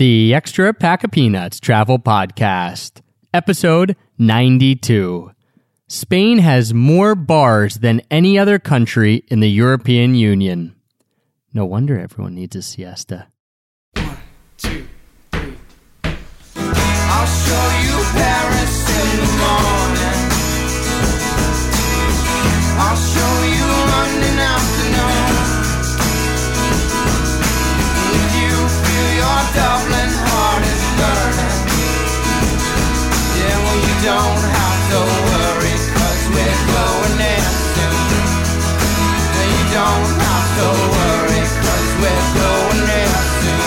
The 0.00 0.32
Extra 0.32 0.72
Pack 0.72 1.04
of 1.04 1.10
Peanuts 1.10 1.60
Travel 1.60 1.98
Podcast, 1.98 3.02
Episode 3.34 3.96
92. 4.16 5.30
Spain 5.88 6.38
has 6.38 6.72
more 6.72 7.14
bars 7.14 7.74
than 7.80 8.00
any 8.10 8.38
other 8.38 8.58
country 8.58 9.24
in 9.28 9.40
the 9.40 9.50
European 9.50 10.14
Union. 10.14 10.74
No 11.52 11.66
wonder 11.66 11.98
everyone 12.00 12.34
needs 12.34 12.56
a 12.56 12.62
siesta. 12.62 13.26
One, 13.92 14.16
two, 14.56 14.88
three. 15.32 15.58
I'll 16.56 17.26
show 17.26 17.68
you 17.84 18.02
Paris 18.16 18.88
in 19.04 19.16
the 19.20 19.32
morning. 19.36 20.20
I'll 22.80 22.96
show 22.96 23.42
you 23.44 23.66
London 23.92 24.38
afternoon. 24.38 24.79
Don't 34.02 34.16
have 34.16 34.80
to 34.90 34.96
worry, 35.28 35.76
cause 35.92 36.22
we're 36.32 36.60
going 36.72 37.20
soon. 37.76 38.24
You 39.44 39.64
don't 39.76 40.08
have 40.24 40.48
to 40.56 40.66
worry, 40.96 41.44
cause 41.60 41.88
we're 42.00 42.28
going 42.40 42.80
soon. 43.44 43.60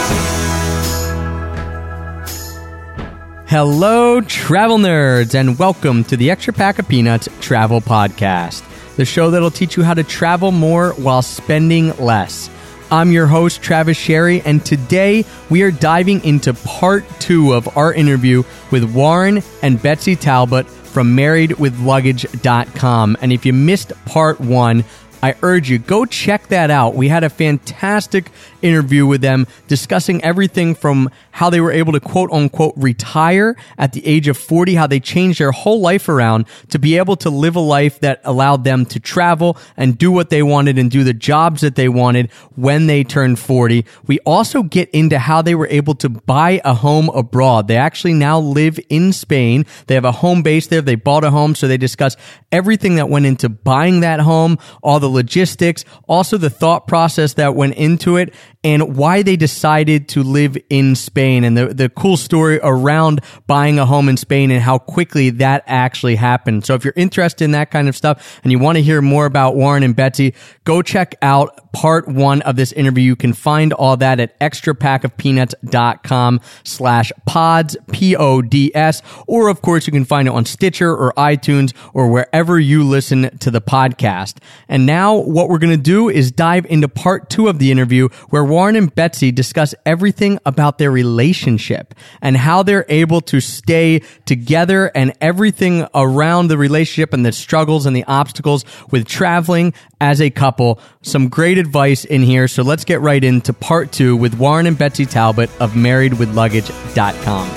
Hello, 3.45 4.21
travel 4.21 4.79
nerds, 4.79 5.35
and 5.35 5.59
welcome 5.59 6.03
to 6.05 6.17
the 6.17 6.31
Extra 6.31 6.51
Pack 6.51 6.79
of 6.79 6.87
Peanuts 6.87 7.29
Travel 7.39 7.79
Podcast, 7.79 8.63
the 8.95 9.05
show 9.05 9.29
that'll 9.29 9.51
teach 9.51 9.77
you 9.77 9.83
how 9.83 9.93
to 9.93 10.03
travel 10.03 10.51
more 10.51 10.93
while 10.93 11.21
spending 11.21 11.95
less. 11.97 12.49
I'm 12.93 13.11
your 13.11 13.25
host, 13.25 13.63
Travis 13.63 13.97
Sherry, 13.97 14.41
and 14.41 14.63
today 14.63 15.25
we 15.49 15.63
are 15.63 15.71
diving 15.71 16.23
into 16.23 16.53
part 16.53 17.03
two 17.19 17.53
of 17.53 17.75
our 17.75 17.91
interview 17.91 18.43
with 18.69 18.93
Warren 18.93 19.41
and 19.63 19.81
Betsy 19.81 20.15
Talbot 20.15 20.67
from 20.67 21.17
marriedwithluggage.com. 21.17 23.17
And 23.19 23.33
if 23.33 23.47
you 23.47 23.53
missed 23.53 23.93
part 24.05 24.39
one, 24.39 24.83
I 25.23 25.33
urge 25.41 25.71
you, 25.71 25.79
go 25.79 26.05
check 26.05 26.49
that 26.49 26.69
out. 26.69 26.93
We 26.93 27.07
had 27.07 27.23
a 27.23 27.31
fantastic 27.31 28.29
interview 28.63 29.05
with 29.05 29.21
them 29.21 29.45
discussing 29.67 30.23
everything 30.23 30.73
from 30.73 31.09
how 31.31 31.49
they 31.49 31.61
were 31.61 31.71
able 31.71 31.93
to 31.93 31.99
quote 31.99 32.31
unquote 32.31 32.73
retire 32.77 33.55
at 33.77 33.93
the 33.93 34.05
age 34.05 34.27
of 34.27 34.37
40, 34.37 34.75
how 34.75 34.87
they 34.87 34.99
changed 34.99 35.39
their 35.39 35.51
whole 35.51 35.81
life 35.81 36.09
around 36.09 36.45
to 36.69 36.79
be 36.79 36.97
able 36.97 37.15
to 37.17 37.29
live 37.29 37.55
a 37.55 37.59
life 37.59 37.99
that 37.99 38.21
allowed 38.23 38.63
them 38.63 38.85
to 38.85 38.99
travel 38.99 39.57
and 39.77 39.97
do 39.97 40.11
what 40.11 40.29
they 40.29 40.43
wanted 40.43 40.77
and 40.77 40.89
do 40.89 41.03
the 41.03 41.13
jobs 41.13 41.61
that 41.61 41.75
they 41.75 41.89
wanted 41.89 42.31
when 42.55 42.87
they 42.87 43.03
turned 43.03 43.39
40. 43.39 43.85
We 44.07 44.19
also 44.19 44.63
get 44.63 44.89
into 44.91 45.19
how 45.19 45.41
they 45.41 45.55
were 45.55 45.67
able 45.67 45.95
to 45.95 46.09
buy 46.09 46.61
a 46.63 46.73
home 46.73 47.09
abroad. 47.09 47.67
They 47.67 47.77
actually 47.77 48.13
now 48.13 48.39
live 48.39 48.79
in 48.89 49.13
Spain. 49.13 49.65
They 49.87 49.95
have 49.95 50.05
a 50.05 50.11
home 50.11 50.43
base 50.43 50.67
there. 50.67 50.81
They 50.81 50.95
bought 50.95 51.23
a 51.23 51.31
home. 51.31 51.55
So 51.55 51.67
they 51.67 51.77
discuss 51.77 52.15
everything 52.51 52.95
that 52.95 53.09
went 53.09 53.25
into 53.25 53.49
buying 53.49 54.01
that 54.01 54.19
home, 54.19 54.57
all 54.81 54.99
the 54.99 55.09
logistics, 55.09 55.85
also 56.07 56.37
the 56.37 56.49
thought 56.49 56.87
process 56.87 57.33
that 57.33 57.55
went 57.55 57.75
into 57.75 58.17
it 58.17 58.33
and 58.63 58.95
why 58.95 59.23
they 59.23 59.35
decided 59.35 60.07
to 60.09 60.23
live 60.23 60.57
in 60.69 60.95
Spain 60.95 61.43
and 61.43 61.57
the, 61.57 61.73
the 61.73 61.89
cool 61.89 62.17
story 62.17 62.59
around 62.63 63.21
buying 63.45 63.79
a 63.79 63.85
home 63.85 64.07
in 64.07 64.17
Spain 64.17 64.51
and 64.51 64.61
how 64.61 64.77
quickly 64.77 65.31
that 65.31 65.63
actually 65.67 66.15
happened. 66.15 66.65
So 66.65 66.75
if 66.75 66.85
you're 66.85 66.93
interested 66.95 67.45
in 67.45 67.51
that 67.51 67.71
kind 67.71 67.89
of 67.89 67.95
stuff 67.95 68.39
and 68.43 68.51
you 68.51 68.59
want 68.59 68.77
to 68.77 68.81
hear 68.81 69.01
more 69.01 69.25
about 69.25 69.55
Warren 69.55 69.83
and 69.83 69.95
Betsy, 69.95 70.33
go 70.63 70.81
check 70.81 71.15
out 71.21 71.71
part 71.73 72.07
one 72.07 72.41
of 72.43 72.55
this 72.55 72.71
interview. 72.71 73.03
You 73.03 73.15
can 73.15 73.33
find 73.33 73.73
all 73.73 73.97
that 73.97 74.19
at 74.19 74.39
extrapackofpeanuts.com 74.39 76.41
slash 76.63 77.11
pods, 77.25 77.75
P-O-D-S, 77.91 79.01
or 79.27 79.49
of 79.49 79.61
course 79.61 79.87
you 79.87 79.91
can 79.91 80.05
find 80.05 80.27
it 80.27 80.33
on 80.33 80.45
Stitcher 80.45 80.95
or 80.95 81.11
iTunes 81.17 81.73
or 81.93 82.09
wherever 82.09 82.59
you 82.59 82.83
listen 82.83 83.35
to 83.39 83.51
the 83.51 83.59
podcast. 83.59 84.37
And 84.69 84.85
now 84.85 85.15
what 85.15 85.49
we're 85.49 85.57
going 85.57 85.75
to 85.75 85.83
do 85.83 86.09
is 86.09 86.31
dive 86.31 86.65
into 86.67 86.87
part 86.87 87.29
two 87.29 87.47
of 87.47 87.59
the 87.59 87.71
interview 87.71 88.07
where 88.29 88.43
Warren 88.53 88.75
and 88.75 88.93
Betsy 88.93 89.31
discuss 89.31 89.73
everything 89.83 90.37
about 90.45 90.77
their 90.77 90.91
relationship 90.91 91.95
and 92.21 92.37
how 92.37 92.61
they're 92.61 92.85
able 92.87 93.19
to 93.21 93.39
stay 93.39 94.03
together 94.25 94.91
and 94.93 95.11
everything 95.19 95.87
around 95.95 96.49
the 96.49 96.57
relationship 96.59 97.13
and 97.13 97.25
the 97.25 97.31
struggles 97.31 97.87
and 97.87 97.95
the 97.95 98.03
obstacles 98.03 98.63
with 98.91 99.07
traveling 99.07 99.73
as 99.99 100.21
a 100.21 100.29
couple. 100.29 100.79
Some 101.01 101.29
great 101.29 101.57
advice 101.57 102.05
in 102.05 102.21
here. 102.21 102.47
So 102.47 102.61
let's 102.61 102.83
get 102.83 103.01
right 103.01 103.23
into 103.23 103.53
part 103.53 103.91
two 103.91 104.15
with 104.15 104.35
Warren 104.37 104.67
and 104.67 104.77
Betsy 104.77 105.07
Talbot 105.07 105.49
of 105.59 105.71
marriedwithluggage.com. 105.71 107.49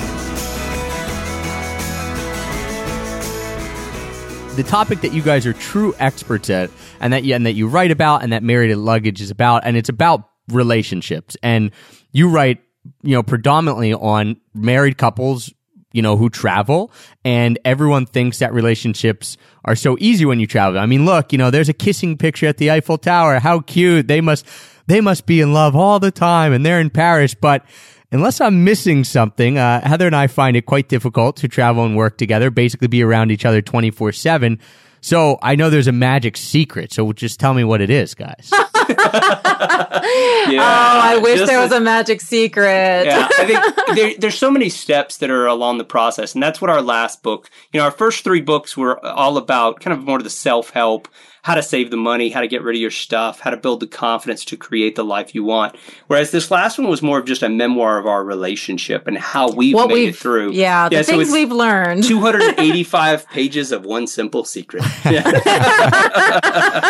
the 4.55 4.63
topic 4.63 5.01
that 5.01 5.13
you 5.13 5.21
guys 5.21 5.45
are 5.45 5.53
true 5.53 5.93
experts 5.99 6.49
at 6.49 6.71
and 6.99 7.13
that 7.13 7.23
you, 7.23 7.35
and 7.35 7.45
that 7.45 7.53
you 7.53 7.67
write 7.67 7.91
about 7.91 8.23
and 8.23 8.33
that 8.33 8.41
married 8.41 8.71
at 8.71 8.79
luggage 8.79 9.21
is 9.21 9.29
about 9.29 9.63
and 9.63 9.77
it's 9.77 9.89
about 9.89 10.27
relationships 10.49 11.37
and 11.43 11.71
you 12.11 12.29
write 12.29 12.59
you 13.03 13.13
know 13.13 13.23
predominantly 13.23 13.93
on 13.93 14.37
married 14.53 14.97
couples 14.97 15.53
you 15.91 16.01
know 16.01 16.15
who 16.15 16.29
travel 16.29 16.91
and 17.25 17.59
everyone 17.65 18.05
thinks 18.05 18.39
that 18.39 18.53
relationships 18.53 19.37
are 19.65 19.75
so 19.75 19.97
easy 19.99 20.25
when 20.25 20.39
you 20.39 20.47
travel 20.47 20.79
i 20.79 20.85
mean 20.85 21.05
look 21.05 21.31
you 21.31 21.37
know 21.37 21.51
there's 21.51 21.69
a 21.69 21.73
kissing 21.73 22.17
picture 22.17 22.45
at 22.45 22.57
the 22.57 22.71
eiffel 22.71 22.97
tower 22.97 23.39
how 23.39 23.59
cute 23.59 24.07
they 24.07 24.21
must 24.21 24.45
they 24.87 25.01
must 25.01 25.25
be 25.25 25.41
in 25.41 25.53
love 25.53 25.75
all 25.75 25.99
the 25.99 26.11
time 26.11 26.53
and 26.53 26.65
they're 26.65 26.79
in 26.79 26.89
paris 26.89 27.33
but 27.33 27.65
unless 28.11 28.39
I'm 28.41 28.63
missing 28.63 29.03
something, 29.03 29.57
uh, 29.57 29.85
Heather 29.87 30.07
and 30.07 30.15
I 30.15 30.27
find 30.27 30.55
it 30.55 30.65
quite 30.65 30.89
difficult 30.89 31.37
to 31.37 31.47
travel 31.47 31.85
and 31.85 31.95
work 31.95 32.17
together, 32.17 32.49
basically 32.49 32.87
be 32.87 33.03
around 33.03 33.31
each 33.31 33.45
other 33.45 33.61
24 33.61 34.11
7. 34.13 34.59
So 35.01 35.37
I 35.41 35.55
know 35.55 35.69
there's 35.69 35.87
a 35.87 35.91
magic 35.91 36.37
secret. 36.37 36.91
So 36.91 37.11
just 37.13 37.39
tell 37.39 37.53
me 37.53 37.63
what 37.63 37.81
it 37.81 37.89
is, 37.89 38.13
guys. 38.13 38.51
yeah, 38.89 40.61
oh, 40.61 40.99
I 41.03 41.19
wish 41.21 41.45
there 41.45 41.59
was 41.59 41.71
a 41.71 41.79
magic 41.79 42.21
secret. 42.21 43.05
yeah, 43.05 43.27
I 43.37 43.45
think 43.45 43.75
there, 43.97 44.13
there's 44.17 44.37
so 44.37 44.51
many 44.51 44.69
steps 44.69 45.17
that 45.17 45.29
are 45.29 45.47
along 45.47 45.77
the 45.77 45.83
process, 45.83 46.33
and 46.33 46.41
that's 46.41 46.61
what 46.61 46.69
our 46.69 46.81
last 46.81 47.23
book. 47.23 47.49
You 47.73 47.79
know, 47.79 47.85
our 47.85 47.91
first 47.91 48.23
three 48.23 48.41
books 48.41 48.77
were 48.77 49.03
all 49.05 49.37
about 49.37 49.79
kind 49.79 49.97
of 49.97 50.03
more 50.05 50.17
of 50.17 50.23
the 50.23 50.29
self 50.29 50.69
help, 50.71 51.07
how 51.47 51.55
to 51.55 51.63
save 51.63 51.91
the 51.91 51.97
money, 51.97 52.29
how 52.29 52.41
to 52.41 52.47
get 52.49 52.61
rid 52.61 52.75
of 52.75 52.81
your 52.81 52.91
stuff, 52.91 53.39
how 53.39 53.49
to 53.49 53.55
build 53.55 53.79
the 53.79 53.87
confidence 53.87 54.43
to 54.43 54.57
create 54.57 54.97
the 54.97 55.05
life 55.05 55.33
you 55.33 55.45
want. 55.45 55.77
Whereas 56.07 56.31
this 56.31 56.51
last 56.51 56.77
one 56.77 56.89
was 56.89 57.01
more 57.01 57.19
of 57.19 57.25
just 57.25 57.41
a 57.41 57.47
memoir 57.47 57.97
of 57.97 58.05
our 58.05 58.21
relationship 58.21 59.07
and 59.07 59.17
how 59.17 59.51
we've 59.51 59.73
what 59.73 59.87
made 59.87 59.93
we've, 59.93 60.09
it 60.09 60.17
through. 60.17 60.51
Yeah, 60.51 60.89
the 60.89 61.05
so 61.05 61.13
things 61.13 61.31
we've 61.31 61.49
learned. 61.49 62.03
285 62.03 63.27
pages 63.29 63.71
of 63.71 63.85
one 63.85 64.07
simple 64.07 64.43
secret. 64.43 64.83
Yeah. 65.05 65.23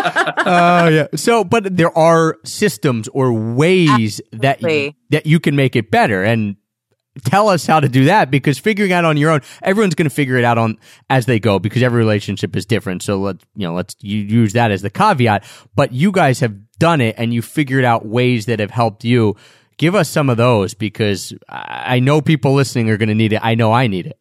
Oh 0.50 0.88
yeah. 0.88 1.08
So, 1.16 1.44
but 1.44 1.76
there 1.76 1.96
are 1.96 2.38
systems 2.44 3.08
or 3.10 3.34
ways 3.34 4.22
that 4.32 4.62
you, 4.62 4.94
that 5.10 5.26
you 5.26 5.40
can 5.40 5.56
make 5.56 5.76
it 5.76 5.92
better, 5.92 6.24
and 6.24 6.56
tell 7.24 7.50
us 7.50 7.66
how 7.66 7.80
to 7.80 7.90
do 7.90 8.06
that 8.06 8.32
because 8.32 8.58
figuring 8.58 8.92
out 8.92 9.06
on 9.06 9.18
your 9.18 9.32
own, 9.32 9.42
everyone's 9.62 9.96
going 9.96 10.10
to 10.10 10.14
figure 10.14 10.38
it 10.38 10.44
out 10.44 10.58
on 10.58 10.78
as 11.10 11.26
they 11.26 11.40
go 11.40 11.60
because 11.60 11.84
every 11.84 12.00
relationship 12.00 12.56
is 12.56 12.66
different. 12.66 13.04
So 13.04 13.18
let's 13.18 13.44
you 13.56 13.68
know 13.68 13.74
let's 13.74 13.96
use 14.02 14.54
that 14.54 14.72
as 14.72 14.82
the 14.82 14.90
caveat. 14.90 15.44
But 15.76 15.92
you 15.92 16.12
guys 16.12 16.40
have 16.40 16.56
done 16.80 17.02
it 17.02 17.16
and 17.18 17.34
you 17.34 17.42
figured 17.42 17.86
out 17.86 18.06
ways 18.06 18.46
that 18.46 18.60
have 18.60 18.72
helped 18.72 19.04
you. 19.04 19.36
Give 19.78 19.94
us 19.94 20.10
some 20.10 20.30
of 20.30 20.38
those 20.38 20.74
because 20.74 21.34
I 21.48 22.00
know 22.00 22.20
people 22.20 22.54
listening 22.54 22.90
are 22.90 22.98
going 22.98 23.10
to 23.10 23.16
need 23.16 23.34
it. 23.34 23.42
I 23.44 23.54
know 23.54 23.72
I 23.72 23.86
need 23.86 24.08
it. 24.08 24.20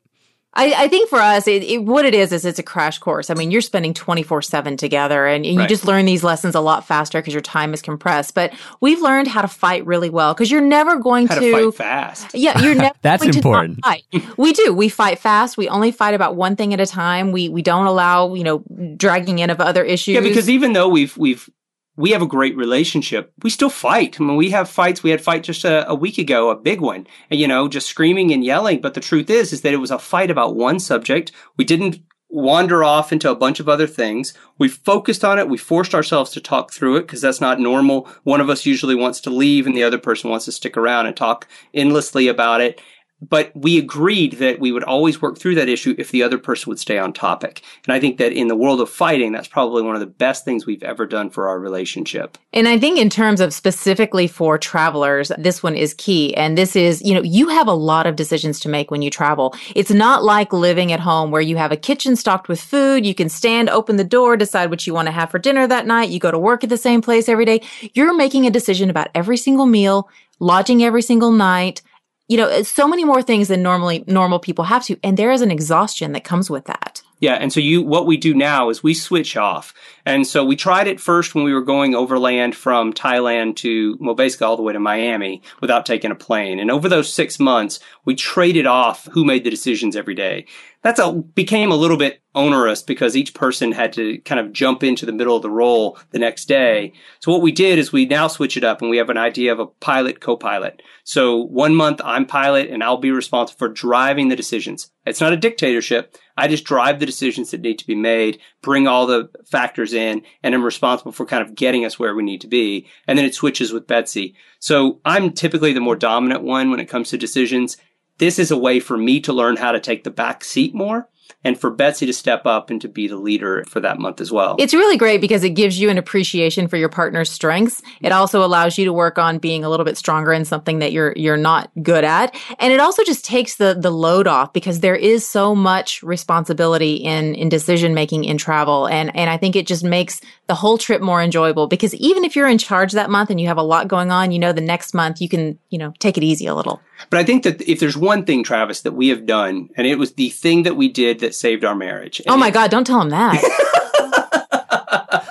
I, 0.57 0.85
I 0.85 0.89
think 0.89 1.09
for 1.11 1.19
us, 1.19 1.47
it, 1.47 1.63
it, 1.63 1.85
what 1.85 2.05
it 2.05 2.15
is 2.15 2.33
is 2.33 2.45
it's 2.45 2.59
a 2.59 2.63
crash 2.63 2.99
course. 2.99 3.29
I 3.31 3.35
mean, 3.35 3.51
you're 3.51 3.61
spending 3.61 3.93
24 3.95 4.43
seven 4.43 4.77
together, 4.77 5.27
and, 5.27 5.45
and 5.45 5.55
you 5.55 5.61
Right. 5.61 5.69
just 5.69 5.85
learn 5.85 6.07
these 6.07 6.25
lessons 6.25 6.55
a 6.55 6.61
lot 6.61 6.87
faster 6.87 7.21
because 7.21 7.35
your 7.35 7.43
time 7.43 7.75
is 7.75 7.83
compressed. 7.83 8.35
But 8.35 8.53
we've 8.81 9.01
learned 9.03 9.29
how 9.29 9.43
to 9.43 9.49
fight 9.49 9.85
really 9.87 10.11
well 10.11 10.33
because 10.35 10.51
you're 10.51 10.61
never 10.63 10.97
going 10.97 11.27
how 11.27 11.39
to 11.39 11.53
fight 11.53 11.75
fast. 11.75 12.35
Yeah, 12.35 12.59
you're 12.61 12.75
never. 12.87 12.95
That's 13.03 13.23
going 13.23 13.33
to 13.35 13.39
not 13.41 13.45
important. 13.47 13.85
fight. 13.85 14.05
We 14.39 14.53
do. 14.55 14.73
We 14.73 14.89
fight 14.89 15.19
fast. 15.19 15.57
We 15.57 15.69
only 15.69 15.93
fight 15.93 16.15
about 16.15 16.37
one 16.37 16.57
thing 16.57 16.73
at 16.73 16.81
a 16.81 16.87
time. 16.87 17.33
We 17.33 17.49
we 17.51 17.61
don't 17.63 17.87
allow 17.87 18.35
you 18.35 18.43
know 18.45 18.65
dragging 18.97 19.39
in 19.41 19.51
of 19.51 19.61
other 19.61 19.85
issues. 19.85 20.15
Yeah, 20.15 20.21
because 20.23 20.49
even 20.49 20.73
though 20.73 20.89
we've 20.89 21.17
we've 21.17 21.49
we 21.97 22.11
have 22.11 22.23
a 22.23 22.27
great 22.27 22.57
relationship, 22.57 23.33
we 23.43 23.51
still 23.51 23.71
fight. 23.71 24.21
I 24.21 24.25
mean, 24.25 24.37
we 24.37 24.51
have 24.51 24.69
fights. 24.69 25.03
We 25.03 25.11
had 25.11 25.21
fight 25.21 25.43
just 25.43 25.65
a, 25.65 25.89
a 25.89 25.95
week 25.95 26.19
ago, 26.19 26.51
a 26.51 26.57
big 26.57 26.81
one. 26.81 27.07
And, 27.31 27.41
you 27.41 27.49
know, 27.49 27.69
just 27.69 27.89
screaming 27.89 28.33
and 28.33 28.45
yelling. 28.45 28.81
But 28.81 28.95
the 28.95 29.01
truth 29.01 29.31
is, 29.31 29.53
is 29.53 29.63
that 29.63 29.73
it 29.73 29.79
was 29.79 29.91
a 29.91 29.99
fight 29.99 30.31
about 30.31 30.57
one 30.57 30.79
subject. 30.79 31.33
We 31.57 31.65
didn't 31.65 32.01
wander 32.29 32.85
off 32.85 33.13
into 33.13 33.31
a 33.31 33.37
bunch 33.37 33.61
of 33.61 33.69
other 33.69 33.87
things. 33.87 34.35
We 34.59 34.69
focused 34.69 35.25
on 35.25 35.39
it. 35.39 35.49
We 35.49 35.57
forced 35.57 35.95
ourselves 35.95 36.33
to 36.33 36.41
talk 36.41 36.73
through 36.73 36.97
it 36.97 37.03
because 37.03 37.21
that's 37.21 37.41
not 37.41 37.61
normal. 37.61 38.09
One 38.25 38.41
of 38.41 38.51
us 38.51 38.67
usually 38.67 38.95
wants 38.95 39.21
to 39.23 39.31
leave 39.31 39.67
and 39.67 39.77
the 39.77 39.85
other 39.85 39.99
person 39.99 40.29
wants 40.29 40.45
to 40.47 40.53
stick 40.53 40.77
around 40.77 41.07
and 41.07 41.17
talk 41.17 41.47
endlessly 41.73 42.29
about 42.29 42.61
it. 42.61 42.81
But 43.23 43.51
we 43.55 43.79
agreed 43.79 44.35
that 44.35 44.61
we 44.61 44.73
would 44.73 44.85
always 44.85 45.23
work 45.23 45.39
through 45.39 45.55
that 45.55 45.69
issue 45.69 45.95
if 45.97 46.11
the 46.11 46.23
other 46.23 46.37
person 46.37 46.69
would 46.69 46.79
stay 46.79 46.99
on 46.99 47.13
topic. 47.13 47.63
And 47.87 47.95
I 47.95 48.01
think 48.01 48.19
that 48.19 48.33
in 48.33 48.49
the 48.49 48.57
world 48.57 48.81
of 48.81 48.91
fighting, 48.91 49.33
that's 49.33 49.49
probably 49.49 49.83
one 49.83 49.95
of 49.95 50.01
the 50.01 50.07
best 50.07 50.45
things 50.45 50.67
we've 50.67 50.83
ever 50.83 51.07
done 51.07 51.31
for 51.31 51.49
our 51.49 51.59
relationship. 51.59 52.37
And 52.53 52.69
I 52.69 52.79
think 52.79 52.99
in 52.99 53.09
terms 53.09 53.41
of 53.41 53.55
specifically 53.55 54.27
for 54.27 54.59
travelers, 54.59 55.33
this 55.39 55.63
one 55.63 55.75
is 55.75 55.95
key. 55.95 56.37
And 56.37 56.59
this 56.59 56.77
is, 56.77 57.01
you 57.03 57.15
know, 57.15 57.23
you 57.23 57.49
have 57.49 57.69
a 57.69 57.73
lot 57.73 58.07
of 58.07 58.17
decisions 58.17 58.61
to 58.61 58.69
make 58.69 58.91
when 58.91 59.03
you 59.03 59.11
travel. 59.11 59.55
It's 59.75 59.91
not 59.91 60.23
like 60.23 60.53
living 60.53 60.93
at 60.93 61.01
home 61.01 61.31
where 61.31 61.43
you 61.43 61.57
have 61.57 61.73
a 61.73 61.77
kitchen 61.77 62.17
stocked 62.17 62.49
with 62.49 62.61
food. 62.61 63.07
You 63.07 63.15
can 63.15 63.31
stand, 63.31 63.71
open 63.71 63.97
the 63.97 64.05
door, 64.05 64.37
decide 64.37 64.69
what 64.69 64.87
you 64.87 64.93
want 64.93 65.07
to 65.07 65.13
have 65.13 65.31
for 65.31 65.39
dinner 65.39 65.67
that 65.67 65.87
night. 65.87 66.11
You 66.11 66.21
go 66.21 66.31
to 66.31 66.39
work 66.39 66.65
at 66.65 66.71
the 66.71 66.77
same 66.77 67.01
place 67.01 67.29
every 67.31 67.47
day. 67.47 67.63
You're 67.95 68.15
making 68.15 68.47
a 68.47 68.51
decision 68.51 68.91
about 68.91 69.09
every 69.15 69.39
single 69.39 69.67
meal, 69.67 70.11
lodging 70.39 70.83
every 70.83 71.03
single 71.03 71.33
night, 71.33 71.81
you 72.29 72.37
know, 72.37 72.63
so 72.63 72.89
many 72.89 73.05
more 73.05 73.23
things 73.23 73.49
than 73.49 73.63
normally 73.63 74.05
normal 74.07 74.39
people 74.39 74.65
have 74.65 74.85
to. 74.85 74.97
And 75.03 75.17
there 75.17 75.33
is 75.33 75.43
an 75.43 75.51
exhaustion 75.51 76.13
that 76.13 76.25
comes 76.25 76.51
with 76.51 76.65
that. 76.67 76.96
Yeah, 77.19 77.35
and 77.35 77.51
so 77.51 77.61
you 77.61 77.83
what 77.83 78.07
we 78.07 78.19
do 78.19 78.35
now 78.35 78.69
is 78.69 78.83
we 78.83 78.93
switch 78.93 79.39
off. 79.39 79.73
And 80.05 80.27
so 80.27 80.45
we 80.45 80.55
tried 80.55 80.87
it 80.87 81.01
first 81.01 81.35
when 81.35 81.45
we 81.45 81.55
were 81.55 81.63
going 81.63 81.95
overland 81.95 82.55
from 82.55 82.93
Thailand 82.93 83.57
to 83.57 83.97
well 84.01 84.15
basically 84.15 84.47
all 84.47 84.57
the 84.57 84.63
way 84.63 84.75
to 84.75 84.79
Miami 84.79 85.43
without 85.63 85.87
taking 85.87 86.11
a 86.11 86.15
plane. 86.15 86.61
And 86.61 86.71
over 86.71 86.89
those 86.89 87.13
6 87.13 87.41
months, 87.41 87.81
we 88.05 88.15
traded 88.15 88.67
off 88.67 89.09
who 89.13 89.25
made 89.25 89.45
the 89.45 89.51
decisions 89.51 89.97
every 89.97 90.15
day. 90.15 90.45
That's 90.83 91.01
a 91.01 91.11
became 91.11 91.73
a 91.73 91.77
little 91.77 91.97
bit 91.97 92.21
onerous 92.35 92.83
because 92.83 93.17
each 93.17 93.33
person 93.33 93.73
had 93.73 93.95
to 93.95 94.19
kind 94.19 94.39
of 94.39 94.53
jump 94.53 94.85
into 94.85 95.07
the 95.07 95.13
middle 95.13 95.37
of 95.37 95.43
the 95.43 95.51
role 95.51 95.99
the 96.11 96.19
next 96.19 96.45
day. 96.45 96.93
So 97.21 97.33
what 97.33 97.41
we 97.41 97.51
did 97.51 97.79
is 97.79 97.93
we 97.93 98.05
now 98.05 98.29
switch 98.29 98.59
it 98.59 98.63
up 98.63 98.83
and 98.83 98.91
we 98.91 98.99
have 98.99 99.09
an 99.09 99.17
idea 99.17 99.53
of 99.53 99.59
a 99.59 99.67
pilot 99.67 100.21
co-pilot. 100.21 100.83
So 101.03 101.39
one 101.39 101.75
month 101.75 102.03
I'm 102.05 102.27
pilot 102.27 102.69
and 102.69 102.85
I'll 102.85 102.99
be 102.99 103.11
responsible 103.11 103.59
for 103.59 103.69
driving 103.69 104.29
the 104.29 104.37
decisions. 104.37 104.91
It's 105.07 105.21
not 105.21 105.33
a 105.33 105.37
dictatorship. 105.39 106.15
I 106.37 106.49
just 106.49 106.65
drive 106.65 107.01
the 107.01 107.07
decisions 107.07 107.51
that 107.51 107.61
need 107.61 107.79
to 107.79 107.87
be 107.87 107.95
made, 107.95 108.39
bring 108.63 108.87
all 108.87 109.07
the 109.07 109.31
factors 109.47 109.93
in, 109.95 110.23
and 110.43 110.55
I'm 110.55 110.65
responsible 110.65 111.13
for 111.13 111.27
kind 111.27 111.43
of 111.43 111.55
getting 111.55 111.85
us 111.85 111.99
where 111.99 112.15
we 112.15 112.23
need 112.23 112.41
to 112.43 112.49
be. 112.49 112.87
And 113.07 113.19
then 113.19 113.25
it 113.25 113.35
switches 113.35 113.73
with 113.73 113.87
Betsy. 113.87 114.35
So 114.59 115.01
I'm 115.05 115.33
typically 115.33 115.73
the 115.73 115.81
more 115.81 115.97
dominant 115.97 116.43
one 116.43 116.71
when 116.71 116.81
it 116.81 116.89
comes 116.89 117.11
to 117.11 117.19
decisions. 117.19 117.77
This 118.19 118.39
is 118.39 118.51
a 118.51 118.59
way 118.59 118.81
for 118.81 118.97
me 118.97 119.21
to 119.21 119.33
learn 119.33 119.57
how 119.57 119.73
to 119.73 119.81
take 119.81 120.05
the 120.05 120.11
back 120.11 120.45
seat 120.45 120.75
more 120.75 121.09
and 121.45 121.59
for 121.59 121.71
Betsy 121.71 122.07
to 122.07 122.13
step 122.13 122.45
up 122.47 122.71
and 122.71 122.81
to 122.81 122.89
be 122.89 123.07
the 123.07 123.17
leader 123.17 123.65
for 123.69 123.81
that 123.81 123.99
month 123.99 124.21
as 124.21 124.33
well. 124.33 124.57
It's 124.59 124.75
really 124.75 124.97
great 124.97 125.21
because 125.21 125.45
it 125.45 125.51
gives 125.51 125.79
you 125.79 125.91
an 125.91 125.99
appreciation 125.99 126.67
for 126.69 126.77
your 126.77 126.89
partner's 126.89 127.31
strengths. 127.31 127.83
It 128.01 128.13
also 128.13 128.45
allows 128.45 128.79
you 128.79 128.85
to 128.85 128.93
work 128.93 129.19
on 129.19 129.39
being 129.39 129.65
a 129.65 129.69
little 129.69 129.85
bit 129.85 129.97
stronger 129.97 130.33
in 130.33 130.45
something 130.45 130.81
that 130.81 130.93
you're 130.93 131.13
you're 131.17 131.37
not 131.37 131.71
good 131.83 132.05
at. 132.05 132.35
And 132.59 132.73
it 132.73 132.81
also 132.81 133.05
just 133.05 133.25
takes 133.25 133.57
the 133.57 133.77
the 133.79 133.91
load 133.91 134.27
off 134.27 134.53
because 134.53 134.81
there 134.81 134.97
is 134.97 135.27
so 135.27 135.55
much 135.55 136.03
responsibility 136.03 136.95
in 136.95 137.35
in 137.35 137.49
decision 137.49 137.95
making 137.95 138.25
in 138.25 138.39
travel 138.39 138.89
and 138.89 139.15
and 139.17 139.31
I 139.31 139.37
think 139.37 139.57
it 139.57 139.67
just 139.67 139.85
makes 139.85 140.21
the 140.47 140.55
whole 140.55 140.79
trip 140.79 141.03
more 141.03 141.21
enjoyable 141.21 141.67
because 141.67 141.95
even 141.95 142.25
if 142.25 142.37
you're 142.37 142.47
in 142.47 142.59
charge 142.59 142.93
that 142.93 143.11
month 143.11 143.31
and 143.31 143.41
you 143.41 143.49
have 143.49 143.57
a 143.57 143.63
lot 143.63 143.89
going 143.89 144.11
on, 144.11 144.31
you 144.31 144.39
know 144.39 144.53
the 144.53 144.61
next 144.61 144.95
month 144.95 145.21
you 145.21 145.29
can, 145.29 145.59
you 145.71 145.79
know, 145.79 145.93
take 145.99 146.17
it 146.17 146.23
easy 146.23 146.47
a 146.47 146.55
little. 146.55 146.81
But 147.11 147.19
I 147.19 147.25
think 147.25 147.43
that 147.43 147.61
if 147.63 147.81
there's 147.81 147.97
one 147.97 148.25
thing, 148.25 148.45
Travis, 148.45 148.83
that 148.83 148.93
we 148.93 149.09
have 149.09 149.27
done, 149.27 149.71
and 149.77 149.87
it 149.87 149.97
was 149.99 150.15
the 150.15 150.31
thing 150.31 150.63
that 150.63 150.77
we 150.77 150.89
did 150.89 151.21
that 151.21 151.35
saved 151.35 151.65
our 151.65 151.75
marriage. 151.75 152.23
Oh 152.29 152.37
my 152.37 152.51
God, 152.51 152.71
don't 152.71 152.87
tell 152.87 153.01
him 153.01 153.11
that. 153.11 153.43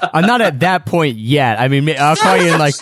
I'm 0.13 0.25
not 0.25 0.41
at 0.41 0.61
that 0.61 0.85
point 0.85 1.17
yet. 1.17 1.59
I 1.59 1.67
mean, 1.67 1.89
I'll 1.97 2.15
call 2.15 2.37
you 2.37 2.53
in 2.53 2.59
like 2.59 2.75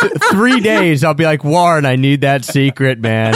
th- 0.00 0.12
three 0.30 0.60
days. 0.60 1.04
I'll 1.04 1.14
be 1.14 1.24
like, 1.24 1.44
Warren, 1.44 1.84
I 1.84 1.96
need 1.96 2.22
that 2.22 2.44
secret, 2.44 2.98
man. 2.98 3.34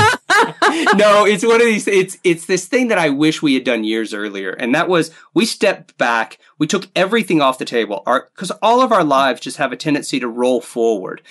No, 0.97 1.25
it's 1.25 1.45
one 1.45 1.61
of 1.61 1.67
these. 1.67 1.87
It's 1.89 2.19
it's 2.25 2.47
this 2.47 2.67
thing 2.67 2.89
that 2.89 2.99
I 2.99 3.09
wish 3.11 3.43
we 3.43 3.55
had 3.55 3.65
done 3.65 3.85
years 3.85 4.15
earlier, 4.15 4.51
and 4.51 4.75
that 4.75 4.89
was 4.89 5.11
we 5.35 5.45
stepped 5.45 5.97
back. 5.99 6.39
We 6.59 6.67
took 6.67 6.89
everything 6.95 7.41
off 7.41 7.59
the 7.59 7.65
table, 7.65 8.03
because 8.07 8.51
all 8.63 8.81
of 8.81 8.93
our 8.93 9.05
lives 9.05 9.41
just 9.41 9.57
have 9.57 9.73
a 9.73 9.77
tendency 9.77 10.21
to 10.21 10.29
roll 10.29 10.61
forward. 10.61 11.23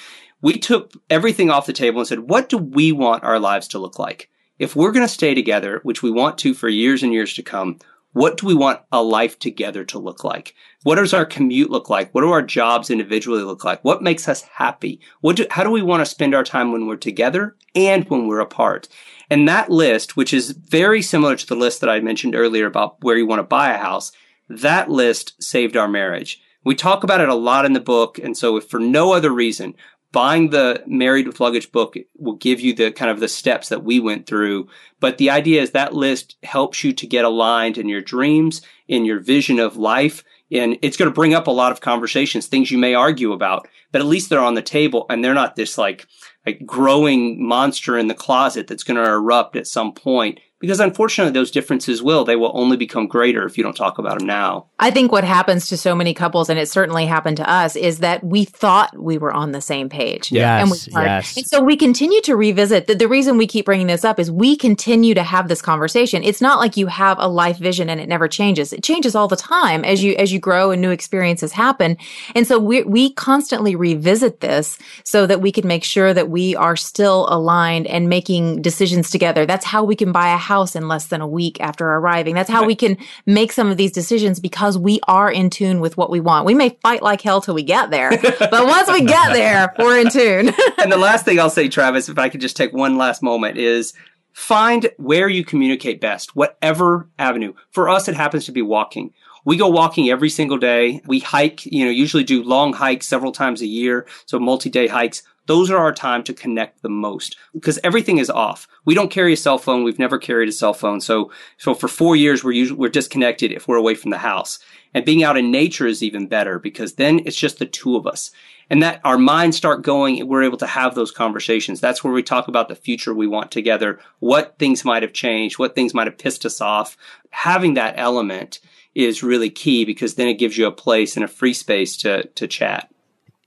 We 0.41 0.53
took 0.53 0.93
everything 1.09 1.49
off 1.49 1.67
the 1.67 1.73
table 1.73 1.99
and 1.99 2.07
said, 2.07 2.29
what 2.29 2.49
do 2.49 2.57
we 2.57 2.91
want 2.91 3.23
our 3.23 3.39
lives 3.39 3.67
to 3.69 3.79
look 3.79 3.99
like? 3.99 4.29
If 4.57 4.75
we're 4.75 4.91
going 4.91 5.05
to 5.05 5.13
stay 5.13 5.35
together, 5.35 5.79
which 5.83 6.01
we 6.01 6.09
want 6.09 6.37
to 6.39 6.53
for 6.53 6.67
years 6.67 7.03
and 7.03 7.13
years 7.13 7.33
to 7.35 7.43
come, 7.43 7.77
what 8.13 8.37
do 8.37 8.45
we 8.45 8.55
want 8.55 8.81
a 8.91 9.01
life 9.01 9.39
together 9.39 9.83
to 9.85 9.99
look 9.99 10.23
like? 10.23 10.53
What 10.83 10.95
does 10.95 11.13
our 11.13 11.25
commute 11.25 11.69
look 11.69 11.89
like? 11.89 12.13
What 12.13 12.21
do 12.21 12.31
our 12.31 12.41
jobs 12.41 12.89
individually 12.89 13.43
look 13.43 13.63
like? 13.63 13.83
What 13.83 14.01
makes 14.01 14.27
us 14.27 14.41
happy? 14.41 14.99
What 15.21 15.37
do, 15.37 15.45
how 15.49 15.63
do 15.63 15.69
we 15.69 15.81
want 15.81 16.01
to 16.01 16.05
spend 16.05 16.35
our 16.35 16.43
time 16.43 16.71
when 16.71 16.87
we're 16.87 16.97
together 16.97 17.55
and 17.75 18.09
when 18.09 18.27
we're 18.27 18.39
apart? 18.39 18.89
And 19.31 19.47
that 19.47 19.71
list, 19.71 20.17
which 20.17 20.33
is 20.33 20.51
very 20.51 21.01
similar 21.01 21.37
to 21.37 21.47
the 21.47 21.55
list 21.55 21.79
that 21.79 21.89
I 21.89 22.01
mentioned 22.01 22.35
earlier 22.35 22.65
about 22.65 23.01
where 23.01 23.15
you 23.15 23.25
want 23.25 23.39
to 23.39 23.43
buy 23.43 23.71
a 23.71 23.77
house, 23.77 24.11
that 24.49 24.89
list 24.89 25.41
saved 25.41 25.77
our 25.77 25.87
marriage. 25.87 26.41
We 26.65 26.75
talk 26.75 27.05
about 27.05 27.21
it 27.21 27.29
a 27.29 27.33
lot 27.33 27.63
in 27.63 27.71
the 27.71 27.79
book. 27.79 28.19
And 28.19 28.37
so 28.37 28.57
if 28.57 28.67
for 28.67 28.77
no 28.77 29.13
other 29.13 29.31
reason, 29.31 29.73
buying 30.11 30.49
the 30.49 30.83
married 30.85 31.27
with 31.27 31.39
luggage 31.39 31.71
book 31.71 31.95
will 32.17 32.35
give 32.35 32.59
you 32.59 32.73
the 32.73 32.91
kind 32.91 33.09
of 33.09 33.21
the 33.21 33.27
steps 33.29 33.69
that 33.69 33.83
we 33.83 33.99
went 33.99 34.25
through 34.25 34.67
but 34.99 35.17
the 35.17 35.29
idea 35.29 35.61
is 35.61 35.71
that 35.71 35.93
list 35.93 36.35
helps 36.43 36.83
you 36.83 36.91
to 36.91 37.07
get 37.07 37.25
aligned 37.25 37.77
in 37.77 37.87
your 37.87 38.01
dreams 38.01 38.61
in 38.87 39.05
your 39.05 39.19
vision 39.19 39.59
of 39.59 39.77
life 39.77 40.23
and 40.51 40.77
it's 40.81 40.97
going 40.97 41.09
to 41.09 41.15
bring 41.15 41.33
up 41.33 41.47
a 41.47 41.51
lot 41.51 41.71
of 41.71 41.79
conversations 41.79 42.47
things 42.47 42.71
you 42.71 42.77
may 42.77 42.93
argue 42.93 43.31
about 43.31 43.67
but 43.91 44.01
at 44.01 44.07
least 44.07 44.29
they're 44.29 44.39
on 44.39 44.55
the 44.55 44.61
table 44.61 45.05
and 45.09 45.23
they're 45.23 45.33
not 45.33 45.55
this 45.55 45.77
like 45.77 46.07
like 46.45 46.65
growing 46.65 47.45
monster 47.45 47.97
in 47.97 48.07
the 48.07 48.13
closet 48.13 48.67
that's 48.67 48.83
going 48.83 48.97
to 48.97 49.09
erupt 49.09 49.55
at 49.55 49.67
some 49.67 49.93
point 49.93 50.39
because 50.61 50.79
unfortunately 50.79 51.33
those 51.33 51.51
differences 51.51 52.01
will 52.01 52.23
they 52.23 52.35
will 52.35 52.51
only 52.53 52.77
become 52.77 53.07
greater 53.07 53.45
if 53.45 53.57
you 53.57 53.63
don't 53.63 53.75
talk 53.75 53.97
about 53.97 54.19
them 54.19 54.27
now. 54.27 54.67
I 54.79 54.91
think 54.91 55.11
what 55.11 55.23
happens 55.23 55.67
to 55.69 55.77
so 55.77 55.95
many 55.95 56.13
couples 56.13 56.49
and 56.49 56.57
it 56.57 56.69
certainly 56.69 57.05
happened 57.07 57.37
to 57.37 57.49
us 57.49 57.75
is 57.75 57.99
that 57.99 58.23
we 58.23 58.45
thought 58.45 58.95
we 58.97 59.17
were 59.17 59.33
on 59.33 59.51
the 59.51 59.61
same 59.61 59.89
page. 59.89 60.31
Yes, 60.31 60.61
and 60.61 60.71
we 60.71 60.93
weren't. 60.93 61.07
yes. 61.07 61.37
and 61.37 61.45
so 61.45 61.61
we 61.61 61.75
continue 61.75 62.21
to 62.21 62.35
revisit 62.35 62.87
the, 62.87 62.95
the 62.95 63.07
reason 63.07 63.37
we 63.37 63.47
keep 63.47 63.65
bringing 63.65 63.87
this 63.87 64.05
up 64.05 64.19
is 64.19 64.31
we 64.31 64.55
continue 64.55 65.13
to 65.15 65.23
have 65.23 65.47
this 65.47 65.61
conversation. 65.61 66.23
It's 66.23 66.41
not 66.41 66.59
like 66.59 66.77
you 66.77 66.87
have 66.87 67.17
a 67.19 67.27
life 67.27 67.57
vision 67.57 67.89
and 67.89 67.99
it 67.99 68.07
never 68.07 68.27
changes. 68.27 68.71
It 68.71 68.83
changes 68.83 69.15
all 69.15 69.27
the 69.27 69.35
time 69.35 69.83
as 69.83 70.03
you 70.03 70.13
as 70.15 70.31
you 70.31 70.39
grow 70.39 70.69
and 70.69 70.81
new 70.81 70.91
experiences 70.91 71.51
happen. 71.51 71.97
And 72.35 72.45
so 72.45 72.59
we 72.59 72.83
we 72.83 73.13
constantly 73.13 73.75
revisit 73.75 74.41
this 74.41 74.77
so 75.03 75.25
that 75.25 75.41
we 75.41 75.51
can 75.51 75.67
make 75.67 75.83
sure 75.83 76.13
that 76.13 76.29
we 76.29 76.55
are 76.55 76.75
still 76.75 77.27
aligned 77.29 77.87
and 77.87 78.07
making 78.07 78.61
decisions 78.61 79.09
together. 79.09 79.47
That's 79.47 79.65
how 79.65 79.83
we 79.83 79.95
can 79.95 80.11
buy 80.11 80.31
a 80.33 80.37
house 80.37 80.50
in 80.75 80.87
less 80.87 81.07
than 81.07 81.21
a 81.21 81.27
week 81.27 81.59
after 81.61 81.87
arriving. 81.87 82.35
That's 82.35 82.49
how 82.49 82.59
right. 82.59 82.67
we 82.67 82.75
can 82.75 82.97
make 83.25 83.51
some 83.51 83.71
of 83.71 83.77
these 83.77 83.91
decisions 83.91 84.39
because 84.39 84.77
we 84.77 84.99
are 85.07 85.31
in 85.31 85.49
tune 85.49 85.79
with 85.79 85.97
what 85.97 86.09
we 86.09 86.19
want. 86.19 86.45
We 86.45 86.53
may 86.53 86.77
fight 86.81 87.01
like 87.01 87.21
hell 87.21 87.41
till 87.41 87.55
we 87.55 87.63
get 87.63 87.89
there, 87.89 88.11
but 88.39 88.65
once 88.65 88.91
we 88.91 89.03
get 89.05 89.33
there, 89.33 89.73
we're 89.79 89.99
in 89.99 90.09
tune. 90.09 90.53
and 90.77 90.91
the 90.91 90.97
last 90.97 91.25
thing 91.25 91.39
I'll 91.39 91.49
say, 91.49 91.69
Travis, 91.69 92.09
if 92.09 92.17
I 92.17 92.29
could 92.29 92.41
just 92.41 92.57
take 92.57 92.73
one 92.73 92.97
last 92.97 93.23
moment 93.23 93.57
is 93.57 93.93
find 94.33 94.89
where 94.97 95.29
you 95.29 95.43
communicate 95.43 96.01
best, 96.01 96.35
whatever 96.35 97.09
avenue. 97.17 97.53
For 97.71 97.89
us, 97.89 98.07
it 98.07 98.15
happens 98.15 98.45
to 98.45 98.51
be 98.51 98.61
walking. 98.61 99.13
We 99.43 99.57
go 99.57 99.67
walking 99.67 100.09
every 100.09 100.29
single 100.29 100.57
day. 100.57 101.01
We 101.05 101.19
hike, 101.19 101.65
you 101.65 101.85
know, 101.85 101.91
usually 101.91 102.23
do 102.23 102.43
long 102.43 102.73
hikes 102.73 103.07
several 103.07 103.31
times 103.31 103.61
a 103.61 103.67
year. 103.67 104.05
So 104.25 104.39
multi-day 104.39 104.87
hikes 104.87 105.23
those 105.51 105.69
are 105.69 105.77
our 105.77 105.91
time 105.91 106.23
to 106.23 106.33
connect 106.33 106.81
the 106.81 106.87
most 106.87 107.35
because 107.53 107.77
everything 107.83 108.19
is 108.19 108.29
off. 108.29 108.69
We 108.85 108.95
don't 108.95 109.11
carry 109.11 109.33
a 109.33 109.37
cell 109.37 109.57
phone. 109.57 109.83
We've 109.83 109.99
never 109.99 110.17
carried 110.17 110.47
a 110.47 110.53
cell 110.53 110.73
phone. 110.73 111.01
So, 111.01 111.29
so 111.57 111.73
for 111.73 111.89
four 111.89 112.15
years, 112.15 112.41
we're 112.41 112.53
usually, 112.53 112.79
we're 112.79 112.87
disconnected 112.87 113.51
if 113.51 113.67
we're 113.67 113.75
away 113.75 113.95
from 113.95 114.11
the 114.11 114.17
house. 114.17 114.59
And 114.93 115.03
being 115.03 115.23
out 115.23 115.35
in 115.35 115.51
nature 115.51 115.87
is 115.87 116.01
even 116.03 116.27
better 116.27 116.57
because 116.57 116.93
then 116.93 117.19
it's 117.25 117.35
just 117.35 117.59
the 117.59 117.65
two 117.65 117.97
of 117.97 118.07
us. 118.07 118.31
And 118.69 118.81
that 118.81 119.01
our 119.03 119.17
minds 119.17 119.57
start 119.57 119.81
going 119.81 120.21
and 120.21 120.29
we're 120.29 120.43
able 120.43 120.57
to 120.59 120.67
have 120.67 120.95
those 120.95 121.11
conversations. 121.11 121.81
That's 121.81 122.01
where 122.01 122.13
we 122.13 122.23
talk 122.23 122.47
about 122.47 122.69
the 122.69 122.75
future 122.75 123.13
we 123.13 123.27
want 123.27 123.51
together, 123.51 123.99
what 124.19 124.57
things 124.57 124.85
might 124.85 125.03
have 125.03 125.11
changed, 125.11 125.59
what 125.59 125.75
things 125.75 125.93
might 125.93 126.07
have 126.07 126.17
pissed 126.17 126.45
us 126.45 126.61
off. 126.61 126.95
Having 127.31 127.73
that 127.73 127.95
element 127.97 128.61
is 128.95 129.21
really 129.21 129.49
key 129.49 129.83
because 129.83 130.15
then 130.15 130.29
it 130.29 130.39
gives 130.39 130.57
you 130.57 130.65
a 130.65 130.71
place 130.71 131.17
and 131.17 131.25
a 131.25 131.27
free 131.27 131.53
space 131.53 131.97
to, 131.97 132.23
to 132.35 132.47
chat. 132.47 132.90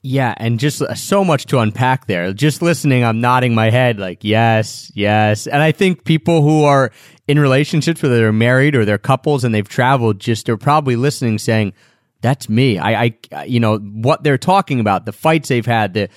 Yeah, 0.06 0.34
and 0.36 0.60
just 0.60 0.82
uh, 0.82 0.94
so 0.94 1.24
much 1.24 1.46
to 1.46 1.60
unpack 1.60 2.06
there. 2.06 2.30
Just 2.34 2.60
listening, 2.60 3.02
I'm 3.02 3.22
nodding 3.22 3.54
my 3.54 3.70
head 3.70 3.98
like, 3.98 4.22
yes, 4.22 4.92
yes. 4.94 5.46
And 5.46 5.62
I 5.62 5.72
think 5.72 6.04
people 6.04 6.42
who 6.42 6.64
are 6.64 6.92
in 7.26 7.38
relationships, 7.38 8.02
whether 8.02 8.18
they're 8.18 8.30
married 8.30 8.74
or 8.74 8.84
they're 8.84 8.98
couples 8.98 9.44
and 9.44 9.54
they've 9.54 9.66
traveled, 9.66 10.20
just 10.20 10.50
are 10.50 10.58
probably 10.58 10.96
listening 10.96 11.38
saying, 11.38 11.72
that's 12.20 12.50
me. 12.50 12.78
I, 12.78 13.16
I, 13.32 13.44
you 13.44 13.60
know, 13.60 13.78
what 13.78 14.22
they're 14.22 14.36
talking 14.36 14.78
about, 14.78 15.06
the 15.06 15.12
fights 15.12 15.48
they've 15.48 15.64
had, 15.64 15.94
the, 15.94 16.10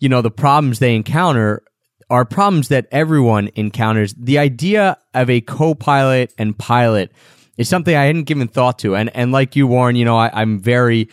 you 0.00 0.08
know, 0.08 0.20
the 0.20 0.32
problems 0.32 0.80
they 0.80 0.96
encounter 0.96 1.62
are 2.10 2.24
problems 2.24 2.68
that 2.68 2.88
everyone 2.90 3.50
encounters. 3.54 4.14
The 4.18 4.38
idea 4.38 4.98
of 5.14 5.30
a 5.30 5.42
co-pilot 5.42 6.34
and 6.38 6.58
pilot 6.58 7.12
is 7.56 7.68
something 7.68 7.94
I 7.94 8.06
hadn't 8.06 8.24
given 8.24 8.48
thought 8.48 8.80
to. 8.80 8.96
And, 8.96 9.14
and 9.14 9.30
like 9.30 9.54
you, 9.54 9.68
Warren, 9.68 9.94
you 9.94 10.04
know, 10.04 10.16
I, 10.16 10.28
I'm 10.32 10.58
very, 10.58 11.08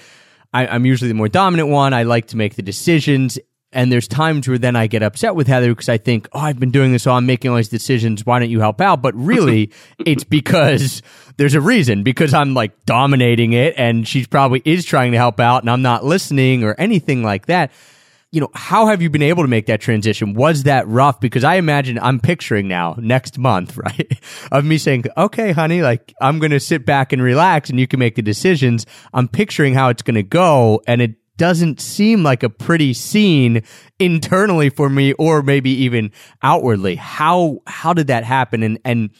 I, 0.55 0.75
am 0.75 0.85
usually 0.85 1.09
the 1.09 1.15
more 1.15 1.27
dominant 1.27 1.67
one. 1.69 1.93
I 1.93 2.03
like 2.03 2.27
to 2.27 2.37
make 2.37 2.55
the 2.55 2.61
decisions. 2.61 3.37
and 3.73 3.91
there's 3.91 4.07
times 4.07 4.47
where 4.47 4.57
then 4.57 4.77
I 4.77 4.87
get 4.87 5.03
upset 5.03 5.35
with 5.35 5.47
Heather 5.47 5.69
because 5.69 5.89
I 5.89 5.97
think, 5.97 6.29
oh, 6.31 6.39
I've 6.39 6.59
been 6.59 6.71
doing 6.71 6.93
this, 6.93 7.03
so 7.03 7.11
I'm 7.11 7.25
making 7.25 7.51
all 7.51 7.57
these 7.57 7.67
decisions. 7.67 8.25
Why 8.25 8.39
don't 8.39 8.49
you 8.49 8.61
help 8.61 8.79
out? 8.79 9.01
But 9.01 9.13
really, 9.15 9.71
it's 9.99 10.23
because 10.23 11.01
there's 11.35 11.55
a 11.55 11.61
reason 11.61 12.03
because 12.03 12.33
I'm 12.33 12.53
like 12.53 12.85
dominating 12.85 13.51
it, 13.51 13.73
and 13.77 14.07
she 14.07 14.25
probably 14.25 14.61
is 14.63 14.85
trying 14.85 15.11
to 15.11 15.17
help 15.17 15.41
out, 15.41 15.63
and 15.63 15.69
I'm 15.69 15.81
not 15.81 16.05
listening 16.05 16.63
or 16.63 16.73
anything 16.77 17.21
like 17.21 17.47
that. 17.47 17.71
You 18.35 18.41
know, 18.41 18.49
how 18.53 18.87
have 18.87 19.01
you 19.01 19.09
been 19.09 19.21
able 19.21 19.43
to 19.43 19.47
make 19.47 19.67
that 19.67 19.79
transition? 19.79 20.33
Was 20.33 20.63
that 20.63 20.85
rough? 20.89 21.21
Because 21.21 21.45
I 21.45 21.55
imagine 21.55 21.97
I'm 21.97 22.19
picturing 22.19 22.67
now 22.67 22.95
next 22.97 23.37
month, 23.37 23.77
right? 23.77 24.19
of 24.51 24.65
me 24.65 24.77
saying, 24.77 25.05
okay, 25.15 25.53
honey, 25.53 25.81
like 25.81 26.13
I'm 26.19 26.39
going 26.39 26.51
to 26.51 26.59
sit 26.59 26.85
back 26.85 27.13
and 27.13 27.21
relax 27.21 27.69
and 27.69 27.79
you 27.79 27.87
can 27.87 27.97
make 27.97 28.15
the 28.15 28.21
decisions. 28.21 28.85
I'm 29.13 29.29
picturing 29.29 29.73
how 29.73 29.87
it's 29.87 30.01
going 30.01 30.15
to 30.15 30.23
go 30.23 30.81
and 30.85 31.01
it 31.01 31.15
doesn't 31.37 31.79
seem 31.79 32.23
like 32.23 32.43
a 32.43 32.49
pretty 32.49 32.93
scene 32.93 33.63
internally 33.99 34.69
for 34.69 34.89
me 34.89 35.13
or 35.13 35.41
maybe 35.41 35.69
even 35.69 36.11
outwardly. 36.43 36.95
How 36.95 37.59
how 37.67 37.93
did 37.93 38.07
that 38.07 38.25
happen 38.25 38.63
and 38.63 38.79
and 38.83 39.11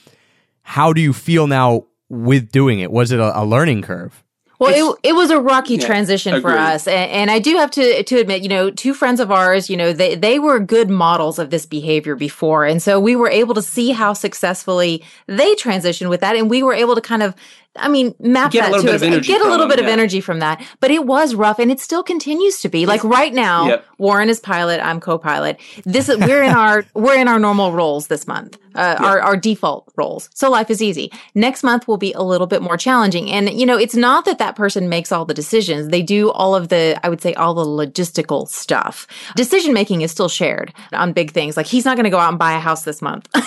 how 0.64 0.92
do 0.92 1.00
you 1.00 1.14
feel 1.14 1.48
now 1.48 1.86
with 2.10 2.52
doing 2.52 2.82
it? 2.82 2.92
Was 2.92 3.14
it 3.14 3.22
a, 3.22 3.40
a 3.40 3.46
learning 3.46 3.82
curve? 3.82 4.25
Well, 4.60 4.94
it, 5.04 5.10
it 5.10 5.14
was 5.14 5.30
a 5.32 5.40
rocky 5.40 5.76
Yeah, 5.76 5.86
transition 5.86 6.42
for 6.42 6.52
us, 6.52 6.88
and, 6.88 7.12
and 7.12 7.32
I 7.32 7.40
do 7.40 7.56
have 7.58 7.72
to 7.72 8.04
to 8.04 8.18
admit, 8.20 8.42
you 8.44 8.50
know, 8.50 8.72
two 8.72 8.94
friends 8.94 9.20
of 9.20 9.32
ours, 9.32 9.70
you 9.70 9.78
know, 9.78 9.92
they 9.94 10.16
they 10.16 10.40
were 10.40 10.60
good 10.60 10.90
models 10.90 11.40
of 11.40 11.50
this 11.50 11.66
behavior 11.66 12.16
before, 12.16 12.66
and 12.66 12.82
so 12.82 13.00
we 13.00 13.16
were 13.16 13.30
able 13.30 13.54
to 13.56 13.62
see 13.62 13.92
how 13.92 14.14
successfully 14.14 15.04
they 15.28 15.56
transitioned 15.56 16.10
with 16.10 16.22
that, 16.22 16.36
and 16.36 16.50
we 16.50 16.64
were 16.64 16.74
able 16.74 16.96
to 16.96 17.02
kind 17.02 17.24
of, 17.24 17.36
I 17.76 17.88
mean, 17.90 18.16
map 18.20 18.52
Get 18.52 18.72
that 18.72 18.82
to 18.82 18.94
us, 18.94 19.02
get 19.02 19.42
a 19.42 19.44
little 19.44 19.60
them, 19.60 19.70
bit 19.70 19.80
of 19.80 19.86
yeah. 19.88 19.92
energy 19.92 20.22
from 20.22 20.40
that. 20.40 20.64
But 20.80 20.92
it 20.92 21.06
was 21.06 21.36
rough, 21.36 21.60
and 21.60 21.72
it 21.72 21.80
still 21.80 22.04
continues 22.04 22.62
to 22.62 22.70
be. 22.70 22.86
Like 22.86 23.04
right 23.04 23.34
now, 23.34 23.68
Yep. 23.68 23.86
Warren 23.98 24.30
is 24.30 24.40
pilot, 24.40 24.80
I'm 24.82 25.00
co-pilot. 25.00 25.60
This 25.86 26.08
we're 26.08 26.44
in 26.44 26.52
our 26.54 26.86
we're 26.94 27.18
in 27.18 27.28
our 27.28 27.40
normal 27.40 27.72
roles 27.72 28.08
this 28.08 28.28
month, 28.28 28.58
uh, 28.76 28.98
our 29.00 29.20
our 29.20 29.36
default 29.36 29.92
roles. 29.98 30.30
So 30.34 30.50
life 30.50 30.70
is 30.70 30.82
easy. 30.82 31.12
Next 31.34 31.64
month 31.64 31.88
will 31.88 31.98
be 31.98 32.14
a 32.14 32.22
little 32.22 32.48
bit 32.48 32.62
more 32.62 32.78
challenging, 32.78 33.32
and 33.32 33.50
you 33.60 33.66
know 33.66 33.78
it's 33.78 33.96
not 33.96 34.26
that 34.26 34.38
that 34.38 34.45
person 34.56 34.90
makes 34.90 35.12
all 35.12 35.26
the 35.26 35.34
decisions. 35.34 35.88
They 35.90 36.02
do 36.04 36.30
all 36.32 36.54
of 36.56 36.68
the 36.70 37.00
I 37.04 37.10
would 37.10 37.22
say 37.22 37.34
all 37.34 37.54
the 37.56 37.66
logistical 37.66 38.48
stuff. 38.48 39.08
Decision 39.36 39.74
making 39.74 40.02
is 40.02 40.12
still 40.12 40.30
shared 40.30 40.74
on 40.94 41.14
big 41.14 41.32
things. 41.32 41.58
Like 41.58 41.66
he's 41.66 41.86
not 41.86 41.96
going 41.98 42.04
to 42.04 42.10
go 42.12 42.20
out 42.20 42.30
and 42.30 42.38
buy 42.38 42.54
a 42.54 42.60
house 42.60 42.84
this 42.84 43.02
month. 43.02 43.28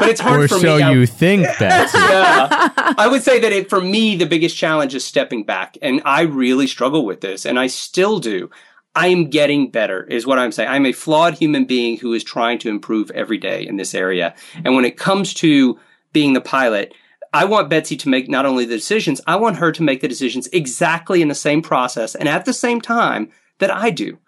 But 0.00 0.08
it's 0.10 0.20
hard 0.20 0.40
Or 0.42 0.48
for 0.48 0.58
so 0.58 0.76
me. 0.76 0.82
I- 0.82 0.92
you 0.92 1.06
think, 1.06 1.42
that. 1.58 1.90
yeah. 1.94 2.94
I 2.98 3.08
would 3.08 3.22
say 3.22 3.40
that 3.40 3.52
it, 3.52 3.68
for 3.68 3.80
me, 3.80 4.16
the 4.16 4.26
biggest 4.26 4.56
challenge 4.56 4.94
is 4.94 5.04
stepping 5.04 5.44
back. 5.44 5.76
And 5.82 6.00
I 6.04 6.22
really 6.22 6.66
struggle 6.66 7.04
with 7.04 7.20
this, 7.20 7.44
and 7.44 7.58
I 7.58 7.66
still 7.66 8.18
do. 8.18 8.50
I 8.94 9.08
am 9.08 9.28
getting 9.28 9.70
better, 9.70 10.04
is 10.04 10.26
what 10.26 10.38
I'm 10.38 10.50
saying. 10.52 10.68
I'm 10.68 10.86
a 10.86 10.92
flawed 10.92 11.34
human 11.34 11.64
being 11.64 11.98
who 11.98 12.12
is 12.14 12.24
trying 12.24 12.58
to 12.60 12.68
improve 12.68 13.10
every 13.12 13.38
day 13.38 13.66
in 13.66 13.76
this 13.76 13.94
area. 13.94 14.34
And 14.64 14.74
when 14.76 14.84
it 14.84 14.96
comes 14.96 15.34
to 15.34 15.78
being 16.12 16.32
the 16.32 16.40
pilot, 16.40 16.94
I 17.32 17.44
want 17.44 17.68
Betsy 17.68 17.96
to 17.96 18.08
make 18.08 18.28
not 18.28 18.46
only 18.46 18.64
the 18.64 18.76
decisions, 18.76 19.20
I 19.26 19.36
want 19.36 19.56
her 19.56 19.72
to 19.72 19.82
make 19.82 20.00
the 20.00 20.08
decisions 20.08 20.48
exactly 20.52 21.22
in 21.22 21.28
the 21.28 21.34
same 21.34 21.62
process 21.62 22.14
and 22.14 22.28
at 22.28 22.44
the 22.44 22.52
same 22.52 22.80
time 22.80 23.30
that 23.58 23.70
I 23.70 23.90
do. 23.90 24.18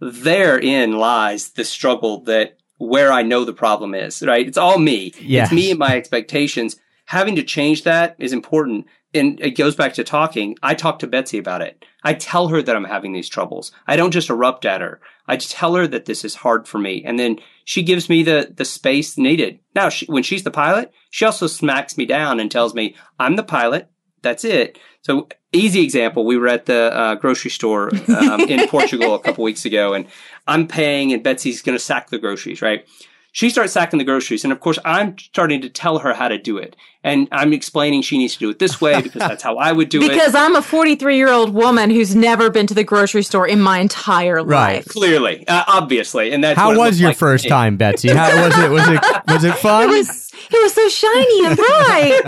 Therein 0.00 0.98
lies 0.98 1.50
the 1.50 1.64
struggle 1.64 2.20
that 2.22 2.58
where 2.78 3.12
I 3.12 3.22
know 3.22 3.44
the 3.44 3.52
problem 3.52 3.94
is, 3.94 4.22
right? 4.22 4.46
It's 4.46 4.58
all 4.58 4.78
me. 4.78 5.12
It's 5.44 5.52
me 5.52 5.70
and 5.70 5.78
my 5.78 5.96
expectations. 5.96 6.76
Having 7.06 7.36
to 7.36 7.42
change 7.42 7.84
that 7.84 8.16
is 8.18 8.32
important. 8.32 8.86
And 9.12 9.40
it 9.40 9.56
goes 9.56 9.76
back 9.76 9.94
to 9.94 10.04
talking. 10.04 10.56
I 10.62 10.74
talk 10.74 10.98
to 10.98 11.06
Betsy 11.06 11.38
about 11.38 11.62
it. 11.62 11.84
I 12.02 12.14
tell 12.14 12.48
her 12.48 12.60
that 12.62 12.74
I'm 12.74 12.84
having 12.84 13.12
these 13.12 13.28
troubles. 13.28 13.70
I 13.86 13.96
don't 13.96 14.10
just 14.10 14.30
erupt 14.30 14.64
at 14.64 14.80
her. 14.80 15.00
I 15.28 15.36
just 15.36 15.52
tell 15.52 15.74
her 15.74 15.86
that 15.86 16.06
this 16.06 16.24
is 16.24 16.34
hard 16.34 16.66
for 16.66 16.78
me. 16.78 17.02
And 17.04 17.18
then 17.18 17.38
she 17.64 17.82
gives 17.82 18.08
me 18.08 18.22
the, 18.22 18.52
the 18.54 18.64
space 18.64 19.16
needed. 19.16 19.60
Now, 19.74 19.88
she, 19.88 20.06
when 20.06 20.22
she's 20.22 20.42
the 20.42 20.50
pilot, 20.50 20.92
she 21.10 21.24
also 21.24 21.46
smacks 21.46 21.96
me 21.96 22.06
down 22.06 22.40
and 22.40 22.50
tells 22.50 22.74
me, 22.74 22.96
I'm 23.18 23.36
the 23.36 23.44
pilot. 23.44 23.88
That's 24.22 24.44
it. 24.44 24.78
So 25.02 25.28
easy 25.52 25.82
example. 25.82 26.24
We 26.24 26.36
were 26.36 26.48
at 26.48 26.66
the 26.66 26.92
uh, 26.92 27.14
grocery 27.14 27.50
store 27.50 27.90
um, 28.08 28.40
in 28.40 28.68
Portugal 28.68 29.14
a 29.14 29.20
couple 29.20 29.44
weeks 29.44 29.64
ago 29.64 29.94
and 29.94 30.06
I'm 30.46 30.66
paying 30.66 31.12
and 31.12 31.22
Betsy's 31.22 31.62
going 31.62 31.76
to 31.76 31.82
sack 31.82 32.10
the 32.10 32.18
groceries, 32.18 32.60
right? 32.60 32.86
She 33.36 33.50
starts 33.50 33.72
sacking 33.72 33.98
the 33.98 34.04
groceries. 34.04 34.44
And 34.44 34.52
of 34.52 34.60
course, 34.60 34.78
I'm 34.84 35.18
starting 35.18 35.60
to 35.62 35.68
tell 35.68 35.98
her 35.98 36.14
how 36.14 36.28
to 36.28 36.38
do 36.38 36.56
it. 36.56 36.76
And 37.02 37.26
I'm 37.32 37.52
explaining 37.52 38.02
she 38.02 38.16
needs 38.16 38.34
to 38.34 38.38
do 38.38 38.48
it 38.50 38.60
this 38.60 38.80
way 38.80 39.02
because 39.02 39.18
that's 39.18 39.42
how 39.42 39.56
I 39.56 39.72
would 39.72 39.88
do 39.88 40.00
it. 40.00 40.08
because 40.08 40.36
I'm 40.36 40.54
a 40.54 40.62
43 40.62 41.16
year 41.16 41.30
old 41.32 41.52
woman 41.52 41.90
who's 41.90 42.14
never 42.14 42.48
been 42.48 42.68
to 42.68 42.74
the 42.74 42.84
grocery 42.84 43.24
store 43.24 43.46
in 43.48 43.60
my 43.60 43.80
entire 43.80 44.36
Right. 44.36 44.74
life. 44.76 44.84
Clearly, 44.86 45.46
uh, 45.48 45.64
obviously. 45.66 46.30
And 46.30 46.44
that's 46.44 46.56
How 46.56 46.78
was 46.78 47.00
your 47.00 47.10
like 47.10 47.16
first 47.16 47.48
time, 47.48 47.76
Betsy? 47.76 48.08
How 48.10 48.28
was 48.40 48.56
it? 48.56 48.70
Was 48.70 48.88
it 48.88 49.00
was 49.26 49.42
it 49.44 49.54
fun? 49.66 49.82
It 49.90 49.98
was 49.98 50.32
it 50.52 50.62
was 50.62 50.72
so 50.72 50.88
shiny 50.88 51.46
and 51.46 51.56
bright. 51.56 52.22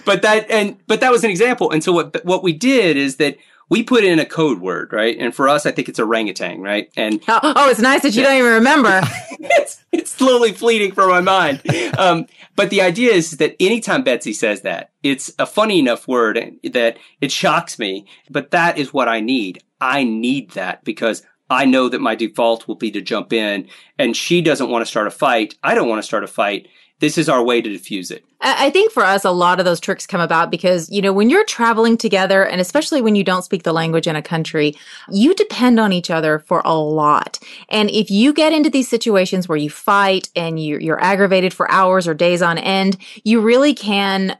but 0.06 0.22
that 0.22 0.50
and 0.50 0.78
but 0.86 1.00
that 1.00 1.12
was 1.12 1.24
an 1.24 1.30
example. 1.30 1.70
And 1.70 1.84
so 1.84 1.92
what 1.92 2.24
what 2.24 2.42
we 2.42 2.54
did 2.54 2.96
is 2.96 3.16
that 3.16 3.36
we 3.68 3.82
put 3.82 4.04
in 4.04 4.18
a 4.18 4.26
code 4.26 4.60
word, 4.60 4.92
right? 4.92 5.16
And 5.18 5.34
for 5.34 5.48
us, 5.48 5.66
I 5.66 5.72
think 5.72 5.88
it's 5.88 5.98
orangutan, 5.98 6.60
right? 6.60 6.90
And 6.96 7.22
oh, 7.28 7.40
oh, 7.56 7.70
it's 7.70 7.80
nice 7.80 8.02
that 8.02 8.14
you 8.14 8.22
don't 8.22 8.36
even 8.36 8.52
remember. 8.52 9.00
it's, 9.30 9.84
it's 9.92 10.10
slowly 10.10 10.52
fleeting 10.52 10.92
from 10.92 11.10
my 11.10 11.20
mind. 11.20 11.62
Um, 11.98 12.26
but 12.56 12.70
the 12.70 12.82
idea 12.82 13.12
is 13.12 13.32
that 13.38 13.56
anytime 13.60 14.02
Betsy 14.02 14.32
says 14.32 14.62
that, 14.62 14.90
it's 15.02 15.32
a 15.38 15.46
funny 15.46 15.78
enough 15.78 16.06
word 16.06 16.58
that 16.64 16.98
it 17.20 17.32
shocks 17.32 17.78
me. 17.78 18.06
But 18.30 18.50
that 18.50 18.78
is 18.78 18.92
what 18.92 19.08
I 19.08 19.20
need. 19.20 19.62
I 19.80 20.04
need 20.04 20.52
that 20.52 20.84
because 20.84 21.22
I 21.50 21.64
know 21.64 21.88
that 21.88 22.00
my 22.00 22.14
default 22.14 22.66
will 22.66 22.76
be 22.76 22.90
to 22.92 23.00
jump 23.00 23.32
in 23.32 23.68
and 23.98 24.16
she 24.16 24.40
doesn't 24.40 24.70
want 24.70 24.82
to 24.82 24.90
start 24.90 25.06
a 25.06 25.10
fight. 25.10 25.56
I 25.62 25.74
don't 25.74 25.88
want 25.88 25.98
to 25.98 26.06
start 26.06 26.24
a 26.24 26.28
fight. 26.28 26.68
This 27.00 27.18
is 27.18 27.28
our 27.28 27.42
way 27.44 27.60
to 27.60 27.68
diffuse 27.68 28.10
it. 28.10 28.24
I 28.44 28.70
think 28.70 28.90
for 28.90 29.04
us, 29.04 29.24
a 29.24 29.30
lot 29.30 29.60
of 29.60 29.64
those 29.64 29.78
tricks 29.78 30.04
come 30.04 30.20
about 30.20 30.50
because, 30.50 30.90
you 30.90 31.00
know, 31.00 31.12
when 31.12 31.30
you're 31.30 31.44
traveling 31.44 31.96
together, 31.96 32.44
and 32.44 32.60
especially 32.60 33.00
when 33.00 33.14
you 33.14 33.22
don't 33.22 33.44
speak 33.44 33.62
the 33.62 33.72
language 33.72 34.08
in 34.08 34.16
a 34.16 34.22
country, 34.22 34.74
you 35.08 35.32
depend 35.36 35.78
on 35.78 35.92
each 35.92 36.10
other 36.10 36.40
for 36.40 36.60
a 36.64 36.74
lot. 36.74 37.38
And 37.68 37.88
if 37.88 38.10
you 38.10 38.32
get 38.32 38.52
into 38.52 38.68
these 38.68 38.88
situations 38.88 39.48
where 39.48 39.56
you 39.58 39.70
fight 39.70 40.28
and 40.34 40.58
you, 40.58 40.78
you're 40.78 41.00
aggravated 41.00 41.54
for 41.54 41.70
hours 41.70 42.08
or 42.08 42.14
days 42.14 42.42
on 42.42 42.58
end, 42.58 42.96
you 43.22 43.40
really 43.40 43.74
can 43.74 44.36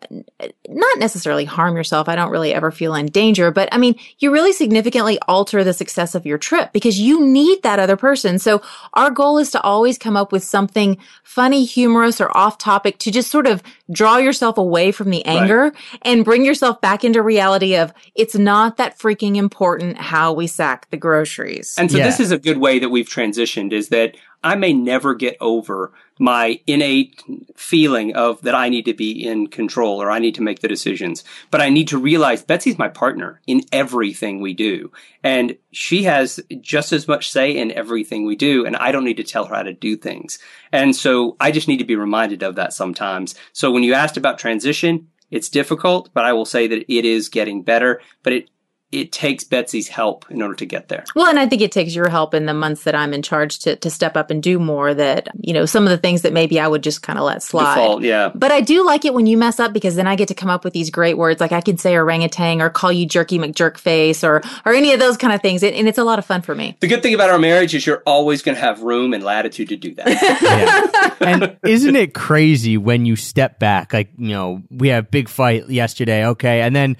not 0.68 0.98
necessarily 0.98 1.44
harm 1.44 1.76
yourself. 1.76 2.08
I 2.08 2.16
don't 2.16 2.32
really 2.32 2.52
ever 2.52 2.72
feel 2.72 2.96
in 2.96 3.06
danger, 3.06 3.52
but 3.52 3.68
I 3.70 3.78
mean, 3.78 3.94
you 4.18 4.32
really 4.32 4.52
significantly 4.52 5.20
alter 5.28 5.62
the 5.62 5.72
success 5.72 6.16
of 6.16 6.26
your 6.26 6.38
trip 6.38 6.72
because 6.72 6.98
you 6.98 7.24
need 7.24 7.62
that 7.62 7.78
other 7.78 7.96
person. 7.96 8.40
So 8.40 8.62
our 8.94 9.10
goal 9.10 9.38
is 9.38 9.52
to 9.52 9.60
always 9.60 9.96
come 9.96 10.16
up 10.16 10.32
with 10.32 10.42
something 10.42 10.98
funny, 11.22 11.64
humorous, 11.64 12.20
or 12.20 12.36
off 12.36 12.58
topic 12.58 12.98
to 12.98 13.12
just 13.12 13.30
sort 13.30 13.46
of 13.46 13.62
draw 13.92 14.16
yourself 14.16 14.58
away 14.58 14.90
from 14.90 15.10
the 15.10 15.24
anger 15.24 15.72
and 16.02 16.24
bring 16.24 16.44
yourself 16.44 16.80
back 16.80 17.04
into 17.04 17.22
reality 17.22 17.76
of 17.76 17.92
it's 18.14 18.34
not 18.34 18.76
that 18.78 18.98
freaking 18.98 19.36
important 19.36 19.98
how 19.98 20.32
we 20.32 20.46
sack 20.46 20.88
the 20.90 20.96
groceries. 20.96 21.74
And 21.78 21.90
so 21.90 21.98
Yeah. 21.98 22.04
this 22.04 22.18
is 22.20 22.30
a 22.30 22.38
good 22.38 22.58
way 22.58 22.78
that 22.78 22.88
we've 22.90 23.08
transitioned 23.08 23.72
is 23.72 23.88
that 23.88 24.16
I 24.42 24.56
may 24.56 24.72
never 24.72 25.14
get 25.14 25.36
over 25.40 25.92
my 26.22 26.60
innate 26.68 27.20
feeling 27.56 28.14
of 28.14 28.40
that 28.42 28.54
I 28.54 28.68
need 28.68 28.84
to 28.84 28.94
be 28.94 29.26
in 29.26 29.48
control 29.48 30.00
or 30.00 30.08
I 30.08 30.20
need 30.20 30.36
to 30.36 30.42
make 30.42 30.60
the 30.60 30.68
decisions. 30.68 31.24
But 31.50 31.60
I 31.60 31.68
need 31.68 31.88
to 31.88 31.98
realize 31.98 32.44
Betsy's 32.44 32.78
my 32.78 32.86
partner 32.86 33.40
in 33.48 33.62
everything 33.72 34.40
we 34.40 34.54
do. 34.54 34.92
And 35.24 35.56
she 35.72 36.04
has 36.04 36.38
just 36.60 36.92
as 36.92 37.08
much 37.08 37.28
say 37.28 37.50
in 37.50 37.72
everything 37.72 38.24
we 38.24 38.36
do. 38.36 38.64
And 38.64 38.76
I 38.76 38.92
don't 38.92 39.04
need 39.04 39.16
to 39.16 39.24
tell 39.24 39.46
her 39.46 39.56
how 39.56 39.64
to 39.64 39.72
do 39.72 39.96
things. 39.96 40.38
And 40.70 40.94
so 40.94 41.36
I 41.40 41.50
just 41.50 41.66
need 41.66 41.78
to 41.78 41.84
be 41.84 41.96
reminded 41.96 42.44
of 42.44 42.54
that 42.54 42.72
sometimes. 42.72 43.34
So 43.52 43.72
when 43.72 43.82
you 43.82 43.92
asked 43.92 44.16
about 44.16 44.38
transition, 44.38 45.08
it's 45.32 45.48
difficult, 45.48 46.10
but 46.14 46.24
I 46.24 46.34
will 46.34 46.44
say 46.44 46.68
that 46.68 46.84
it 46.88 47.04
is 47.04 47.28
getting 47.30 47.64
better, 47.64 48.00
but 48.22 48.32
it, 48.32 48.50
it 48.92 49.10
takes 49.10 49.42
Betsy's 49.42 49.88
help 49.88 50.30
in 50.30 50.42
order 50.42 50.54
to 50.54 50.66
get 50.66 50.88
there. 50.88 51.04
Well, 51.16 51.26
and 51.26 51.38
I 51.38 51.46
think 51.46 51.62
it 51.62 51.72
takes 51.72 51.94
your 51.94 52.10
help 52.10 52.34
in 52.34 52.44
the 52.44 52.52
months 52.52 52.84
that 52.84 52.94
I'm 52.94 53.14
in 53.14 53.22
charge 53.22 53.58
to, 53.60 53.74
to 53.76 53.90
step 53.90 54.18
up 54.18 54.30
and 54.30 54.42
do 54.42 54.58
more 54.58 54.92
that, 54.92 55.28
you 55.40 55.54
know, 55.54 55.64
some 55.64 55.84
of 55.84 55.90
the 55.90 55.96
things 55.96 56.22
that 56.22 56.34
maybe 56.34 56.60
I 56.60 56.68
would 56.68 56.82
just 56.82 57.02
kind 57.02 57.18
of 57.18 57.24
let 57.24 57.42
slide. 57.42 57.74
Default, 57.74 58.02
yeah. 58.02 58.30
But 58.34 58.52
I 58.52 58.60
do 58.60 58.84
like 58.84 59.06
it 59.06 59.14
when 59.14 59.26
you 59.26 59.38
mess 59.38 59.58
up 59.58 59.72
because 59.72 59.96
then 59.96 60.06
I 60.06 60.14
get 60.14 60.28
to 60.28 60.34
come 60.34 60.50
up 60.50 60.62
with 60.62 60.74
these 60.74 60.90
great 60.90 61.16
words. 61.16 61.40
Like 61.40 61.52
I 61.52 61.62
can 61.62 61.78
say 61.78 61.96
orangutan 61.96 62.60
or 62.60 62.68
call 62.68 62.92
you 62.92 63.06
jerky 63.06 63.38
McJerkface 63.38 64.22
or, 64.28 64.42
or 64.66 64.74
any 64.74 64.92
of 64.92 65.00
those 65.00 65.16
kind 65.16 65.32
of 65.32 65.40
things. 65.40 65.62
And, 65.62 65.74
and 65.74 65.88
it's 65.88 65.98
a 65.98 66.04
lot 66.04 66.18
of 66.18 66.26
fun 66.26 66.42
for 66.42 66.54
me. 66.54 66.76
The 66.80 66.86
good 66.86 67.02
thing 67.02 67.14
about 67.14 67.30
our 67.30 67.38
marriage 67.38 67.74
is 67.74 67.86
you're 67.86 68.02
always 68.04 68.42
going 68.42 68.56
to 68.56 68.60
have 68.60 68.82
room 68.82 69.14
and 69.14 69.24
latitude 69.24 69.70
to 69.70 69.76
do 69.76 69.94
that. 69.94 70.12
Yeah. 70.42 71.14
and 71.20 71.56
isn't 71.64 71.96
it 71.96 72.14
crazy 72.14 72.76
when 72.76 73.06
you 73.06 73.16
step 73.16 73.58
back? 73.58 73.92
Like, 73.92 74.10
you 74.18 74.30
know, 74.30 74.62
we 74.70 74.88
had 74.88 75.04
a 75.04 75.06
big 75.06 75.28
fight 75.28 75.68
yesterday, 75.68 76.26
okay, 76.26 76.62
and 76.62 76.74
then 76.74 76.96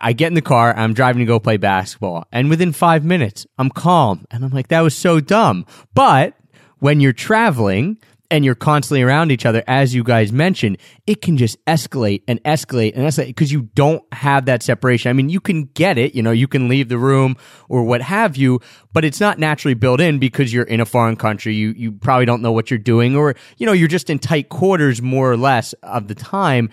I 0.00 0.12
get 0.12 0.28
in 0.28 0.34
the 0.34 0.42
car, 0.42 0.74
I'm 0.76 0.94
driving 0.94 1.20
to 1.20 1.26
go 1.26 1.40
play 1.40 1.56
basketball, 1.56 2.26
and 2.30 2.48
within 2.48 2.72
five 2.72 3.04
minutes, 3.04 3.46
I'm 3.58 3.70
calm, 3.70 4.26
and 4.30 4.44
I'm 4.44 4.50
like, 4.50 4.68
that 4.68 4.80
was 4.80 4.94
so 4.94 5.20
dumb. 5.20 5.66
But 5.94 6.34
when 6.78 7.00
you're 7.00 7.12
traveling 7.12 7.98
and 8.30 8.44
you're 8.44 8.54
constantly 8.54 9.02
around 9.02 9.32
each 9.32 9.46
other, 9.46 9.64
as 9.66 9.94
you 9.94 10.04
guys 10.04 10.32
mentioned, 10.32 10.76
it 11.06 11.22
can 11.22 11.36
just 11.36 11.62
escalate 11.64 12.22
and 12.28 12.42
escalate 12.44 12.94
and 12.94 13.06
escalate 13.06 13.28
because 13.28 13.50
you 13.50 13.62
don't 13.74 14.02
have 14.12 14.44
that 14.44 14.62
separation. 14.62 15.08
I 15.08 15.14
mean, 15.14 15.30
you 15.30 15.40
can 15.40 15.64
get 15.74 15.96
it, 15.96 16.14
you 16.14 16.22
know, 16.22 16.30
you 16.30 16.46
can 16.46 16.68
leave 16.68 16.88
the 16.88 16.98
room 16.98 17.36
or 17.68 17.84
what 17.84 18.02
have 18.02 18.36
you, 18.36 18.60
but 18.92 19.04
it's 19.04 19.20
not 19.20 19.38
naturally 19.38 19.74
built 19.74 20.00
in 20.00 20.18
because 20.18 20.52
you're 20.52 20.64
in 20.64 20.80
a 20.80 20.86
foreign 20.86 21.16
country. 21.16 21.54
You, 21.54 21.72
you 21.76 21.92
probably 21.92 22.26
don't 22.26 22.42
know 22.42 22.52
what 22.52 22.70
you're 22.70 22.78
doing 22.78 23.16
or, 23.16 23.34
you 23.56 23.66
know, 23.66 23.72
you're 23.72 23.88
just 23.88 24.10
in 24.10 24.18
tight 24.18 24.50
quarters 24.50 25.00
more 25.00 25.30
or 25.30 25.36
less 25.36 25.72
of 25.82 26.08
the 26.08 26.14
time 26.14 26.70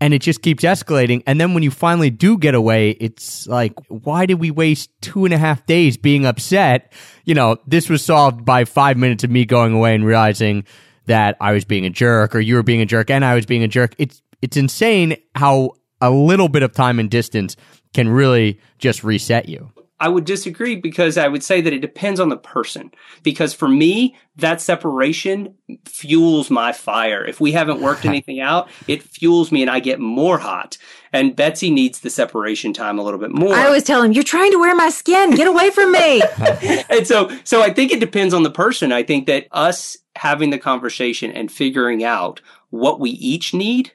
and 0.00 0.14
it 0.14 0.22
just 0.22 0.42
keeps 0.42 0.64
escalating. 0.64 1.22
And 1.26 1.40
then 1.40 1.54
when 1.54 1.62
you 1.62 1.70
finally 1.70 2.10
do 2.10 2.38
get 2.38 2.54
away, 2.54 2.90
it's 2.90 3.46
like, 3.46 3.72
why 3.88 4.26
did 4.26 4.34
we 4.34 4.50
waste 4.50 4.90
two 5.00 5.24
and 5.24 5.34
a 5.34 5.38
half 5.38 5.66
days 5.66 5.96
being 5.96 6.24
upset? 6.24 6.92
You 7.24 7.34
know, 7.34 7.56
this 7.66 7.88
was 7.88 8.04
solved 8.04 8.44
by 8.44 8.64
five 8.64 8.96
minutes 8.96 9.24
of 9.24 9.30
me 9.30 9.44
going 9.44 9.74
away 9.74 9.94
and 9.94 10.04
realizing 10.04 10.64
that 11.06 11.36
I 11.40 11.52
was 11.52 11.64
being 11.64 11.86
a 11.86 11.90
jerk 11.90 12.34
or 12.34 12.40
you 12.40 12.54
were 12.54 12.62
being 12.62 12.80
a 12.80 12.86
jerk 12.86 13.10
and 13.10 13.24
I 13.24 13.34
was 13.34 13.46
being 13.46 13.62
a 13.62 13.68
jerk. 13.68 13.94
It's, 13.98 14.22
it's 14.40 14.56
insane 14.56 15.16
how 15.34 15.72
a 16.00 16.10
little 16.10 16.48
bit 16.48 16.62
of 16.62 16.72
time 16.72 17.00
and 17.00 17.10
distance 17.10 17.56
can 17.92 18.08
really 18.08 18.60
just 18.78 19.02
reset 19.02 19.48
you. 19.48 19.72
I 20.00 20.08
would 20.08 20.24
disagree 20.24 20.76
because 20.76 21.18
I 21.18 21.26
would 21.26 21.42
say 21.42 21.60
that 21.60 21.72
it 21.72 21.80
depends 21.80 22.20
on 22.20 22.28
the 22.28 22.36
person. 22.36 22.92
Because 23.22 23.52
for 23.52 23.68
me, 23.68 24.16
that 24.36 24.60
separation 24.60 25.54
fuels 25.84 26.50
my 26.50 26.72
fire. 26.72 27.24
If 27.24 27.40
we 27.40 27.52
haven't 27.52 27.80
worked 27.80 28.04
anything 28.04 28.40
out, 28.40 28.68
it 28.86 29.02
fuels 29.02 29.50
me 29.50 29.62
and 29.62 29.70
I 29.70 29.80
get 29.80 29.98
more 29.98 30.38
hot. 30.38 30.78
And 31.12 31.34
Betsy 31.34 31.70
needs 31.70 32.00
the 32.00 32.10
separation 32.10 32.72
time 32.72 32.98
a 32.98 33.02
little 33.02 33.18
bit 33.18 33.32
more. 33.32 33.54
I 33.54 33.66
always 33.66 33.82
tell 33.82 34.02
him, 34.02 34.12
"You're 34.12 34.24
trying 34.24 34.52
to 34.52 34.58
wear 34.58 34.74
my 34.74 34.90
skin. 34.90 35.30
Get 35.34 35.46
away 35.46 35.70
from 35.70 35.90
me." 35.90 36.22
and 36.90 37.06
so, 37.06 37.30
so 37.44 37.62
I 37.62 37.72
think 37.72 37.92
it 37.92 37.98
depends 37.98 38.34
on 38.34 38.42
the 38.42 38.50
person. 38.50 38.92
I 38.92 39.02
think 39.02 39.26
that 39.26 39.46
us 39.50 39.96
having 40.16 40.50
the 40.50 40.58
conversation 40.58 41.32
and 41.32 41.50
figuring 41.50 42.04
out 42.04 42.42
what 42.70 43.00
we 43.00 43.10
each 43.10 43.54
need 43.54 43.92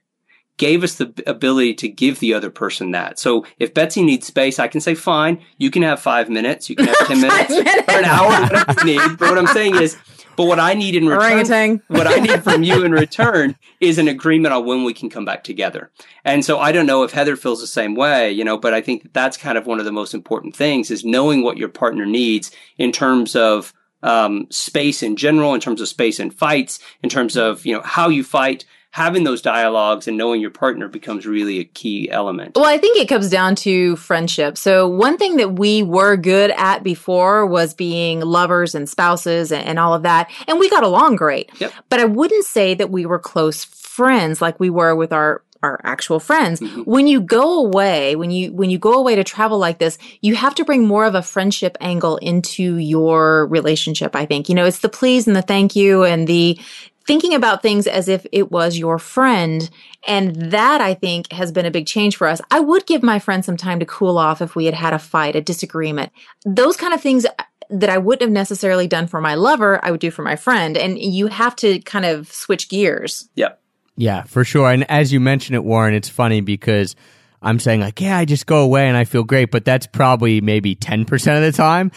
gave 0.58 0.84
us 0.84 0.96
the 0.96 1.14
ability 1.26 1.74
to 1.74 1.88
give 1.90 2.20
the 2.20 2.34
other 2.34 2.50
person 2.50 2.92
that. 2.92 3.18
So 3.20 3.46
if 3.60 3.74
Betsy 3.74 4.04
needs 4.04 4.28
space, 4.28 4.60
I 4.60 4.68
can 4.68 4.82
say, 4.82 4.94
fine, 4.96 5.42
you 5.58 5.72
can 5.72 5.82
have 5.84 6.00
five 6.00 6.30
minutes, 6.30 6.70
you 6.70 6.76
can 6.76 6.88
have 6.88 6.98
10 7.08 7.22
minutes, 7.22 7.50
minutes. 7.50 7.94
or 7.94 8.00
an 8.00 8.06
hour, 8.06 8.30
whatever 8.30 8.88
you 8.88 9.00
need. 9.00 9.18
But 9.18 9.30
what 9.30 9.38
I'm 9.38 9.48
saying 9.48 9.76
is, 9.76 9.98
but 10.36 10.46
what 10.46 10.60
I 10.60 10.74
need 10.74 10.96
in 10.96 11.08
return, 11.08 11.82
what 11.88 12.08
I 12.08 12.16
need 12.16 12.44
from 12.44 12.64
you 12.64 12.84
in 12.84 12.92
return 12.92 13.56
is 13.80 13.98
an 13.98 14.08
agreement 14.08 14.54
on 14.54 14.66
when 14.66 14.84
we 14.84 14.94
can 14.94 15.10
come 15.10 15.26
back 15.26 15.44
together. 15.44 15.92
And 16.26 16.44
so 16.44 16.60
I 16.60 16.72
don't 16.72 16.88
know 16.88 17.04
if 17.04 17.12
Heather 17.12 17.36
feels 17.36 17.62
the 17.62 17.68
same 17.68 17.94
way, 17.96 18.32
you 18.32 18.44
know, 18.44 18.58
but 18.58 18.74
I 18.74 18.82
think 18.82 19.04
that 19.04 19.14
that's 19.14 19.38
kind 19.38 19.58
of 19.58 19.68
one 19.68 19.80
of 19.80 19.86
the 19.86 19.92
most 19.92 20.14
important 20.14 20.56
things 20.56 20.90
is 20.90 21.06
knowing 21.06 21.44
what 21.44 21.58
your 21.58 21.70
partner 21.70 22.06
needs 22.06 22.52
in 22.78 22.92
terms 22.92 23.36
of 23.36 23.74
um, 24.02 24.48
space 24.50 25.02
in 25.02 25.16
general, 25.16 25.54
in 25.54 25.62
terms 25.62 25.82
of 25.82 25.88
space 25.88 26.20
in 26.20 26.30
fights, 26.30 26.80
in 27.02 27.10
terms 27.10 27.38
of, 27.38 27.66
you 27.66 27.74
know, 27.74 27.82
how 27.82 28.10
you 28.10 28.24
fight, 28.24 28.66
having 28.94 29.24
those 29.24 29.42
dialogues 29.42 30.08
and 30.08 30.20
knowing 30.20 30.40
your 30.40 30.52
partner 30.52 30.88
becomes 30.88 31.26
really 31.26 31.60
a 31.60 31.64
key 31.64 32.12
element. 32.12 32.56
Well, 32.56 32.66
I 32.66 32.78
think 32.78 32.96
it 32.96 33.10
comes 33.10 33.28
down 33.28 33.56
to 33.56 33.96
friendship. 33.96 34.56
So 34.56 34.88
one 34.88 35.18
thing 35.18 35.38
that 35.38 35.54
we 35.54 35.82
were 35.82 36.16
good 36.16 36.52
at 36.52 36.84
before 36.84 37.48
was 37.48 37.74
being 37.74 38.20
lovers 38.20 38.76
and 38.76 38.88
spouses 38.88 39.52
and, 39.52 39.66
and 39.66 39.80
all 39.80 39.96
of 39.96 40.04
that. 40.04 40.30
And 40.48 40.60
we 40.60 40.70
got 40.70 40.84
along 40.84 41.16
great. 41.16 41.50
Yep. 41.60 41.74
But 41.90 42.02
I 42.02 42.06
wouldn't 42.06 42.46
say 42.46 42.76
that 42.76 42.92
we 42.92 43.08
were 43.08 43.18
close 43.18 43.64
friends 43.64 44.44
like 44.44 44.60
we 44.60 44.70
were 44.70 44.96
with 44.96 45.12
our 45.12 45.42
our 45.64 45.80
actual 45.84 46.20
friends. 46.20 46.60
Mm-hmm. 46.60 46.82
When 46.82 47.08
you 47.08 47.22
go 47.22 47.66
away, 47.66 48.16
when 48.16 48.30
you 48.30 48.52
when 48.52 48.70
you 48.70 48.78
go 48.78 48.94
away 48.94 49.16
to 49.16 49.24
travel 49.24 49.58
like 49.58 49.80
this, 49.80 49.98
you 50.22 50.36
have 50.36 50.54
to 50.56 50.66
bring 50.66 50.86
more 50.86 51.06
of 51.06 51.16
a 51.16 51.24
friendship 51.24 51.78
angle 51.80 52.18
into 52.18 52.76
your 52.76 53.48
relationship, 53.48 54.16
I 54.16 54.26
think. 54.26 54.50
You 54.50 54.56
know, 54.56 54.66
it's 54.66 54.80
the 54.80 54.90
please 54.90 55.26
and 55.26 55.36
the 55.36 55.42
thank 55.42 55.76
you 55.76 56.04
and 56.04 56.28
the 56.28 56.60
thinking 57.06 57.34
about 57.34 57.62
things 57.62 57.88
as 57.88 58.08
if 58.08 58.26
it 58.32 58.52
was 58.52 58.78
your 58.78 59.00
friend. 59.00 59.70
And 60.08 60.36
that 60.36 60.82
I 60.82 60.94
think 60.94 61.32
has 61.32 61.52
been 61.52 61.66
a 61.66 61.72
big 61.72 61.88
change 61.88 62.18
for 62.18 62.28
us. 62.28 62.42
I 62.52 62.60
would 62.60 62.86
give 62.86 63.04
my 63.04 63.20
friend 63.20 63.44
some 63.44 63.58
time 63.58 63.80
to 63.80 63.86
cool 63.86 64.18
off 64.18 64.42
if 64.42 64.56
we 64.56 64.66
had 64.66 64.74
had 64.74 64.94
a 64.94 65.00
fight, 65.00 65.36
a 65.36 65.42
disagreement. 65.42 66.12
Those 66.46 66.76
kind 66.76 66.94
of 66.94 67.02
things 67.02 67.26
that 67.70 67.90
I 67.90 67.98
wouldn't 67.98 68.22
have 68.22 68.32
necessarily 68.32 68.88
done 68.88 69.08
for 69.08 69.22
my 69.22 69.36
lover, 69.36 69.80
I 69.84 69.92
would 69.92 70.00
do 70.00 70.12
for 70.12 70.24
my 70.24 70.36
friend. 70.36 70.78
And 70.78 71.00
you 71.00 71.28
have 71.28 71.56
to 71.58 71.80
kind 71.80 72.06
of 72.06 72.32
switch 72.32 72.70
gears. 72.70 73.30
Yep. 73.36 73.60
Yeah, 73.96 74.24
for 74.24 74.44
sure. 74.44 74.72
And 74.72 74.90
as 74.90 75.14
you 75.14 75.20
mentioned 75.20 75.56
it, 75.56 75.64
Warren, 75.64 75.94
it's 75.94 76.10
funny 76.10 76.42
because 76.42 76.96
I'm 77.42 77.60
saying 77.60 77.82
like, 77.82 78.00
yeah, 78.02 78.18
I 78.18 78.26
just 78.26 78.46
go 78.46 78.64
away 78.64 78.88
and 78.88 78.98
I 78.98 79.04
feel 79.04 79.24
great, 79.24 79.52
but 79.52 79.66
that's 79.66 79.86
probably 79.86 80.42
maybe 80.42 80.76
10% 80.76 81.12
of 81.36 81.44
the 81.44 81.52
time. 81.52 81.92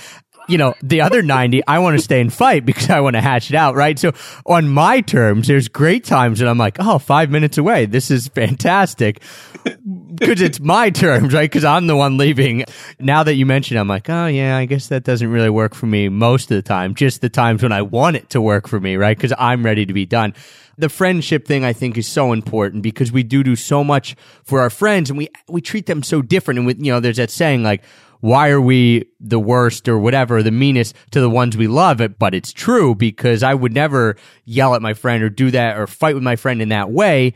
You 0.49 0.59
know, 0.59 0.75
the 0.83 1.00
other 1.00 1.23
90, 1.23 1.67
I 1.67 1.81
want 1.81 1.97
to 1.97 2.03
stay 2.03 2.21
and 2.21 2.33
fight 2.33 2.65
because 2.67 2.88
I 2.91 3.00
want 3.00 3.15
to 3.17 3.21
hash 3.21 3.50
it 3.50 3.57
out, 3.57 3.75
right? 3.75 3.99
So 3.99 4.12
on 4.45 4.69
my 4.69 5.00
terms, 5.00 5.49
there's 5.49 5.69
great 5.69 6.05
times 6.05 6.38
that 6.38 6.49
I'm 6.49 6.59
like, 6.59 6.76
oh, 6.79 6.99
five 6.99 7.31
minutes 7.31 7.59
away. 7.59 7.87
This 7.87 8.11
is 8.11 8.29
fantastic 8.29 9.21
because 10.15 10.40
it's 10.40 10.61
my 10.61 10.90
terms, 10.90 11.35
right? 11.35 11.51
Because 11.51 11.64
I'm 11.64 11.87
the 11.87 11.97
one 11.97 12.16
leaving. 12.16 12.64
Now 12.99 13.23
that 13.23 13.35
you 13.35 13.47
mention, 13.47 13.77
it, 13.77 13.81
I'm 13.81 13.88
like, 13.88 14.09
oh 14.09 14.27
yeah, 14.27 14.57
I 14.57 14.66
guess 14.66 14.88
that 14.88 15.05
doesn't 15.05 15.29
really 15.29 15.51
work 15.51 15.75
for 15.75 15.87
me 15.87 16.09
most 16.09 16.51
of 16.51 16.57
the 16.57 16.62
time. 16.62 16.94
Just 16.94 17.20
the 17.20 17.29
times 17.29 17.62
when 17.62 17.73
I 17.73 17.83
want 17.83 18.16
it 18.16 18.31
to 18.31 18.40
work 18.40 18.68
for 18.68 18.81
me, 18.81 18.97
right? 18.97 19.16
Because 19.16 19.33
I'm 19.38 19.64
ready 19.64 19.87
to 19.87 19.92
be 19.92 20.07
done. 20.07 20.35
The 20.79 20.88
friendship 20.88 21.47
thing 21.47 21.64
I 21.64 21.73
think 21.73 21.97
is 21.97 22.07
so 22.07 22.33
important 22.33 22.83
because 22.83 23.11
we 23.11 23.23
do 23.23 23.42
do 23.42 23.57
so 23.57 23.83
much 23.83 24.14
for 24.44 24.61
our 24.61 24.70
friends 24.70 25.09
and 25.11 25.18
we 25.18 25.29
we 25.49 25.61
treat 25.61 25.87
them 25.87 26.03
so 26.03 26.20
different. 26.23 26.59
And 26.59 26.66
with 26.66 26.79
you 26.79 26.92
know, 26.92 27.01
there's 27.01 27.16
that 27.16 27.31
saying 27.31 27.62
like. 27.62 27.83
Why 28.27 28.49
are 28.49 28.61
we 28.61 29.05
the 29.21 29.39
worst 29.39 29.89
or 29.89 30.01
whatever, 30.01 30.43
the 30.43 30.51
meanest 30.51 30.97
to 31.12 31.21
the 31.21 31.31
ones 31.31 31.57
we 31.57 31.69
love? 31.69 32.01
It, 32.01 32.19
but 32.19 32.35
it's 32.35 32.53
true 32.53 32.97
because 32.97 33.45
I 33.45 33.55
would 33.55 33.73
never 33.73 34.17
yell 34.45 34.75
at 34.75 34.83
my 34.83 34.95
friend 34.95 35.23
or 35.23 35.31
do 35.31 35.53
that 35.53 35.79
or 35.79 35.87
fight 35.87 36.17
with 36.17 36.25
my 36.25 36.35
friend 36.35 36.61
in 36.61 36.71
that 36.71 36.91
way. 36.91 37.35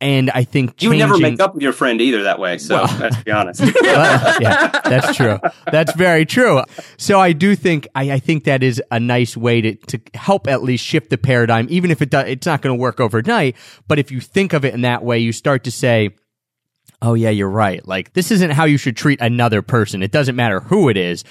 And 0.00 0.32
I 0.32 0.42
think 0.42 0.82
You 0.82 0.88
would 0.88 0.98
never 0.98 1.16
make 1.16 1.38
up 1.38 1.54
with 1.54 1.62
your 1.62 1.72
friend 1.72 2.00
either 2.00 2.24
that 2.24 2.40
way. 2.40 2.58
So 2.58 2.84
let's 2.98 3.22
be 3.22 3.30
honest. 3.30 3.60
well, 3.82 4.42
yeah, 4.42 4.80
that's 4.84 5.16
true. 5.16 5.38
That's 5.70 5.94
very 5.94 6.26
true. 6.26 6.64
So 6.96 7.20
I 7.20 7.32
do 7.32 7.54
think 7.54 7.86
I, 7.94 8.14
I 8.14 8.18
think 8.18 8.44
that 8.44 8.64
is 8.64 8.82
a 8.90 8.98
nice 8.98 9.36
way 9.36 9.60
to, 9.60 9.74
to 9.76 10.00
help 10.14 10.48
at 10.48 10.64
least 10.64 10.84
shift 10.84 11.10
the 11.10 11.18
paradigm, 11.18 11.68
even 11.70 11.92
if 11.92 12.02
it 12.02 12.10
does, 12.10 12.26
it's 12.26 12.46
not 12.48 12.62
going 12.62 12.76
to 12.76 12.82
work 12.82 12.98
overnight. 12.98 13.54
But 13.86 14.00
if 14.00 14.10
you 14.10 14.18
think 14.18 14.54
of 14.54 14.64
it 14.64 14.74
in 14.74 14.80
that 14.80 15.04
way, 15.04 15.20
you 15.20 15.30
start 15.30 15.62
to 15.64 15.70
say, 15.70 16.10
"Oh 17.04 17.14
yeah, 17.14 17.30
you're 17.30 17.48
right. 17.48 17.86
Like 17.86 18.12
this 18.14 18.30
isn't 18.30 18.50
how 18.50 18.64
you 18.64 18.78
should 18.78 18.96
treat 18.96 19.20
another 19.20 19.62
person. 19.62 20.02
It 20.02 20.10
doesn't 20.10 20.36
matter 20.36 20.60
who 20.60 20.88
it 20.88 20.96
is." 20.96 21.24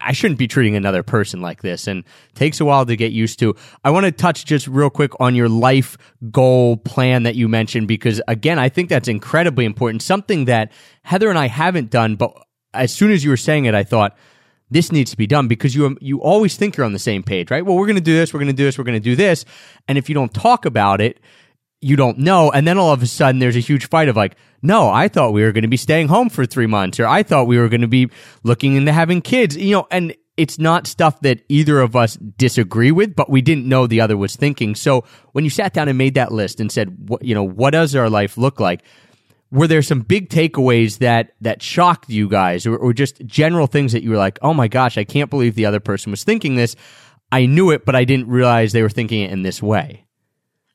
I 0.00 0.12
shouldn't 0.12 0.38
be 0.38 0.46
treating 0.46 0.76
another 0.76 1.02
person 1.02 1.40
like 1.40 1.62
this 1.62 1.88
and 1.88 2.04
takes 2.34 2.60
a 2.60 2.64
while 2.64 2.86
to 2.86 2.96
get 2.96 3.10
used 3.10 3.38
to. 3.40 3.56
I 3.84 3.90
want 3.90 4.06
to 4.06 4.12
touch 4.12 4.44
just 4.44 4.68
real 4.68 4.90
quick 4.90 5.10
on 5.18 5.34
your 5.34 5.48
life 5.48 5.98
goal 6.30 6.76
plan 6.76 7.24
that 7.24 7.34
you 7.34 7.48
mentioned 7.48 7.88
because 7.88 8.20
again, 8.28 8.60
I 8.60 8.68
think 8.68 8.90
that's 8.90 9.08
incredibly 9.08 9.64
important. 9.64 10.02
Something 10.02 10.44
that 10.44 10.70
Heather 11.02 11.28
and 11.30 11.38
I 11.38 11.48
haven't 11.48 11.90
done, 11.90 12.14
but 12.14 12.32
as 12.74 12.94
soon 12.94 13.10
as 13.10 13.24
you 13.24 13.30
were 13.30 13.36
saying 13.36 13.64
it, 13.64 13.74
I 13.74 13.82
thought 13.82 14.16
this 14.70 14.92
needs 14.92 15.10
to 15.10 15.16
be 15.16 15.26
done 15.26 15.48
because 15.48 15.74
you 15.74 15.96
you 16.00 16.20
always 16.20 16.56
think 16.56 16.76
you're 16.76 16.86
on 16.86 16.92
the 16.92 16.98
same 16.98 17.22
page, 17.22 17.50
right? 17.50 17.64
Well, 17.64 17.76
we're 17.76 17.86
going 17.86 17.96
to 17.96 18.02
do 18.02 18.14
this, 18.14 18.32
we're 18.32 18.40
going 18.40 18.48
to 18.48 18.52
do 18.52 18.64
this, 18.64 18.78
we're 18.78 18.84
going 18.84 19.00
to 19.00 19.00
do 19.00 19.16
this, 19.16 19.44
and 19.88 19.98
if 19.98 20.08
you 20.08 20.14
don't 20.14 20.32
talk 20.32 20.64
about 20.66 21.00
it, 21.00 21.18
you 21.80 21.96
don't 21.96 22.18
know, 22.18 22.50
and 22.50 22.66
then 22.66 22.78
all 22.78 22.92
of 22.92 23.02
a 23.02 23.06
sudden 23.06 23.38
there's 23.38 23.56
a 23.56 23.60
huge 23.60 23.88
fight 23.88 24.08
of 24.08 24.16
like, 24.16 24.36
no, 24.62 24.90
I 24.90 25.08
thought 25.08 25.32
we 25.32 25.42
were 25.42 25.52
going 25.52 25.62
to 25.62 25.68
be 25.68 25.76
staying 25.76 26.08
home 26.08 26.28
for 26.28 26.44
three 26.44 26.66
months, 26.66 26.98
or 26.98 27.06
I 27.06 27.22
thought 27.22 27.46
we 27.46 27.58
were 27.58 27.68
going 27.68 27.82
to 27.82 27.88
be 27.88 28.10
looking 28.42 28.74
into 28.74 28.92
having 28.92 29.20
kids, 29.20 29.56
you 29.56 29.76
know, 29.76 29.86
and 29.90 30.14
it's 30.36 30.58
not 30.58 30.86
stuff 30.86 31.20
that 31.20 31.44
either 31.48 31.80
of 31.80 31.96
us 31.96 32.16
disagree 32.16 32.92
with, 32.92 33.14
but 33.14 33.28
we 33.28 33.42
didn't 33.42 33.68
know 33.68 33.86
the 33.86 34.00
other 34.00 34.16
was 34.16 34.36
thinking. 34.36 34.74
So 34.74 35.04
when 35.32 35.44
you 35.44 35.50
sat 35.50 35.72
down 35.72 35.88
and 35.88 35.98
made 35.98 36.14
that 36.14 36.32
list 36.32 36.60
and 36.60 36.70
said, 36.70 37.08
what, 37.08 37.24
you 37.24 37.34
know, 37.34 37.44
what 37.44 37.70
does 37.70 37.94
our 37.96 38.08
life 38.08 38.36
look 38.36 38.60
like? 38.60 38.82
Were 39.50 39.66
there 39.66 39.82
some 39.82 40.00
big 40.00 40.28
takeaways 40.28 40.98
that 40.98 41.34
that 41.40 41.62
shocked 41.62 42.10
you 42.10 42.28
guys, 42.28 42.66
or, 42.66 42.76
or 42.76 42.92
just 42.92 43.24
general 43.24 43.66
things 43.66 43.92
that 43.92 44.02
you 44.02 44.10
were 44.10 44.16
like, 44.16 44.38
oh 44.42 44.52
my 44.52 44.68
gosh, 44.68 44.98
I 44.98 45.04
can't 45.04 45.30
believe 45.30 45.54
the 45.54 45.66
other 45.66 45.80
person 45.80 46.10
was 46.10 46.22
thinking 46.22 46.54
this. 46.54 46.76
I 47.32 47.46
knew 47.46 47.70
it, 47.70 47.84
but 47.84 47.96
I 47.96 48.04
didn't 48.04 48.28
realize 48.28 48.72
they 48.72 48.82
were 48.82 48.88
thinking 48.88 49.22
it 49.22 49.30
in 49.30 49.42
this 49.42 49.62
way. 49.62 50.04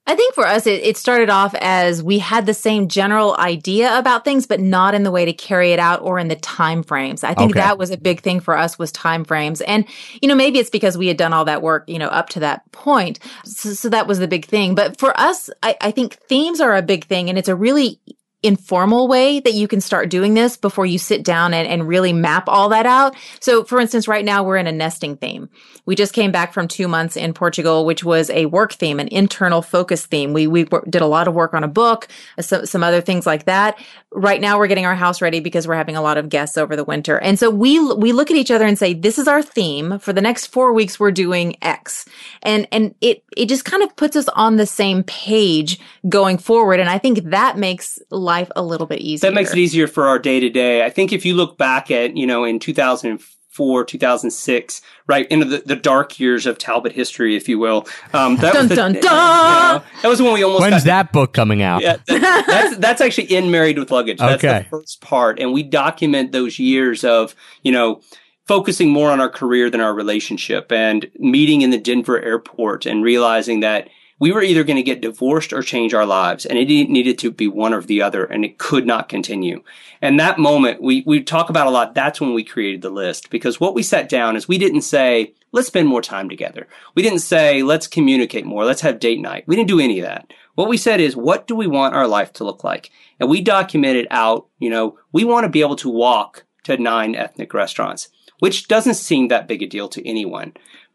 I 0.06 0.16
think 0.16 0.34
for 0.34 0.46
us, 0.46 0.68
it, 0.68 0.84
it 0.84 0.98
started 0.98 1.30
off 1.30 1.56
as 1.56 2.04
we 2.04 2.20
had 2.20 2.46
the 2.46 2.54
same 2.54 2.89
general 2.89 3.38
idea 3.38 3.98
about 3.98 4.26
things, 4.26 4.46
but 4.46 4.60
not 4.60 4.94
in 4.94 5.04
the 5.04 5.12
way 5.12 5.24
to 5.24 5.32
carry 5.32 5.72
it 5.72 5.80
out 5.80 6.02
or 6.02 6.20
in 6.20 6.28
the 6.28 6.36
time 6.36 6.84
frames. 6.84 7.24
I 7.24 7.34
think 7.34 7.52
Okay. 7.52 7.60
that 7.62 7.78
was 7.78 7.89
a 7.89 7.98
big 7.98 8.20
thing 8.20 8.42
for 8.42 8.58
us 8.58 8.78
was 8.78 8.92
time 8.92 9.24
frames. 9.24 9.62
And, 9.62 9.86
you 10.22 10.28
know, 10.28 10.36
maybe 10.36 10.60
it's 10.60 10.70
because 10.70 10.98
we 10.98 11.08
had 11.08 11.16
done 11.16 11.32
all 11.32 11.46
that 11.46 11.62
work, 11.62 11.86
you 11.88 12.00
know, 12.00 12.10
up 12.10 12.28
to 12.30 12.42
that 12.42 12.70
point. 12.74 13.20
So, 13.46 13.70
so 13.74 13.89
that 13.89 14.06
was 14.06 14.20
the 14.20 14.28
big 14.28 14.46
thing. 14.46 14.76
But 14.76 15.00
for 15.00 15.18
us, 15.18 15.50
I, 15.63 15.78
I 15.80 15.92
think 15.92 16.16
themes 16.16 16.60
are 16.60 16.76
a 16.76 16.82
big 16.82 17.06
thing 17.06 17.30
and 17.30 17.38
it's 17.38 17.48
a 17.50 17.56
really 17.56 18.00
informal 18.44 19.08
way 19.08 19.40
that 19.40 19.54
you 19.54 19.68
can 19.68 19.82
start 19.82 20.10
doing 20.10 20.34
this 20.34 20.58
before 20.58 20.86
you 20.86 21.00
sit 21.00 21.24
down 21.24 21.54
and, 21.54 21.68
and 21.68 21.88
really 21.88 22.14
map 22.14 22.48
all 22.48 22.70
that 22.70 22.86
out. 22.86 23.16
So, 23.40 23.64
for 23.64 23.80
instance, 23.80 24.08
right 24.08 24.26
now 24.26 24.44
we're 24.44 24.58
in 24.58 24.68
a 24.68 24.72
nesting 24.72 25.16
theme. 25.18 25.50
We 25.86 25.96
just 25.96 26.14
came 26.14 26.32
back 26.32 26.54
from 26.54 26.68
two 26.68 26.88
months 26.88 27.18
in 27.18 27.34
Portugal, 27.34 27.86
which 27.86 28.04
was 28.04 28.30
a 28.30 28.46
work 28.46 28.74
theme, 28.74 29.00
an 29.00 29.08
internal 29.10 29.62
focus 29.62 30.06
theme. 30.06 30.34
We, 30.34 30.48
we 30.48 30.66
did 30.90 31.02
a 31.02 31.08
lot 31.08 31.28
of 31.28 31.34
work 31.34 31.54
on 31.54 31.64
a 31.64 31.68
book, 31.68 32.08
uh, 32.38 32.42
some, 32.42 32.66
some 32.66 32.84
other 32.84 33.02
things 33.02 33.26
like 33.26 33.46
that. 33.46 33.78
Right 34.15 34.39
now 34.39 34.58
we're 34.58 34.67
getting 34.67 34.86
our 34.86 34.95
house 34.95 35.21
ready 35.21 35.39
because 35.39 35.67
we're 35.67 35.76
having 35.76 35.95
a 35.95 36.02
lot 36.02 36.17
of 36.17 36.30
guests 36.30 36.58
over 36.58 36.76
the 36.76 36.84
winter. 36.84 37.17
And 37.17 37.38
so 37.39 37.49
we, 37.49 37.80
we 37.95 38.12
look 38.12 38.30
at 38.30 38.38
each 38.38 38.52
other 38.52 38.65
and 38.65 38.78
say, 38.78 38.93
this 38.93 39.17
is 39.17 39.28
our 39.28 39.41
theme 39.41 39.99
for 39.99 40.13
the 40.13 40.21
next 40.21 40.47
four 40.47 40.73
weeks. 40.73 40.99
We're 40.99 41.12
doing 41.12 41.56
X. 41.62 42.06
And, 42.41 42.67
and 42.71 42.95
it, 43.02 43.23
it 43.36 43.49
just 43.49 43.65
kind 43.65 43.84
of 43.84 43.95
puts 43.95 44.15
us 44.15 44.28
on 44.30 44.58
the 44.58 44.65
same 44.65 45.04
page 45.04 45.80
going 46.08 46.38
forward. 46.38 46.80
And 46.80 46.89
I 46.89 46.97
think 46.97 47.23
that 47.32 47.58
makes 47.58 47.99
life 48.10 48.52
a 48.56 48.63
little 48.63 48.88
bit 48.88 49.02
easier. 49.02 49.30
That 49.30 49.36
makes 49.36 49.52
it 49.52 49.58
easier 49.58 49.88
for 49.88 50.08
our 50.08 50.19
day 50.19 50.39
to 50.39 50.49
day. 50.49 50.86
I 50.86 50.89
think 50.89 51.12
if 51.12 51.26
you 51.26 51.36
look 51.36 51.58
back 51.58 51.89
at, 51.91 52.15
you 52.15 52.28
know, 52.28 52.43
in 52.43 52.60
2004, 52.60 53.43
2006, 53.86 54.82
right 55.08 55.28
into 55.30 55.46
the, 55.46 55.63
the 55.66 55.76
dark 55.76 56.20
years 56.20 56.46
of 56.46 56.58
Talbot 56.58 56.92
history, 56.92 57.36
if 57.36 57.48
you 57.48 57.60
will. 57.60 57.88
Um, 58.13 58.38
that 58.38 58.54
Dun, 58.54 58.63
was 58.63 58.70
the, 58.70 58.76
dun, 58.76 58.94
you 58.96 59.02
dun! 59.02 59.76
know, 59.78 59.84
that 60.02 60.08
was 60.08 60.22
when 60.22 60.34
we 60.34 60.44
almost 60.44 60.62
When's 60.62 60.84
got, 60.84 61.06
that 61.06 61.12
book 61.13 61.34
coming 61.34 61.62
out? 61.62 61.82
Yeah, 61.82 61.98
that- 62.08 62.46
that's 62.48 62.78
that's 62.78 63.02
actually 63.02 63.34
in 63.34 63.52
Married 63.52 63.78
with 63.78 63.92
Luggage. 63.92 64.18
That's 64.20 64.44
Okay. 64.44 64.60
the 64.60 64.70
first 64.70 65.02
part, 65.02 65.39
and 65.39 65.54
we 65.54 65.63
document 65.63 66.32
those 66.32 66.60
years 66.60 67.04
of 67.04 67.36
you 67.63 67.72
know 67.72 68.02
focusing 68.48 68.89
more 68.89 69.10
on 69.10 69.22
our 69.22 69.30
career 69.30 69.70
than 69.70 69.80
our 69.82 69.94
relationship, 69.94 70.72
and 70.72 71.10
meeting 71.18 71.62
in 71.62 71.70
the 71.70 71.78
Denver 71.78 72.22
airport 72.22 72.86
and 72.86 73.04
realizing 73.04 73.62
that 73.62 73.88
we 74.24 74.32
were 74.32 74.42
either 74.42 74.64
going 74.64 74.78
to 74.78 74.84
get 74.84 75.02
divorced 75.02 75.52
or 75.52 75.62
change 75.62 75.94
our 75.94 76.06
lives, 76.06 76.46
and 76.46 76.58
it 76.58 76.70
needed 76.70 77.20
to 77.20 77.30
be 77.30 77.46
one 77.46 77.74
or 77.74 77.82
the 77.82 78.02
other, 78.02 78.24
and 78.24 78.46
it 78.46 78.58
could 78.58 78.88
not 78.88 79.10
continue. 79.10 79.62
And 80.02 80.18
that 80.18 80.40
moment, 80.40 80.82
we 80.82 81.04
we 81.06 81.22
talk 81.22 81.50
about 81.50 81.68
a 81.68 81.70
lot. 81.70 81.94
That's 81.94 82.22
when 82.22 82.34
we 82.34 82.46
created 82.46 82.82
the 82.82 82.90
list 82.90 83.30
because 83.30 83.60
what 83.60 83.76
we 83.76 83.84
sat 83.84 84.08
down 84.08 84.38
is 84.38 84.48
we 84.48 84.58
didn't 84.58 84.84
say 84.84 85.34
let's 85.52 85.68
spend 85.68 85.90
more 85.90 86.02
time 86.02 86.30
together. 86.30 86.70
We 86.96 87.04
didn't 87.04 87.20
say 87.20 87.64
let's 87.64 87.86
communicate 87.86 88.46
more. 88.46 88.64
Let's 88.64 88.80
have 88.80 89.02
date 89.02 89.20
night. 89.20 89.44
We 89.46 89.58
didn't 89.58 89.68
do 89.68 89.82
any 89.82 90.00
of 90.00 90.06
that. 90.06 90.32
What 90.56 90.70
we 90.70 90.78
said 90.78 91.02
is, 91.02 91.18
what 91.18 91.46
do 91.46 91.54
we 91.54 91.68
want 91.68 91.94
our 91.94 92.08
life 92.08 92.32
to 92.34 92.46
look 92.46 92.64
like? 92.64 92.92
And 93.20 93.30
we 93.30 93.42
documented 93.42 94.08
out, 94.10 94.48
you 94.58 94.70
know, 94.70 94.98
we 95.12 95.26
want 95.26 95.44
to 95.44 95.50
be 95.50 95.60
able 95.60 95.76
to 95.76 95.90
walk 95.90 96.46
to 96.64 96.78
nine 96.78 97.14
ethnic 97.14 97.54
restaurants, 97.54 98.08
which 98.40 98.70
doesn't 98.70 98.94
seem 98.94 99.28
that 99.28 99.50
big 99.50 99.62
a 99.62 99.68
deal 99.68 99.90
to 99.90 100.08
anyone. 100.08 100.54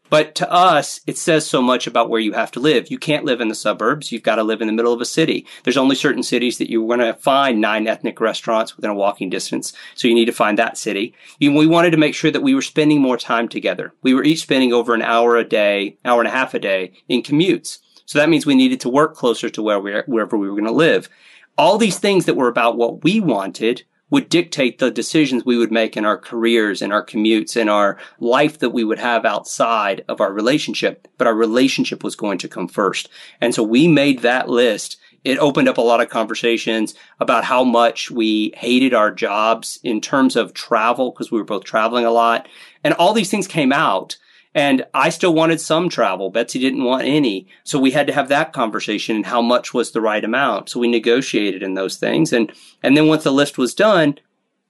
But 0.09 0.35
to 0.35 0.51
us, 0.51 1.01
it 1.05 1.17
says 1.17 1.45
so 1.45 1.61
much 1.61 1.87
about 1.87 2.09
where 2.09 2.19
you 2.19 2.33
have 2.33 2.51
to 2.51 2.59
live. 2.59 2.89
You 2.89 2.97
can't 2.97 3.25
live 3.25 3.41
in 3.41 3.47
the 3.47 3.55
suburbs. 3.55 4.11
You've 4.11 4.23
got 4.23 4.35
to 4.35 4.43
live 4.43 4.61
in 4.61 4.67
the 4.67 4.73
middle 4.73 4.93
of 4.93 5.01
a 5.01 5.05
city. 5.05 5.45
There's 5.63 5.77
only 5.77 5.95
certain 5.95 6.23
cities 6.23 6.57
that 6.57 6.69
you're 6.69 6.87
going 6.87 6.99
to 6.99 7.13
find 7.13 7.61
nine 7.61 7.87
ethnic 7.87 8.19
restaurants 8.19 8.75
within 8.75 8.91
a 8.91 8.95
walking 8.95 9.29
distance. 9.29 9.73
So 9.95 10.07
you 10.07 10.15
need 10.15 10.25
to 10.25 10.31
find 10.31 10.57
that 10.57 10.77
city. 10.77 11.13
We 11.39 11.67
wanted 11.67 11.91
to 11.91 11.97
make 11.97 12.15
sure 12.15 12.31
that 12.31 12.41
we 12.41 12.55
were 12.55 12.61
spending 12.61 13.01
more 13.01 13.17
time 13.17 13.47
together. 13.47 13.93
We 14.01 14.13
were 14.13 14.23
each 14.23 14.41
spending 14.41 14.73
over 14.73 14.93
an 14.93 15.01
hour 15.01 15.37
a 15.37 15.43
day, 15.43 15.97
hour 16.03 16.21
and 16.21 16.27
a 16.27 16.31
half 16.31 16.53
a 16.53 16.59
day 16.59 16.93
in 17.07 17.21
commutes. 17.21 17.79
So 18.05 18.17
that 18.17 18.29
means 18.29 18.45
we 18.45 18.55
needed 18.55 18.79
to 18.81 18.89
work 18.89 19.15
closer 19.15 19.49
to 19.51 19.61
where 19.61 19.79
we 19.79 19.93
wherever 20.07 20.35
we 20.35 20.49
were 20.49 20.55
going 20.55 20.65
to 20.65 20.71
live. 20.71 21.09
All 21.57 21.77
these 21.77 21.99
things 21.99 22.25
that 22.25 22.35
were 22.35 22.47
about 22.47 22.77
what 22.77 23.03
we 23.03 23.19
wanted 23.19 23.83
would 24.09 24.29
dictate 24.29 24.79
the 24.79 24.91
decisions 24.91 25.45
we 25.45 25.57
would 25.57 25.71
make 25.71 25.95
in 25.95 26.05
our 26.05 26.17
careers 26.17 26.81
and 26.81 26.91
our 26.91 27.05
commutes 27.05 27.59
and 27.59 27.69
our 27.69 27.97
life 28.19 28.59
that 28.59 28.71
we 28.71 28.83
would 28.83 28.99
have 28.99 29.25
outside 29.25 30.03
of 30.07 30.19
our 30.21 30.33
relationship. 30.33 31.07
But 31.17 31.27
our 31.27 31.35
relationship 31.35 32.03
was 32.03 32.15
going 32.15 32.37
to 32.39 32.47
come 32.47 32.67
first. 32.67 33.09
And 33.39 33.53
so 33.53 33.63
we 33.63 33.87
made 33.87 34.19
that 34.19 34.49
list. 34.49 34.97
It 35.23 35.37
opened 35.37 35.67
up 35.67 35.77
a 35.77 35.81
lot 35.81 36.01
of 36.01 36.09
conversations 36.09 36.95
about 37.19 37.43
how 37.43 37.63
much 37.63 38.09
we 38.09 38.53
hated 38.55 38.93
our 38.93 39.11
jobs 39.11 39.79
in 39.83 40.01
terms 40.01 40.35
of 40.35 40.53
travel 40.53 41.11
because 41.11 41.31
we 41.31 41.37
were 41.37 41.45
both 41.45 41.65
traveling 41.65 42.05
a 42.05 42.11
lot. 42.11 42.47
And 42.83 42.93
all 42.93 43.13
these 43.13 43.29
things 43.29 43.47
came 43.47 43.73
out. 43.73 44.17
And 44.55 44.85
I 44.93 45.09
still 45.09 45.33
wanted 45.33 45.61
some 45.61 45.89
travel. 45.89 46.31
Betsy 46.31 46.59
didn't 46.59 46.83
want 46.83 47.03
any. 47.03 47.47
So 47.63 47.77
we 47.77 47.91
had 47.91 48.07
to 48.07 48.13
have 48.13 48.29
that 48.29 48.51
conversation 48.51 49.15
and 49.17 49.25
how 49.25 49.41
much 49.41 49.73
was 49.73 49.91
the 49.91 50.01
right 50.01 50.23
amount. 50.23 50.69
So 50.69 50.79
we 50.79 50.87
negotiated 50.87 51.61
in 51.61 51.75
those 51.75 51.97
things. 51.97 52.33
And, 52.33 52.51
and 52.81 52.97
then 52.97 53.07
once 53.07 53.23
the 53.23 53.31
list 53.31 53.57
was 53.57 53.75
done, 53.75 54.17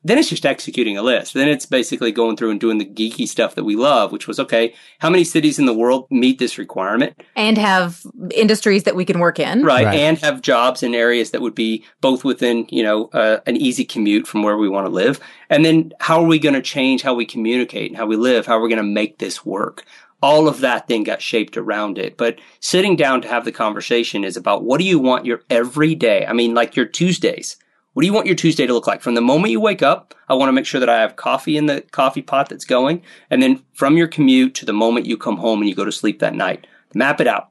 then 0.04 0.18
it's 0.18 0.30
just 0.30 0.46
executing 0.46 0.98
a 0.98 1.02
list. 1.02 1.34
Then 1.34 1.50
it's 1.50 1.66
basically 1.66 2.12
going 2.12 2.38
through 2.38 2.52
and 2.52 2.60
doing 2.60 2.78
the 2.78 2.86
geeky 2.86 3.28
stuff 3.28 3.56
that 3.56 3.66
we 3.66 3.76
love, 3.76 4.12
which 4.12 4.28
was 4.28 4.40
okay, 4.40 4.74
how 5.00 5.10
many 5.10 5.24
cities 5.24 5.60
in 5.60 5.66
the 5.66 5.74
world 5.74 6.08
meet 6.10 6.40
this 6.40 6.58
requirement? 6.58 7.22
and 7.36 7.58
have 7.58 8.06
industries 8.36 8.84
that 8.84 8.96
we 8.96 9.06
can 9.06 9.20
work 9.20 9.40
in. 9.40 9.64
Right. 9.64 9.86
Right. 9.86 9.96
And 9.96 10.18
have 10.20 10.42
jobs 10.42 10.84
in 10.84 10.94
areas 10.94 11.32
that 11.32 11.42
would 11.42 11.56
be 11.56 11.84
both 12.02 12.24
within, 12.24 12.68
you 12.70 12.84
know, 12.84 13.06
uh, 13.14 13.40
an 13.46 13.58
easy 13.58 13.86
commute 13.86 14.28
from 14.28 14.44
where 14.44 14.58
we 14.58 14.70
want 14.70 14.86
to 14.86 14.92
live. 14.92 15.20
And 15.50 15.66
then 15.66 15.94
how 16.00 16.22
are 16.22 16.28
we 16.28 16.38
going 16.40 16.56
to 16.56 16.62
change 16.62 17.02
how 17.02 17.14
we 17.14 17.26
communicate 17.26 17.92
and 17.92 17.98
how 17.98 18.06
we 18.06 18.16
live? 18.16 18.46
How 18.46 18.58
are 18.58 18.62
we 18.62 18.70
going 18.70 18.78
to 18.78 18.84
make 18.84 19.18
this 19.18 19.46
work? 19.46 19.86
All 20.22 20.48
of 20.48 20.60
that 20.60 20.88
then 20.88 21.04
got 21.04 21.22
shaped 21.22 21.56
around 21.56 21.98
it. 21.98 22.18
But 22.18 22.40
sitting 22.60 22.96
down 22.96 23.22
to 23.22 23.30
have 23.30 23.46
the 23.46 23.52
conversation 23.52 24.24
is 24.24 24.36
about 24.36 24.64
what 24.64 24.80
do 24.80 24.86
you 24.86 25.00
want 25.00 25.26
your 25.26 25.42
everyday? 25.50 26.26
I 26.26 26.34
mean, 26.34 26.54
like 26.54 26.76
your 26.76 26.86
Tuesdays. 26.86 27.58
What 27.94 28.02
do 28.02 28.08
you 28.08 28.14
want 28.14 28.28
your 28.28 28.36
Tuesday 28.36 28.68
to 28.68 28.74
look 28.74 28.88
like? 28.88 29.02
From 29.02 29.16
the 29.16 29.22
moment 29.22 29.52
you 29.52 29.60
wake 29.60 29.82
up, 29.82 30.14
I 30.28 30.36
want 30.36 30.50
to 30.50 30.54
make 30.54 30.66
sure 30.66 30.80
that 30.80 30.90
I 30.90 31.02
have 31.02 31.16
coffee 31.16 31.58
in 31.58 31.66
the 31.66 31.82
coffee 31.82 32.22
pot 32.22 32.50
that's 32.50 32.66
going. 32.66 33.02
And 33.30 33.42
then 33.42 33.64
from 33.74 33.98
your 33.98 34.08
commute 34.08 34.54
to 34.56 34.66
the 34.66 34.74
moment 34.74 35.06
you 35.06 35.18
come 35.18 35.38
home 35.38 35.60
and 35.60 35.68
you 35.68 35.76
go 35.76 35.86
to 35.86 35.92
sleep 35.92 36.20
that 36.20 36.36
night, 36.36 36.68
map 36.94 37.20
it 37.20 37.28
out. 37.28 37.50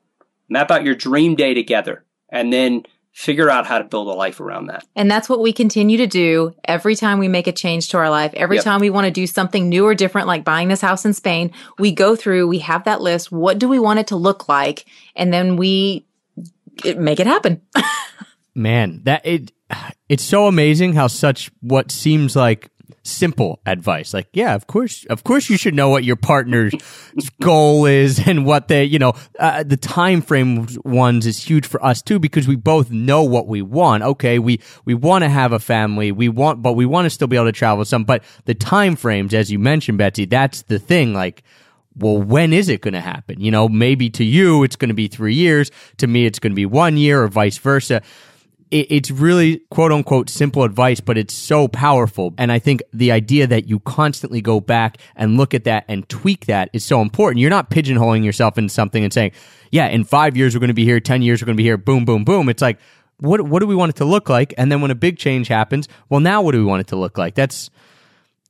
Map 0.48 0.70
out 0.70 0.84
your 0.84 0.94
dream 0.94 1.34
day 1.34 1.54
together 1.54 2.04
and 2.30 2.52
then 2.52 2.84
figure 3.12 3.50
out 3.50 3.66
how 3.66 3.78
to 3.78 3.84
build 3.84 4.06
a 4.06 4.12
life 4.12 4.38
around 4.38 4.66
that. 4.66 4.86
And 4.94 5.10
that's 5.10 5.28
what 5.28 5.40
we 5.40 5.52
continue 5.52 5.98
to 5.98 6.06
do 6.06 6.54
every 6.64 6.94
time 6.94 7.18
we 7.18 7.26
make 7.26 7.48
a 7.48 7.52
change 7.52 7.88
to 7.88 7.98
our 7.98 8.08
life. 8.08 8.32
Every 8.34 8.56
Yep. 8.56 8.64
time 8.64 8.80
we 8.80 8.90
want 8.90 9.06
to 9.06 9.10
do 9.10 9.26
something 9.26 9.68
new 9.68 9.84
or 9.84 9.94
different, 9.94 10.28
like 10.28 10.44
buying 10.44 10.68
this 10.68 10.80
house 10.80 11.04
in 11.04 11.12
Spain, 11.14 11.50
we 11.80 11.90
go 11.90 12.14
through, 12.14 12.46
we 12.46 12.60
have 12.60 12.84
that 12.84 13.00
list. 13.00 13.32
What 13.32 13.58
do 13.58 13.68
we 13.68 13.80
want 13.80 13.98
it 13.98 14.06
to 14.08 14.16
look 14.16 14.48
like? 14.48 14.84
And 15.16 15.32
then 15.32 15.56
we 15.56 16.06
make 16.96 17.18
it 17.18 17.26
happen. 17.26 17.60
Man, 18.54 19.02
that 19.04 19.26
it 19.26 19.50
it's 20.08 20.24
so 20.24 20.46
amazing 20.46 20.94
how 20.94 21.06
such 21.06 21.50
what 21.60 21.90
seems 21.90 22.34
like 22.34 22.70
simple 23.02 23.58
advice 23.64 24.12
like 24.12 24.28
yeah 24.32 24.54
of 24.54 24.66
course 24.66 25.06
of 25.06 25.24
course 25.24 25.48
you 25.48 25.56
should 25.56 25.74
know 25.74 25.88
what 25.88 26.04
your 26.04 26.16
partner's 26.16 26.74
goal 27.40 27.86
is 27.86 28.26
and 28.26 28.44
what 28.44 28.68
they 28.68 28.84
you 28.84 28.98
know 28.98 29.14
uh, 29.38 29.62
the 29.62 29.76
time 29.76 30.20
frame 30.20 30.66
ones 30.84 31.26
is 31.26 31.42
huge 31.42 31.66
for 31.66 31.82
us 31.82 32.02
too 32.02 32.18
because 32.18 32.46
we 32.46 32.54
both 32.54 32.90
know 32.90 33.22
what 33.22 33.46
we 33.46 33.62
want 33.62 34.02
okay 34.02 34.38
we 34.38 34.60
we 34.84 34.94
want 34.94 35.22
to 35.22 35.28
have 35.28 35.52
a 35.52 35.58
family 35.58 36.12
we 36.12 36.28
want 36.28 36.60
but 36.60 36.74
we 36.74 36.84
want 36.84 37.06
to 37.06 37.10
still 37.10 37.28
be 37.28 37.36
able 37.36 37.46
to 37.46 37.52
travel 37.52 37.84
some 37.84 38.04
but 38.04 38.22
the 38.44 38.54
time 38.54 38.94
frames 38.94 39.32
as 39.32 39.50
you 39.50 39.58
mentioned 39.58 39.96
Betsy 39.96 40.26
that's 40.26 40.62
the 40.62 40.78
thing 40.78 41.14
like 41.14 41.42
well, 41.98 42.22
when 42.22 42.52
is 42.52 42.68
it 42.68 42.80
going 42.80 42.94
to 42.94 43.00
happen? 43.00 43.40
You 43.40 43.50
know, 43.50 43.68
maybe 43.68 44.08
to 44.10 44.24
you 44.24 44.62
it's 44.62 44.76
going 44.76 44.88
to 44.90 44.94
be 44.94 45.08
three 45.08 45.34
years. 45.34 45.70
To 45.96 46.06
me, 46.06 46.26
it's 46.26 46.38
going 46.38 46.52
to 46.52 46.56
be 46.56 46.64
one 46.64 46.96
year 46.96 47.24
or 47.24 47.28
vice 47.28 47.58
versa. 47.58 48.02
It, 48.70 48.86
it's 48.90 49.10
really 49.10 49.60
quote 49.70 49.92
unquote 49.92 50.28
simple 50.28 50.62
advice, 50.64 51.00
but 51.00 51.18
it's 51.18 51.34
so 51.34 51.68
powerful. 51.68 52.34
And 52.38 52.52
I 52.52 52.58
think 52.58 52.82
the 52.92 53.12
idea 53.12 53.46
that 53.46 53.68
you 53.68 53.80
constantly 53.80 54.40
go 54.40 54.60
back 54.60 54.98
and 55.16 55.36
look 55.36 55.54
at 55.54 55.64
that 55.64 55.84
and 55.88 56.08
tweak 56.08 56.46
that 56.46 56.70
is 56.72 56.84
so 56.84 57.00
important. 57.00 57.40
You're 57.40 57.50
not 57.50 57.70
pigeonholing 57.70 58.24
yourself 58.24 58.58
into 58.58 58.72
something 58.72 59.02
and 59.02 59.12
saying, 59.12 59.32
yeah, 59.70 59.88
in 59.88 60.04
five 60.04 60.36
years 60.36 60.54
we're 60.54 60.60
going 60.60 60.68
to 60.68 60.74
be 60.74 60.84
here, 60.84 61.00
10 61.00 61.22
years 61.22 61.42
we're 61.42 61.46
going 61.46 61.56
to 61.56 61.60
be 61.60 61.64
here, 61.64 61.76
boom, 61.76 62.04
boom, 62.04 62.24
boom. 62.24 62.48
It's 62.48 62.62
like, 62.62 62.78
what, 63.18 63.42
what 63.42 63.60
do 63.60 63.66
we 63.66 63.74
want 63.74 63.90
it 63.90 63.96
to 63.96 64.04
look 64.04 64.28
like? 64.28 64.54
And 64.56 64.70
then 64.70 64.80
when 64.80 64.90
a 64.90 64.94
big 64.94 65.18
change 65.18 65.48
happens, 65.48 65.88
well, 66.08 66.20
now 66.20 66.42
what 66.42 66.52
do 66.52 66.58
we 66.58 66.64
want 66.64 66.80
it 66.80 66.86
to 66.88 66.96
look 66.96 67.18
like? 67.18 67.34
That's, 67.34 67.70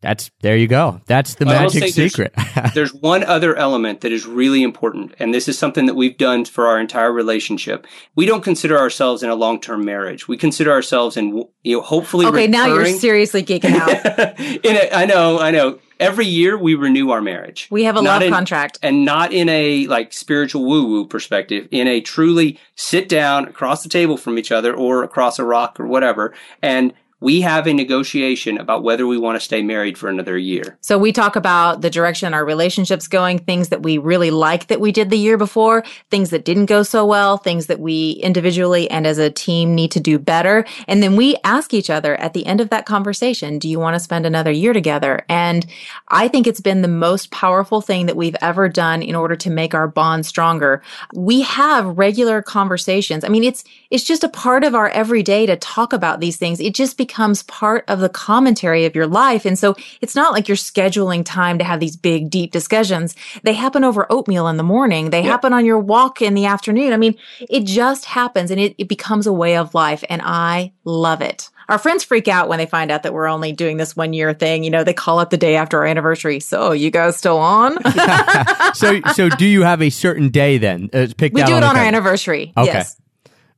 that's, 0.01 0.31
there 0.43 0.57
you 0.57 0.69
go. 0.69 1.01
That's 1.07 1.35
the 1.35 1.47
I 1.47 1.53
magic 1.53 1.83
say 1.83 1.91
there's- 1.91 2.13
secret. 2.13 2.35
There's 2.75 2.95
one 2.95 3.25
other 3.25 3.57
element 3.57 4.01
that 4.03 4.13
is 4.13 4.27
really 4.27 4.63
important, 4.63 5.15
and 5.19 5.33
this 5.35 5.49
is 5.49 5.59
something 5.59 5.87
that 5.87 5.95
we've 5.95 6.17
done 6.17 6.45
for 6.45 6.67
our 6.67 6.79
entire 6.81 7.13
relationship. 7.13 7.87
We 8.15 8.27
don't 8.27 8.43
consider 8.43 8.79
ourselves 8.79 9.23
in 9.23 9.31
a 9.31 9.35
long-term 9.35 9.85
marriage. 9.85 10.29
We 10.29 10.37
consider 10.37 10.71
ourselves 10.71 11.17
in, 11.17 11.45
you 11.65 11.77
know, 11.77 11.83
hopefully. 11.83 12.27
Okay, 12.27 12.47
now 12.47 12.67
you're 12.67 12.87
seriously 12.87 13.43
geeking 13.43 13.75
out. 13.75 14.39
in 14.65 14.77
a, 14.77 14.91
I 14.95 15.05
know, 15.07 15.39
I 15.41 15.51
know. 15.51 15.79
Every 16.01 16.27
year 16.27 16.57
we 16.57 16.77
renew 16.77 17.11
our 17.11 17.21
marriage. 17.21 17.67
We 17.73 17.83
have 17.85 17.97
a 17.97 18.03
Not 18.03 18.21
love 18.21 18.23
in- 18.23 18.33
contract. 18.33 18.79
and 18.83 19.05
not 19.05 19.33
in 19.33 19.49
a 19.49 19.87
like 19.89 20.13
spiritual 20.13 20.65
woo 20.65 20.87
woo 20.87 21.07
perspective, 21.09 21.67
in 21.73 21.89
a 21.89 22.01
truly 22.01 22.59
sit 22.77 23.09
down 23.09 23.49
across 23.49 23.83
the 23.83 23.89
table 23.89 24.17
from 24.17 24.39
each 24.39 24.53
other 24.53 24.73
or 24.73 25.03
across 25.03 25.41
a 25.41 25.45
rock 25.45 25.81
or 25.81 25.87
whatever. 25.89 26.35
And 26.63 26.93
we 27.21 27.41
have 27.41 27.67
a 27.67 27.75
negotiation 27.75 28.59
about 28.59 28.85
whether 28.85 29.07
we 29.07 29.19
want 29.19 29.35
to 29.37 29.45
stay 29.45 29.61
married 29.61 29.99
for 29.99 30.09
another 30.09 30.39
year. 30.39 30.79
So 30.81 30.99
we 30.99 31.11
talk 31.11 31.35
about 31.35 31.81
the 31.81 31.91
direction 31.91 32.33
our 32.33 32.45
relationships 32.45 33.09
going, 33.09 33.41
things 33.41 33.71
that 33.71 33.83
we 33.83 33.99
really 33.99 34.31
like 34.31 34.69
that 34.69 34.81
we 34.81 34.93
did 34.93 35.11
the 35.11 35.19
year 35.19 35.37
before, 35.37 35.83
things 36.11 36.31
that 36.31 36.45
didn't 36.45 36.67
go 36.67 36.85
so 36.85 37.05
well, 37.05 37.37
things 37.37 37.67
that 37.67 37.81
we 37.81 38.13
individually 38.23 38.89
and 38.89 39.05
as 39.05 39.19
a 39.19 39.31
team 39.31 39.75
need 39.75 39.91
to 39.91 40.01
do 40.01 40.19
better. 40.19 40.65
And 40.87 41.03
then 41.03 41.17
we 41.17 41.37
ask 41.43 41.75
each 41.75 41.91
other 41.91 42.15
at 42.17 42.35
the 42.35 42.47
end 42.47 42.61
of 42.61 42.71
that 42.71 42.87
conversation, 42.87 43.59
do 43.59 43.69
you 43.69 43.81
want 43.81 43.95
to 43.95 44.01
spend 44.01 44.25
another 44.25 44.53
year 44.53 44.73
together? 44.73 45.25
And 45.29 45.67
I 46.09 46.29
think 46.29 46.47
it's 46.47 46.61
been 46.61 46.83
the 46.83 46.89
most 46.89 47.33
powerful 47.33 47.81
thing 47.81 48.07
that 48.07 48.17
we've 48.17 48.37
ever 48.41 48.69
done 48.69 49.03
in 49.03 49.17
order 49.17 49.35
to 49.35 49.51
make 49.51 49.75
our 49.75 49.89
bond 49.89 50.25
stronger. 50.25 50.83
We 51.13 51.43
have 51.43 51.99
regular 51.99 52.43
conversations. 52.43 53.25
I 53.25 53.29
mean, 53.29 53.43
it's, 53.43 53.65
it's 53.91 54.05
just 54.05 54.23
a 54.23 54.29
part 54.29 54.63
of 54.63 54.77
our 54.77 54.89
everyday 54.91 55.47
to 55.47 55.57
talk 55.57 55.93
about 55.93 56.21
these 56.21 56.37
things. 56.37 56.61
It 56.61 56.75
just 56.75 56.97
becomes 56.97 57.08
part 57.09 57.85
of 57.89 58.01
the 58.01 58.09
commentary 58.09 58.85
of 58.85 58.95
your 58.95 59.07
life. 59.07 59.45
And 59.45 59.59
so 59.59 59.77
it's 60.01 60.15
not 60.15 60.33
like 60.33 60.49
you're 60.49 60.57
scheduling 60.57 61.25
time 61.25 61.59
to 61.59 61.65
have 61.65 61.81
these 61.81 61.97
big, 61.97 62.31
deep 62.31 62.53
discussions. 62.53 63.17
They 63.43 63.55
happen 63.55 63.85
over 63.85 64.07
oatmeal 64.11 64.49
in 64.49 64.57
the 64.57 64.63
morning. 64.63 65.11
They 65.11 65.23
happen 65.23 65.53
on 65.53 65.65
your 65.65 65.79
walk 65.79 66.23
in 66.23 66.35
the 66.35 66.47
afternoon. 66.47 66.93
I 66.93 66.97
mean, 66.97 67.17
it 67.41 67.65
just 67.65 68.05
happens 68.05 68.51
and 68.51 68.61
it, 68.61 68.75
it 68.79 68.89
becomes 68.89 69.27
a 69.27 69.33
way 69.33 69.57
of 69.57 69.75
life. 69.75 70.05
And 70.09 70.23
I 70.25 70.73
love 70.85 71.23
it. 71.23 71.51
Our 71.69 71.79
friends 71.79 72.03
freak 72.03 72.29
out 72.29 72.49
when 72.49 72.59
they 72.59 72.65
find 72.65 72.91
out 72.91 73.03
that 73.03 73.13
we're 73.13 73.29
only 73.29 73.53
doing 73.53 73.77
this 73.77 73.95
one 73.95 74.15
year 74.15 74.33
thing. 74.33 74.65
You 74.65 74.71
know, 74.71 74.85
they 74.85 74.95
call 74.95 75.21
it 75.21 75.29
the 75.29 75.37
day 75.37 75.57
after 75.57 75.79
our 75.79 75.85
anniversary. 75.85 76.41
So 76.41 76.73
you 76.73 76.91
guys 76.91 77.17
still 77.19 77.37
on? 77.37 77.77
so, 78.75 79.01
so 79.15 79.29
do 79.29 79.45
you 79.45 79.63
have 79.63 79.83
a 79.83 79.91
certain 79.91 80.31
day 80.31 80.57
then? 80.57 80.89
Uh, 80.95 81.09
picked 81.15 81.35
we 81.35 81.43
do 81.43 81.57
it 81.57 81.61
the 81.61 81.67
on 81.67 81.77
our 81.77 81.85
anniversary. 81.85 82.55
Okay. 82.57 82.69
Yes. 82.69 82.99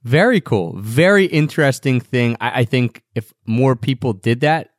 Very 0.02 0.40
cool. 0.40 0.74
Very 0.78 1.26
interesting 1.26 2.00
thing. 2.00 2.36
I, 2.40 2.60
I 2.60 2.64
think 2.64 3.02
if 3.14 3.32
more 3.46 3.76
people 3.76 4.12
did 4.12 4.40
that, 4.40 4.70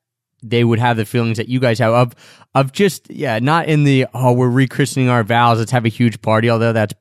they 0.44 0.64
would 0.64 0.80
have 0.80 0.98
the 0.98 1.06
feelings 1.06 1.38
that 1.38 1.50
you 1.50 1.60
guys 1.60 1.80
have 1.80 1.94
of 1.94 2.16
of 2.56 2.72
just 2.72 3.10
yeah, 3.12 3.40
not 3.40 3.68
in 3.68 3.84
the 3.84 4.08
oh 4.14 4.34
we're 4.34 4.50
rechristening 4.50 5.10
our 5.10 5.24
vows, 5.24 5.60
let's 5.60 5.72
have 5.72 5.86
a 5.86 5.90
huge 5.90 6.22
party, 6.22 6.50
although 6.50 6.74
that 6.74 6.94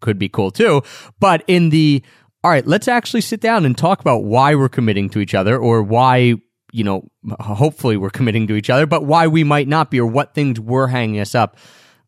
could 0.00 0.18
be 0.18 0.28
cool 0.28 0.50
too, 0.50 0.82
but 1.20 1.44
in 1.46 1.70
the 1.70 2.02
all 2.44 2.50
right, 2.50 2.66
let's 2.66 2.88
actually 2.88 3.20
sit 3.20 3.40
down 3.40 3.66
and 3.66 3.76
talk 3.76 4.00
about 4.00 4.24
why 4.24 4.54
we're 4.54 4.68
committing 4.68 5.10
to 5.10 5.18
each 5.18 5.34
other 5.34 5.58
or 5.58 5.82
why 5.82 6.34
you 6.72 6.84
know 6.84 7.10
hopefully 7.40 7.96
we're 7.96 8.10
committing 8.10 8.46
to 8.46 8.54
each 8.54 8.70
other, 8.70 8.86
but 8.86 9.04
why 9.04 9.26
we 9.26 9.44
might 9.44 9.68
not 9.68 9.90
be 9.90 10.00
or 10.00 10.06
what 10.06 10.34
things 10.34 10.58
were 10.58 10.88
hanging 10.88 11.20
us 11.20 11.34
up. 11.34 11.58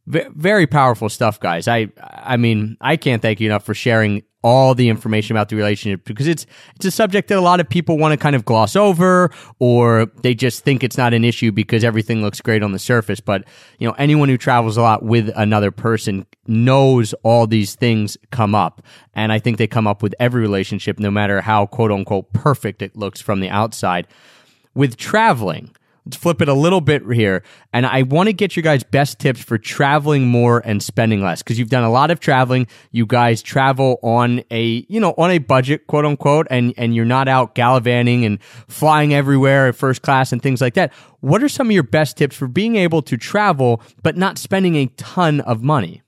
V- 0.06 0.26
very 0.34 0.66
powerful 0.66 1.10
stuff, 1.10 1.38
guys. 1.40 1.68
I 1.68 1.88
I 2.00 2.38
mean, 2.38 2.78
I 2.80 2.96
can't 2.96 3.20
thank 3.20 3.40
you 3.40 3.50
enough 3.50 3.64
for 3.64 3.74
sharing 3.74 4.22
all 4.42 4.74
the 4.74 4.88
information 4.88 5.36
about 5.36 5.48
the 5.50 5.56
relationship 5.56 6.04
because 6.04 6.26
it's 6.26 6.46
it's 6.76 6.86
a 6.86 6.90
subject 6.90 7.28
that 7.28 7.36
a 7.36 7.42
lot 7.42 7.60
of 7.60 7.68
people 7.68 7.98
want 7.98 8.12
to 8.12 8.16
kind 8.16 8.34
of 8.34 8.44
gloss 8.44 8.74
over 8.74 9.30
or 9.58 10.06
they 10.22 10.34
just 10.34 10.64
think 10.64 10.82
it's 10.82 10.96
not 10.96 11.12
an 11.12 11.24
issue 11.24 11.52
because 11.52 11.84
everything 11.84 12.22
looks 12.22 12.40
great 12.40 12.62
on 12.62 12.72
the 12.72 12.78
surface. 12.78 13.20
But 13.20 13.44
you 13.78 13.86
know, 13.86 13.94
anyone 13.98 14.28
who 14.28 14.38
travels 14.38 14.76
a 14.76 14.82
lot 14.82 15.02
with 15.02 15.30
another 15.36 15.70
person 15.70 16.26
knows 16.46 17.12
all 17.22 17.46
these 17.46 17.74
things 17.74 18.16
come 18.30 18.54
up, 18.54 18.82
and 19.14 19.32
I 19.32 19.38
think 19.38 19.58
they 19.58 19.66
come 19.66 19.86
up 19.86 20.02
with 20.02 20.14
every 20.18 20.40
relationship, 20.40 20.98
no 20.98 21.10
matter 21.10 21.40
how 21.40 21.66
quote 21.66 21.92
unquote 21.92 22.32
perfect 22.32 22.82
it 22.82 22.96
looks 22.96 23.20
from 23.20 23.40
the 23.40 23.50
outside. 23.50 24.06
With 24.74 24.96
traveling 24.96 25.74
flip 26.14 26.40
it 26.42 26.48
a 26.48 26.54
little 26.54 26.80
bit 26.80 27.02
here. 27.10 27.42
And 27.72 27.86
I 27.86 28.02
want 28.02 28.28
to 28.28 28.32
get 28.32 28.56
your 28.56 28.62
guys' 28.62 28.82
best 28.82 29.18
tips 29.18 29.40
for 29.40 29.58
traveling 29.58 30.26
more 30.26 30.60
and 30.64 30.82
spending 30.82 31.22
less 31.22 31.42
because 31.42 31.58
you've 31.58 31.70
done 31.70 31.84
a 31.84 31.90
lot 31.90 32.10
of 32.10 32.20
traveling. 32.20 32.66
You 32.90 33.06
guys 33.06 33.42
travel 33.42 33.98
on 34.02 34.42
a, 34.50 34.84
you 34.88 35.00
know, 35.00 35.14
on 35.16 35.30
a 35.30 35.38
budget, 35.38 35.86
quote 35.86 36.04
unquote, 36.04 36.46
and, 36.50 36.74
and 36.76 36.94
you're 36.94 37.04
not 37.04 37.28
out 37.28 37.54
gallivanting 37.54 38.24
and 38.24 38.42
flying 38.42 39.14
everywhere 39.14 39.68
at 39.68 39.76
first 39.76 40.02
class 40.02 40.32
and 40.32 40.42
things 40.42 40.60
like 40.60 40.74
that. 40.74 40.92
What 41.20 41.42
are 41.42 41.48
some 41.48 41.68
of 41.68 41.72
your 41.72 41.82
best 41.82 42.16
tips 42.16 42.36
for 42.36 42.48
being 42.48 42.76
able 42.76 43.02
to 43.02 43.16
travel, 43.16 43.82
but 44.02 44.16
not 44.16 44.38
spending 44.38 44.76
a 44.76 44.86
ton 44.86 45.40
of 45.40 45.62
money? 45.62 46.02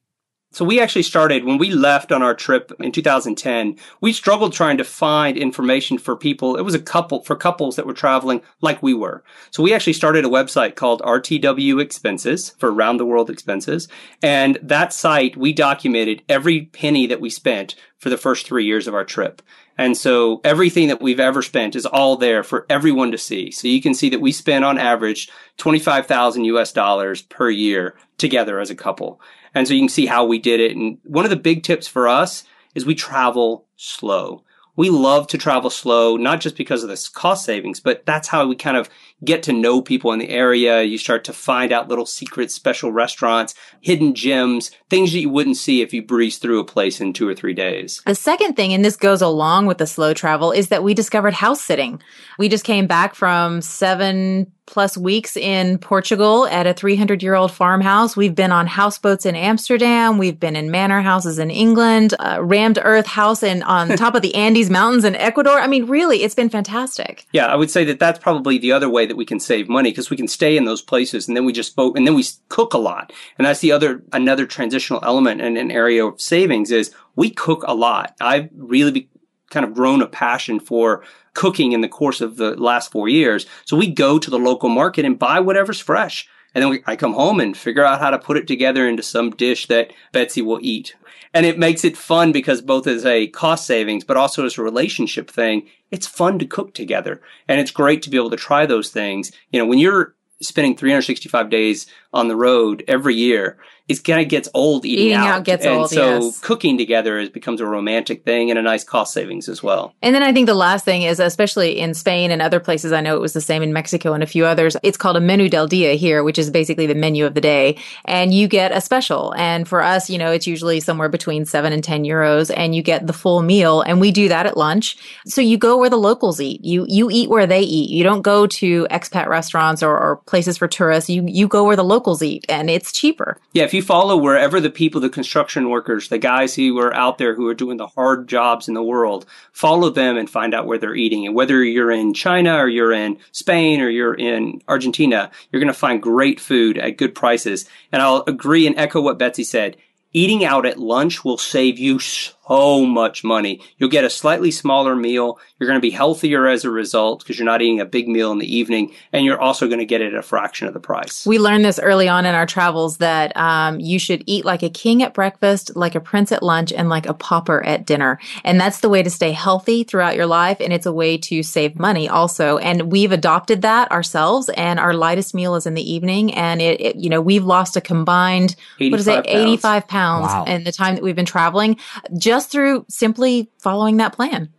So 0.52 0.66
we 0.66 0.80
actually 0.80 1.04
started 1.04 1.44
when 1.44 1.56
we 1.56 1.70
left 1.70 2.12
on 2.12 2.22
our 2.22 2.34
trip 2.34 2.72
in 2.78 2.92
2010. 2.92 3.76
We 4.02 4.12
struggled 4.12 4.52
trying 4.52 4.76
to 4.76 4.84
find 4.84 5.38
information 5.38 5.96
for 5.96 6.14
people. 6.14 6.56
It 6.56 6.62
was 6.62 6.74
a 6.74 6.78
couple 6.78 7.22
for 7.22 7.34
couples 7.34 7.76
that 7.76 7.86
were 7.86 7.94
traveling 7.94 8.42
like 8.60 8.82
we 8.82 8.92
were. 8.92 9.24
So 9.50 9.62
we 9.62 9.72
actually 9.72 9.94
started 9.94 10.26
a 10.26 10.28
website 10.28 10.74
called 10.74 11.00
RTW 11.00 11.80
Expenses 11.80 12.50
for 12.58 12.70
Round 12.70 13.00
the 13.00 13.06
World 13.06 13.30
Expenses. 13.30 13.88
And 14.22 14.58
that 14.62 14.92
site, 14.92 15.38
we 15.38 15.54
documented 15.54 16.22
every 16.28 16.66
penny 16.66 17.06
that 17.06 17.20
we 17.20 17.30
spent 17.30 17.74
for 17.96 18.10
the 18.10 18.18
first 18.18 18.46
three 18.46 18.66
years 18.66 18.86
of 18.86 18.94
our 18.94 19.04
trip. 19.04 19.40
And 19.78 19.96
so 19.96 20.42
everything 20.44 20.88
that 20.88 21.00
we've 21.00 21.20
ever 21.20 21.40
spent 21.40 21.74
is 21.74 21.86
all 21.86 22.16
there 22.16 22.42
for 22.42 22.66
everyone 22.68 23.10
to 23.12 23.18
see. 23.18 23.50
So 23.50 23.68
you 23.68 23.80
can 23.80 23.94
see 23.94 24.10
that 24.10 24.20
we 24.20 24.32
spend 24.32 24.66
on 24.66 24.76
average 24.76 25.30
25,000 25.56 26.44
US 26.44 26.72
dollars 26.72 27.22
per 27.22 27.48
year 27.48 27.96
together 28.18 28.60
as 28.60 28.68
a 28.68 28.76
couple. 28.76 29.18
And 29.54 29.66
so 29.66 29.74
you 29.74 29.80
can 29.80 29.88
see 29.88 30.06
how 30.06 30.24
we 30.24 30.38
did 30.38 30.60
it. 30.60 30.76
And 30.76 30.98
one 31.04 31.24
of 31.24 31.30
the 31.30 31.36
big 31.36 31.62
tips 31.62 31.86
for 31.86 32.08
us 32.08 32.44
is 32.74 32.86
we 32.86 32.94
travel 32.94 33.66
slow. 33.76 34.44
We 34.74 34.88
love 34.88 35.26
to 35.28 35.38
travel 35.38 35.68
slow, 35.68 36.16
not 36.16 36.40
just 36.40 36.56
because 36.56 36.82
of 36.82 36.88
this 36.88 37.06
cost 37.06 37.44
savings, 37.44 37.78
but 37.78 38.06
that's 38.06 38.28
how 38.28 38.46
we 38.46 38.56
kind 38.56 38.78
of 38.78 38.88
get 39.22 39.42
to 39.42 39.52
know 39.52 39.82
people 39.82 40.12
in 40.12 40.18
the 40.18 40.30
area. 40.30 40.82
You 40.82 40.96
start 40.96 41.24
to 41.24 41.34
find 41.34 41.72
out 41.72 41.88
little 41.88 42.06
secret 42.06 42.50
special 42.50 42.90
restaurants, 42.90 43.54
hidden 43.82 44.14
gems, 44.14 44.70
things 44.88 45.12
that 45.12 45.20
you 45.20 45.28
wouldn't 45.28 45.58
see 45.58 45.82
if 45.82 45.92
you 45.92 46.02
breeze 46.02 46.38
through 46.38 46.58
a 46.58 46.64
place 46.64 47.02
in 47.02 47.12
two 47.12 47.28
or 47.28 47.34
three 47.34 47.52
days. 47.52 48.00
The 48.06 48.14
second 48.14 48.54
thing, 48.54 48.72
and 48.72 48.82
this 48.82 48.96
goes 48.96 49.20
along 49.20 49.66
with 49.66 49.76
the 49.76 49.86
slow 49.86 50.14
travel, 50.14 50.52
is 50.52 50.68
that 50.68 50.82
we 50.82 50.94
discovered 50.94 51.34
house 51.34 51.60
sitting. 51.60 52.02
We 52.38 52.48
just 52.48 52.64
came 52.64 52.86
back 52.86 53.14
from 53.14 53.60
seven 53.60 54.50
plus 54.66 54.96
weeks 54.96 55.36
in 55.36 55.78
Portugal 55.78 56.46
at 56.46 56.66
a 56.66 56.74
300 56.74 57.22
year 57.22 57.34
old 57.34 57.52
farmhouse. 57.52 58.16
We've 58.16 58.34
been 58.34 58.52
on 58.52 58.66
houseboats 58.66 59.26
in 59.26 59.34
Amsterdam. 59.34 60.18
We've 60.18 60.38
been 60.38 60.56
in 60.56 60.70
manor 60.70 61.02
houses 61.02 61.38
in 61.38 61.50
England, 61.50 62.14
uh, 62.18 62.38
rammed 62.40 62.78
earth 62.82 63.06
house 63.06 63.42
in 63.42 63.62
on 63.62 63.88
top 63.96 64.14
of 64.14 64.22
the 64.22 64.34
Andes 64.34 64.70
Mountains 64.70 65.04
in 65.04 65.16
Ecuador. 65.16 65.58
I 65.58 65.66
mean, 65.66 65.86
really, 65.86 66.22
it's 66.22 66.34
been 66.34 66.48
fantastic. 66.48 67.26
Yeah, 67.32 67.46
I 67.46 67.56
would 67.56 67.70
say 67.70 67.84
that 67.84 67.98
that's 67.98 68.18
probably 68.18 68.58
the 68.58 68.72
other 68.72 68.88
way 68.88 69.06
that 69.06 69.16
we 69.16 69.24
can 69.24 69.40
save 69.40 69.68
money 69.68 69.90
because 69.90 70.10
we 70.10 70.16
can 70.16 70.28
stay 70.28 70.56
in 70.56 70.64
those 70.64 70.82
places 70.82 71.28
and 71.28 71.36
then 71.36 71.44
we 71.44 71.52
just 71.52 71.76
boat 71.76 71.96
and 71.96 72.06
then 72.06 72.14
we 72.14 72.24
cook 72.48 72.74
a 72.74 72.78
lot. 72.78 73.12
And 73.38 73.46
that's 73.46 73.60
the 73.60 73.72
other, 73.72 74.02
another 74.12 74.46
transitional 74.46 75.00
element 75.02 75.40
and 75.40 75.58
an 75.58 75.70
area 75.70 76.06
of 76.06 76.20
savings 76.20 76.70
is 76.70 76.94
we 77.16 77.30
cook 77.30 77.64
a 77.66 77.74
lot. 77.74 78.14
I've 78.20 78.48
really 78.56 79.08
kind 79.52 79.64
of 79.64 79.74
grown 79.74 80.02
a 80.02 80.06
passion 80.06 80.58
for 80.58 81.04
cooking 81.34 81.72
in 81.72 81.80
the 81.80 81.88
course 81.88 82.20
of 82.20 82.36
the 82.36 82.56
last 82.60 82.90
four 82.90 83.08
years. 83.08 83.46
So 83.64 83.76
we 83.76 83.88
go 83.88 84.18
to 84.18 84.30
the 84.30 84.38
local 84.38 84.68
market 84.68 85.04
and 85.04 85.18
buy 85.18 85.40
whatever's 85.40 85.80
fresh. 85.80 86.28
And 86.54 86.62
then 86.62 86.70
we, 86.70 86.82
I 86.86 86.96
come 86.96 87.14
home 87.14 87.40
and 87.40 87.56
figure 87.56 87.84
out 87.84 88.00
how 88.00 88.10
to 88.10 88.18
put 88.18 88.36
it 88.36 88.46
together 88.46 88.86
into 88.86 89.02
some 89.02 89.30
dish 89.30 89.66
that 89.68 89.92
Betsy 90.12 90.42
will 90.42 90.58
eat. 90.60 90.94
And 91.34 91.46
it 91.46 91.58
makes 91.58 91.84
it 91.84 91.96
fun 91.96 92.32
because 92.32 92.60
both 92.60 92.86
as 92.86 93.06
a 93.06 93.28
cost 93.28 93.66
savings, 93.66 94.04
but 94.04 94.18
also 94.18 94.44
as 94.44 94.58
a 94.58 94.62
relationship 94.62 95.30
thing, 95.30 95.68
it's 95.90 96.06
fun 96.06 96.38
to 96.40 96.46
cook 96.46 96.74
together. 96.74 97.22
And 97.48 97.58
it's 97.58 97.70
great 97.70 98.02
to 98.02 98.10
be 98.10 98.18
able 98.18 98.30
to 98.30 98.36
try 98.36 98.66
those 98.66 98.90
things. 98.90 99.32
You 99.50 99.58
know, 99.58 99.66
when 99.66 99.78
you're 99.78 100.14
spending 100.42 100.76
365 100.76 101.48
days 101.48 101.86
on 102.12 102.28
the 102.28 102.36
road 102.36 102.84
every 102.86 103.14
year, 103.14 103.58
it 103.88 104.04
kind 104.04 104.20
of 104.20 104.28
gets 104.28 104.48
old 104.54 104.84
eating, 104.84 105.06
Eating 105.06 105.16
out 105.16 105.44
gets 105.44 105.64
and 105.64 105.74
old, 105.74 105.90
so 105.90 106.20
yes. 106.20 106.38
cooking 106.38 106.78
together 106.78 107.18
is, 107.18 107.28
becomes 107.28 107.60
a 107.60 107.66
romantic 107.66 108.24
thing 108.24 108.48
and 108.48 108.58
a 108.58 108.62
nice 108.62 108.84
cost 108.84 109.12
savings 109.12 109.48
as 109.48 109.62
well. 109.62 109.94
And 110.02 110.14
then 110.14 110.22
I 110.22 110.32
think 110.32 110.46
the 110.46 110.54
last 110.54 110.84
thing 110.84 111.02
is, 111.02 111.18
especially 111.18 111.80
in 111.80 111.94
Spain 111.94 112.30
and 112.30 112.40
other 112.40 112.60
places, 112.60 112.92
I 112.92 113.00
know 113.00 113.16
it 113.16 113.20
was 113.20 113.32
the 113.32 113.40
same 113.40 113.62
in 113.62 113.72
Mexico 113.72 114.12
and 114.12 114.22
a 114.22 114.26
few 114.26 114.46
others. 114.46 114.76
It's 114.84 114.96
called 114.96 115.16
a 115.16 115.20
menu 115.20 115.48
del 115.48 115.66
dia 115.66 115.94
here, 115.94 116.22
which 116.22 116.38
is 116.38 116.50
basically 116.50 116.86
the 116.86 116.94
menu 116.94 117.26
of 117.26 117.34
the 117.34 117.40
day. 117.40 117.76
And 118.04 118.32
you 118.32 118.46
get 118.46 118.70
a 118.70 118.80
special. 118.80 119.34
And 119.36 119.66
for 119.66 119.82
us, 119.82 120.08
you 120.08 120.16
know, 120.16 120.30
it's 120.30 120.46
usually 120.46 120.78
somewhere 120.78 121.08
between 121.08 121.44
seven 121.44 121.72
and 121.72 121.82
10 121.82 122.04
euros 122.04 122.52
and 122.56 122.74
you 122.74 122.82
get 122.82 123.06
the 123.06 123.12
full 123.12 123.42
meal. 123.42 123.82
And 123.82 124.00
we 124.00 124.12
do 124.12 124.28
that 124.28 124.46
at 124.46 124.56
lunch. 124.56 124.96
So 125.26 125.40
you 125.40 125.58
go 125.58 125.76
where 125.76 125.90
the 125.90 125.96
locals 125.96 126.40
eat. 126.40 126.64
You, 126.64 126.86
you 126.88 127.10
eat 127.10 127.28
where 127.28 127.46
they 127.48 127.60
eat. 127.60 127.90
You 127.90 128.04
don't 128.04 128.22
go 128.22 128.46
to 128.46 128.86
expat 128.90 129.26
restaurants 129.26 129.82
or, 129.82 129.98
or 129.98 130.16
places 130.26 130.56
for 130.56 130.68
tourists. 130.68 131.10
You, 131.10 131.24
you 131.26 131.48
go 131.48 131.64
where 131.64 131.76
the 131.76 131.84
locals 131.84 132.22
eat 132.22 132.46
and 132.48 132.70
it's 132.70 132.92
cheaper. 132.92 133.38
Yeah, 133.52 133.66
if 133.72 133.76
you 133.76 133.80
follow 133.80 134.18
wherever 134.18 134.60
the 134.60 134.68
people, 134.68 135.00
the 135.00 135.08
construction 135.08 135.70
workers, 135.70 136.08
the 136.08 136.18
guys 136.18 136.54
who 136.54 136.78
are 136.78 136.92
out 136.92 137.16
there 137.16 137.34
who 137.34 137.48
are 137.48 137.54
doing 137.54 137.78
the 137.78 137.86
hard 137.86 138.28
jobs 138.28 138.68
in 138.68 138.74
the 138.74 138.82
world, 138.82 139.24
follow 139.50 139.88
them 139.88 140.18
and 140.18 140.28
find 140.28 140.52
out 140.52 140.66
where 140.66 140.76
they're 140.76 140.94
eating. 140.94 141.24
And 141.24 141.34
whether 141.34 141.64
you're 141.64 141.90
in 141.90 142.12
China 142.12 142.56
or 142.56 142.68
you're 142.68 142.92
in 142.92 143.16
Spain 143.30 143.80
or 143.80 143.88
you're 143.88 144.12
in 144.12 144.60
Argentina, 144.68 145.30
you're 145.50 145.60
going 145.60 145.72
to 145.72 145.78
find 145.78 146.02
great 146.02 146.38
food 146.38 146.76
at 146.76 146.98
good 146.98 147.14
prices. 147.14 147.66
And 147.90 148.02
I'll 148.02 148.24
agree 148.26 148.66
and 148.66 148.78
echo 148.78 149.00
what 149.00 149.18
Betsy 149.18 149.42
said. 149.42 149.78
Eating 150.12 150.44
out 150.44 150.66
at 150.66 150.78
lunch 150.78 151.24
will 151.24 151.38
save 151.38 151.78
you 151.78 151.98
so 151.98 152.34
so 152.48 152.84
much 152.84 153.22
money. 153.24 153.60
You'll 153.78 153.88
get 153.90 154.04
a 154.04 154.10
slightly 154.10 154.50
smaller 154.50 154.96
meal. 154.96 155.38
You're 155.58 155.68
going 155.68 155.76
to 155.76 155.80
be 155.82 155.90
healthier 155.90 156.46
as 156.48 156.64
a 156.64 156.70
result 156.70 157.20
because 157.20 157.38
you're 157.38 157.46
not 157.46 157.62
eating 157.62 157.80
a 157.80 157.84
big 157.84 158.08
meal 158.08 158.32
in 158.32 158.38
the 158.38 158.56
evening, 158.56 158.92
and 159.12 159.24
you're 159.24 159.40
also 159.40 159.66
going 159.66 159.78
to 159.78 159.84
get 159.84 160.00
it 160.00 160.12
at 160.12 160.18
a 160.18 160.22
fraction 160.22 160.66
of 160.66 160.74
the 160.74 160.80
price. 160.80 161.24
We 161.26 161.38
learned 161.38 161.64
this 161.64 161.78
early 161.78 162.08
on 162.08 162.26
in 162.26 162.34
our 162.34 162.46
travels 162.46 162.98
that 162.98 163.36
um, 163.36 163.78
you 163.80 163.98
should 163.98 164.24
eat 164.26 164.44
like 164.44 164.62
a 164.62 164.70
king 164.70 165.02
at 165.02 165.14
breakfast, 165.14 165.76
like 165.76 165.94
a 165.94 166.00
prince 166.00 166.32
at 166.32 166.42
lunch, 166.42 166.72
and 166.72 166.88
like 166.88 167.06
a 167.06 167.14
pauper 167.14 167.64
at 167.64 167.86
dinner. 167.86 168.18
And 168.44 168.60
that's 168.60 168.80
the 168.80 168.88
way 168.88 169.02
to 169.02 169.10
stay 169.10 169.32
healthy 169.32 169.84
throughout 169.84 170.16
your 170.16 170.26
life. 170.26 170.58
And 170.60 170.72
it's 170.72 170.86
a 170.86 170.92
way 170.92 171.18
to 171.18 171.42
save 171.42 171.78
money 171.78 172.08
also. 172.08 172.58
And 172.58 172.90
we've 172.90 173.12
adopted 173.12 173.62
that 173.62 173.90
ourselves. 173.92 174.48
And 174.56 174.80
our 174.80 174.94
lightest 174.94 175.34
meal 175.34 175.54
is 175.54 175.66
in 175.66 175.74
the 175.74 175.92
evening. 175.92 176.34
And 176.34 176.60
it, 176.60 176.80
it 176.80 176.96
you 176.96 177.08
know, 177.08 177.20
we've 177.20 177.44
lost 177.44 177.76
a 177.76 177.80
combined, 177.80 178.56
what 178.78 178.98
is 178.98 179.06
it, 179.08 179.24
85 179.26 179.86
pounds. 179.86 180.26
pounds 180.26 180.32
Wow. 180.32 180.44
in 180.54 180.64
the 180.64 180.72
time 180.72 180.94
that 180.94 181.04
we've 181.04 181.16
been 181.16 181.24
traveling 181.24 181.76
just 182.16 182.31
through 182.40 182.86
simply 182.88 183.50
following 183.58 183.98
that 183.98 184.14
plan. 184.14 184.50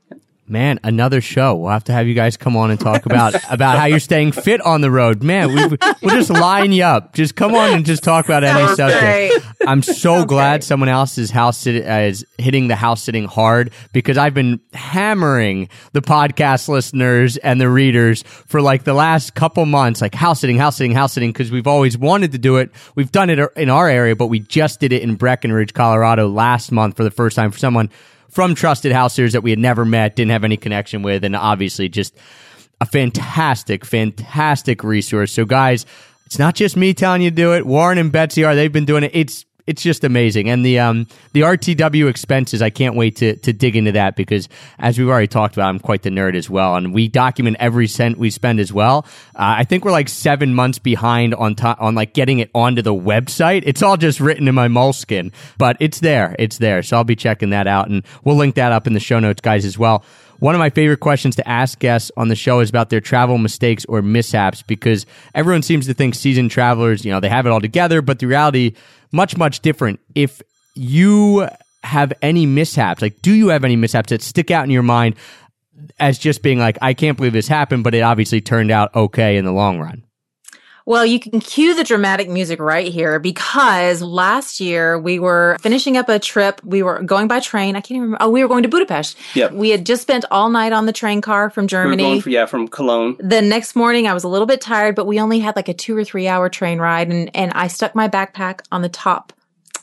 Man, 0.45 0.77
another 0.83 1.21
show. 1.21 1.55
We'll 1.55 1.71
have 1.71 1.85
to 1.85 1.93
have 1.93 2.05
you 2.05 2.13
guys 2.13 2.35
come 2.35 2.57
on 2.57 2.69
and 2.69 2.77
talk 2.77 3.05
about 3.05 3.33
about 3.49 3.77
how 3.77 3.85
you're 3.85 4.01
staying 4.01 4.33
fit 4.33 4.59
on 4.59 4.81
the 4.81 4.91
road. 4.91 5.23
Man, 5.23 5.47
we, 5.47 5.77
we'll 6.01 6.15
just 6.15 6.29
line 6.29 6.73
you 6.73 6.83
up. 6.83 7.13
Just 7.13 7.35
come 7.35 7.55
on 7.55 7.73
and 7.73 7.85
just 7.85 8.03
talk 8.03 8.25
about 8.25 8.43
any 8.43 8.75
subject. 8.75 9.45
I'm 9.65 9.81
so 9.81 10.25
glad 10.25 10.61
someone 10.61 10.89
else 10.89 11.17
is 11.17 11.31
house 11.31 11.57
sit- 11.59 11.87
uh, 11.87 12.07
is 12.09 12.25
hitting 12.37 12.67
the 12.67 12.75
house 12.75 13.01
sitting 13.01 13.23
hard 13.23 13.71
because 13.93 14.17
I've 14.17 14.33
been 14.33 14.59
hammering 14.73 15.69
the 15.93 16.01
podcast 16.01 16.67
listeners 16.67 17.37
and 17.37 17.61
the 17.61 17.69
readers 17.69 18.23
for 18.23 18.61
like 18.61 18.83
the 18.83 18.93
last 18.93 19.35
couple 19.35 19.65
months, 19.65 20.01
like 20.01 20.13
house 20.13 20.41
sitting, 20.41 20.57
house 20.57 20.75
sitting, 20.75 20.91
house 20.91 21.13
sitting, 21.13 21.31
because 21.31 21.51
we've 21.51 21.67
always 21.67 21.97
wanted 21.97 22.33
to 22.33 22.37
do 22.37 22.57
it. 22.57 22.69
We've 22.95 23.11
done 23.11 23.29
it 23.29 23.39
in 23.55 23.69
our 23.69 23.87
area, 23.87 24.17
but 24.17 24.27
we 24.27 24.39
just 24.39 24.81
did 24.81 24.91
it 24.91 25.03
in 25.03 25.15
Breckenridge, 25.15 25.73
Colorado 25.73 26.27
last 26.27 26.69
month 26.73 26.97
for 26.97 27.05
the 27.05 27.11
first 27.11 27.37
time 27.37 27.51
for 27.51 27.59
someone 27.59 27.89
from 28.33 28.55
trusted 28.55 28.91
house 28.91 29.13
sitters 29.13 29.33
that 29.33 29.43
we 29.43 29.49
had 29.49 29.59
never 29.59 29.85
met, 29.85 30.15
didn't 30.15 30.31
have 30.31 30.43
any 30.43 30.57
connection 30.57 31.03
with, 31.03 31.23
and 31.23 31.35
obviously 31.35 31.89
just 31.89 32.17
a 32.81 32.85
fantastic, 32.85 33.85
fantastic 33.85 34.83
resource. 34.83 35.31
So, 35.31 35.45
guys, 35.45 35.85
it's 36.25 36.39
not 36.39 36.55
just 36.55 36.75
me 36.75 36.93
telling 36.93 37.21
you 37.21 37.29
to 37.29 37.35
do 37.35 37.53
it. 37.53 37.65
Warren 37.65 37.97
and 37.97 38.11
Betsy 38.11 38.43
are. 38.43 38.55
They've 38.55 38.71
been 38.71 38.85
doing 38.85 39.03
it. 39.03 39.11
It's 39.13 39.45
it's 39.65 39.81
just 39.81 40.03
amazing. 40.03 40.49
And 40.49 40.65
the 40.65 40.79
um 40.79 41.07
the 41.31 41.41
RTW 41.41 42.09
expenses, 42.09 42.61
I 42.61 42.69
can't 42.69 42.95
wait 42.95 43.15
to 43.17 43.35
to 43.37 43.53
dig 43.53 43.75
into 43.75 43.93
that 43.93 44.15
because 44.15 44.49
as 44.79 44.99
we've 44.99 45.07
already 45.07 45.27
talked 45.27 45.55
about, 45.55 45.69
I'm 45.69 45.79
quite 45.79 46.01
the 46.01 46.09
nerd 46.09 46.35
as 46.35 46.49
well, 46.49 46.75
and 46.75 46.93
we 46.93 47.07
document 47.07 47.57
every 47.59 47.87
cent 47.87 48.17
we 48.17 48.29
spend 48.29 48.59
as 48.59 48.73
well. 48.73 49.05
Uh, 49.35 49.55
I 49.59 49.63
think 49.63 49.85
we're 49.85 49.91
like 49.91 50.09
seven 50.09 50.53
months 50.53 50.79
behind 50.79 51.33
on 51.35 51.55
to- 51.55 51.77
on 51.79 51.95
like 51.95 52.13
getting 52.13 52.39
it 52.39 52.49
onto 52.53 52.81
the 52.81 52.93
website. 52.93 53.63
It's 53.65 53.81
all 53.81 53.97
just 53.97 54.19
written 54.19 54.47
in 54.47 54.55
my 54.55 54.67
Moleskine, 54.67 55.31
but 55.57 55.77
it's 55.79 55.99
there. 55.99 56.35
It's 56.39 56.57
there. 56.57 56.83
So 56.83 56.97
I'll 56.97 57.03
be 57.03 57.15
checking 57.15 57.51
that 57.51 57.67
out, 57.67 57.89
and 57.89 58.03
we'll 58.23 58.35
link 58.35 58.55
that 58.55 58.71
up 58.71 58.87
in 58.87 58.93
the 58.93 58.99
show 58.99 59.19
notes, 59.19 59.41
guys, 59.41 59.65
as 59.65 59.77
well. 59.77 60.03
One 60.43 60.55
of 60.55 60.59
my 60.59 60.71
favorite 60.71 60.99
questions 60.99 61.37
to 61.37 61.47
ask 61.47 61.79
guests 61.79 62.11
on 62.17 62.27
the 62.27 62.35
show 62.35 62.59
is 62.59 62.69
about 62.69 62.89
their 62.89 62.99
travel 62.99 63.37
mistakes 63.37 63.85
or 63.85 64.01
mishaps 64.01 64.61
because 64.61 65.05
everyone 65.33 65.61
seems 65.61 65.87
to 65.87 65.93
think 65.93 66.15
seasoned 66.15 66.51
travelers, 66.51 67.05
you 67.05 67.13
know, 67.13 67.21
they 67.21 67.29
have 67.29 67.45
it 67.45 67.49
all 67.49 67.61
together, 67.61 68.01
but 68.01 68.19
the 68.19 68.25
reality 68.25 68.73
much 69.13 69.37
much 69.37 69.61
different. 69.61 70.01
If 70.15 70.41
you 70.75 71.47
have 71.85 72.11
any 72.21 72.45
mishaps, 72.45 73.01
like 73.01 73.21
do 73.21 73.31
you 73.31 73.47
have 73.47 73.63
any 73.63 73.77
mishaps 73.77 74.09
that 74.09 74.21
stick 74.21 74.51
out 74.51 74.65
in 74.65 74.69
your 74.69 74.83
mind 74.83 75.15
as 75.97 76.19
just 76.19 76.43
being 76.43 76.59
like 76.59 76.77
I 76.81 76.93
can't 76.93 77.15
believe 77.15 77.31
this 77.31 77.47
happened, 77.47 77.85
but 77.85 77.95
it 77.95 78.01
obviously 78.01 78.41
turned 78.41 78.69
out 78.69 78.93
okay 78.93 79.37
in 79.37 79.45
the 79.45 79.53
long 79.53 79.79
run? 79.79 80.03
Well, 80.85 81.05
you 81.05 81.19
can 81.19 81.39
cue 81.39 81.75
the 81.75 81.83
dramatic 81.85 82.29
music 82.29 82.59
right 82.59 82.91
here 82.91 83.17
because 83.19 84.01
last 84.01 84.59
year 84.59 84.99
we 84.99 85.17
were 85.17 85.57
finishing 85.61 85.95
up 85.95 86.09
a 86.09 86.19
trip. 86.19 86.59
We 86.63 86.83
were 86.83 87.01
going 87.01 87.29
by 87.29 87.39
train. 87.39 87.75
I 87.77 87.79
can't 87.79 87.91
even 87.91 88.01
remember. 88.03 88.23
Oh, 88.25 88.29
we 88.29 88.43
were 88.43 88.49
going 88.49 88.63
to 88.63 88.69
Budapest. 88.69 89.17
Yep. 89.33 89.53
We 89.53 89.69
had 89.69 89.85
just 89.85 90.01
spent 90.01 90.25
all 90.29 90.49
night 90.49 90.73
on 90.73 90.85
the 90.85 90.91
train 90.93 91.21
car 91.21 91.49
from 91.49 91.63
We 91.63 91.65
were 91.65 91.69
Germany. 91.69 92.03
going 92.03 92.21
for, 92.21 92.29
yeah, 92.29 92.45
from 92.45 92.67
Cologne. 92.67 93.15
the 93.19 93.41
next 93.41 93.75
morning 93.77 94.07
I 94.07 94.13
was 94.13 94.25
a 94.25 94.27
little 94.27 94.47
bit 94.47 94.59
tired, 94.59 94.95
but 94.95 95.07
we 95.07 95.19
only 95.21 95.39
had 95.39 95.55
like 95.55 95.69
a 95.69 95.73
two 95.73 95.95
or 95.95 96.03
three 96.03 96.27
hour 96.27 96.49
train 96.49 96.79
ride 96.79 97.09
and, 97.09 97.31
and 97.33 97.53
I 97.53 97.67
stuck 97.67 97.95
my 97.95 98.09
backpack 98.09 98.61
on 98.71 98.81
the 98.81 98.89
top 98.89 99.31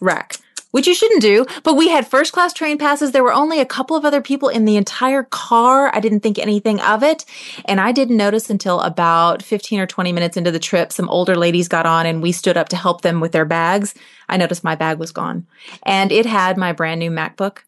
rack. 0.01 0.37
Which 0.71 0.87
you 0.87 0.95
shouldn't 0.95 1.23
do, 1.23 1.47
but 1.65 1.75
we 1.75 1.89
had 1.89 2.07
first 2.07 2.33
class 2.33 2.53
train 2.53 2.79
passes. 2.79 3.11
There 3.11 3.25
were 3.25 3.33
only 3.33 3.59
a 3.59 3.67
couple 3.67 3.97
of 3.97 4.05
other 4.05 4.21
people 4.21 4.49
in 4.49 4.67
the 4.67 4.77
entire 4.77 5.25
car. 5.25 5.95
I 5.95 5.99
didn't 5.99 6.21
think 6.21 6.39
anything 6.39 6.81
of 6.81 7.03
it. 7.03 7.25
And 7.65 7.81
I 7.81 7.91
didn't 7.91 8.17
notice 8.17 8.51
until 8.51 8.81
about 8.81 9.43
15 9.43 9.81
or 9.81 9.87
20 9.87 10.13
minutes 10.13 10.37
into 10.37 10.53
the 10.53 10.61
trip, 10.61 10.93
some 10.93 11.09
older 11.09 11.37
ladies 11.37 11.67
got 11.67 11.87
on 11.87 12.07
and 12.07 12.23
we 12.23 12.31
stood 12.31 12.57
up 12.57 12.69
to 12.69 12.77
help 12.77 13.03
them 13.03 13.19
with 13.19 13.33
their 13.33 13.45
bags. 13.45 13.95
I 14.29 14.37
noticed 14.37 14.63
my 14.63 14.77
bag 14.77 14.99
was 14.99 15.11
gone 15.11 15.47
and 15.83 16.13
it 16.13 16.27
had 16.27 16.57
my 16.57 16.73
brand 16.73 17.01
new 17.01 17.11
MacBook. 17.11 17.59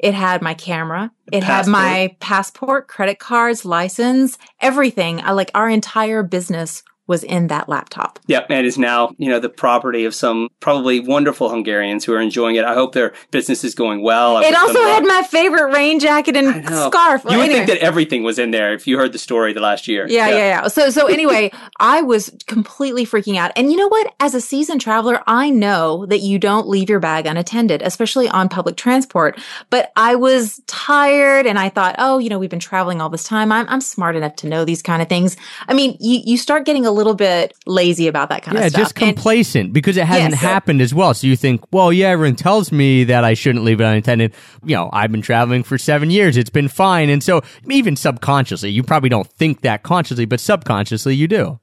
It 0.00 0.14
had 0.14 0.42
my 0.42 0.54
camera. 0.54 1.12
It 1.30 1.44
had 1.44 1.68
my 1.68 2.16
passport, 2.18 2.88
credit 2.88 3.20
cards, 3.20 3.64
license, 3.64 4.36
everything. 4.60 5.20
I 5.20 5.30
like 5.30 5.52
our 5.54 5.70
entire 5.70 6.24
business 6.24 6.82
was 7.12 7.22
in 7.36 7.48
that 7.48 7.68
laptop. 7.68 8.18
Yep, 8.26 8.46
and 8.50 8.66
is 8.66 8.78
now 8.78 9.00
you 9.18 9.28
know 9.28 9.38
the 9.38 9.48
property 9.64 10.04
of 10.08 10.14
some 10.14 10.48
probably 10.60 10.96
wonderful 11.00 11.50
Hungarians 11.50 12.04
who 12.06 12.12
are 12.14 12.20
enjoying 12.20 12.56
it. 12.56 12.64
I 12.64 12.74
hope 12.74 12.90
their 12.94 13.12
business 13.30 13.62
is 13.68 13.74
going 13.74 14.00
well. 14.02 14.38
I 14.38 14.44
It 14.48 14.54
also 14.56 14.80
had 14.94 15.04
my 15.04 15.22
favorite 15.28 15.70
rain 15.72 16.00
jacket 16.00 16.36
and 16.36 16.48
scarf. 16.66 17.22
You 17.24 17.36
would 17.36 17.50
Anyway. 17.50 17.54
think 17.54 17.66
that 17.68 17.78
everything 17.90 18.22
was 18.22 18.38
in 18.38 18.50
there 18.50 18.72
if 18.72 18.86
you 18.86 18.96
heard 18.96 19.12
the 19.12 19.18
story 19.18 19.52
the 19.52 19.60
last 19.60 19.86
year. 19.88 20.06
Yeah, 20.08 20.28
yeah, 20.28 20.36
yeah. 20.54 20.68
So, 20.68 20.88
so 20.90 21.06
anyway, 21.06 21.50
I 21.80 22.00
was 22.02 22.34
completely 22.46 23.04
freaking 23.04 23.36
out. 23.36 23.50
And 23.56 23.70
you 23.70 23.76
know 23.76 23.88
what? 23.88 24.14
As 24.20 24.34
a 24.34 24.40
seasoned 24.40 24.80
traveler, 24.80 25.20
I 25.26 25.50
know 25.50 26.06
that 26.06 26.20
you 26.20 26.38
don't 26.38 26.66
leave 26.68 26.88
your 26.88 27.00
bag 27.00 27.26
unattended, 27.26 27.82
especially 27.82 28.28
on 28.28 28.48
public 28.48 28.76
transport. 28.76 29.38
But 29.70 29.92
I 29.96 30.14
was 30.14 30.60
tired 30.66 31.46
and 31.46 31.58
I 31.58 31.68
thought, 31.68 31.96
oh, 31.98 32.18
you 32.18 32.28
know, 32.30 32.38
we've 32.38 32.48
been 32.56 32.60
traveling 32.70 33.00
all 33.00 33.10
this 33.10 33.24
time. 33.24 33.50
I'm, 33.52 33.68
I'm 33.68 33.80
smart 33.80 34.14
enough 34.16 34.36
to 34.36 34.46
know 34.46 34.64
these 34.64 34.82
kind 34.82 35.02
of 35.02 35.08
things. 35.08 35.36
I 35.68 35.74
mean, 35.74 35.96
you, 36.00 36.20
you 36.24 36.36
start 36.36 36.64
getting 36.64 36.86
a 36.86 36.90
little 36.92 37.01
bit 37.14 37.54
lazy 37.66 38.06
about 38.08 38.28
that 38.30 38.42
kind 38.42 38.56
Yeah, 38.56 38.64
of 38.66 38.70
stuff. 38.70 38.78
Yeah, 38.78 38.84
just 38.84 38.98
And- 39.02 39.16
complacent 39.16 39.72
because 39.72 39.96
it 39.96 40.04
hasn't 40.06 40.30
Yes. 40.32 40.40
happened 40.40 40.80
as 40.80 40.94
well. 40.94 41.12
So 41.14 41.26
you 41.26 41.34
think, 41.36 41.60
well, 41.72 41.92
yeah, 41.92 42.08
everyone 42.10 42.36
tells 42.36 42.70
me 42.72 43.04
that 43.04 43.24
I 43.24 43.34
shouldn't 43.34 43.64
leave 43.64 43.80
it 43.80 43.84
unattended. 43.84 44.32
You 44.64 44.76
know, 44.76 44.90
I've 44.92 45.10
been 45.12 45.22
traveling 45.22 45.62
for 45.64 45.76
seven 45.78 46.10
years. 46.10 46.36
It's 46.36 46.50
been 46.50 46.68
fine. 46.68 47.10
And 47.10 47.22
so 47.22 47.42
even 47.68 47.96
subconsciously, 47.96 48.70
you 48.70 48.82
probably 48.82 49.08
don't 49.10 49.26
think 49.26 49.60
that 49.62 49.82
consciously, 49.82 50.24
but 50.24 50.40
subconsciously 50.40 51.14
you 51.14 51.26
do. 51.28 51.58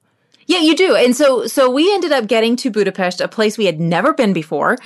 Yeah, 0.47 0.61
you 0.61 0.75
do. 0.75 0.95
And 0.95 1.15
so 1.15 1.45
so 1.45 1.69
we 1.69 1.93
ended 1.93 2.11
up 2.11 2.25
getting 2.25 2.55
to 2.55 2.71
Budapest, 2.71 3.21
a 3.21 3.27
place 3.27 3.55
we 3.55 3.65
had 3.67 3.79
never 3.79 4.13
been 4.13 4.33
before, 4.33 4.77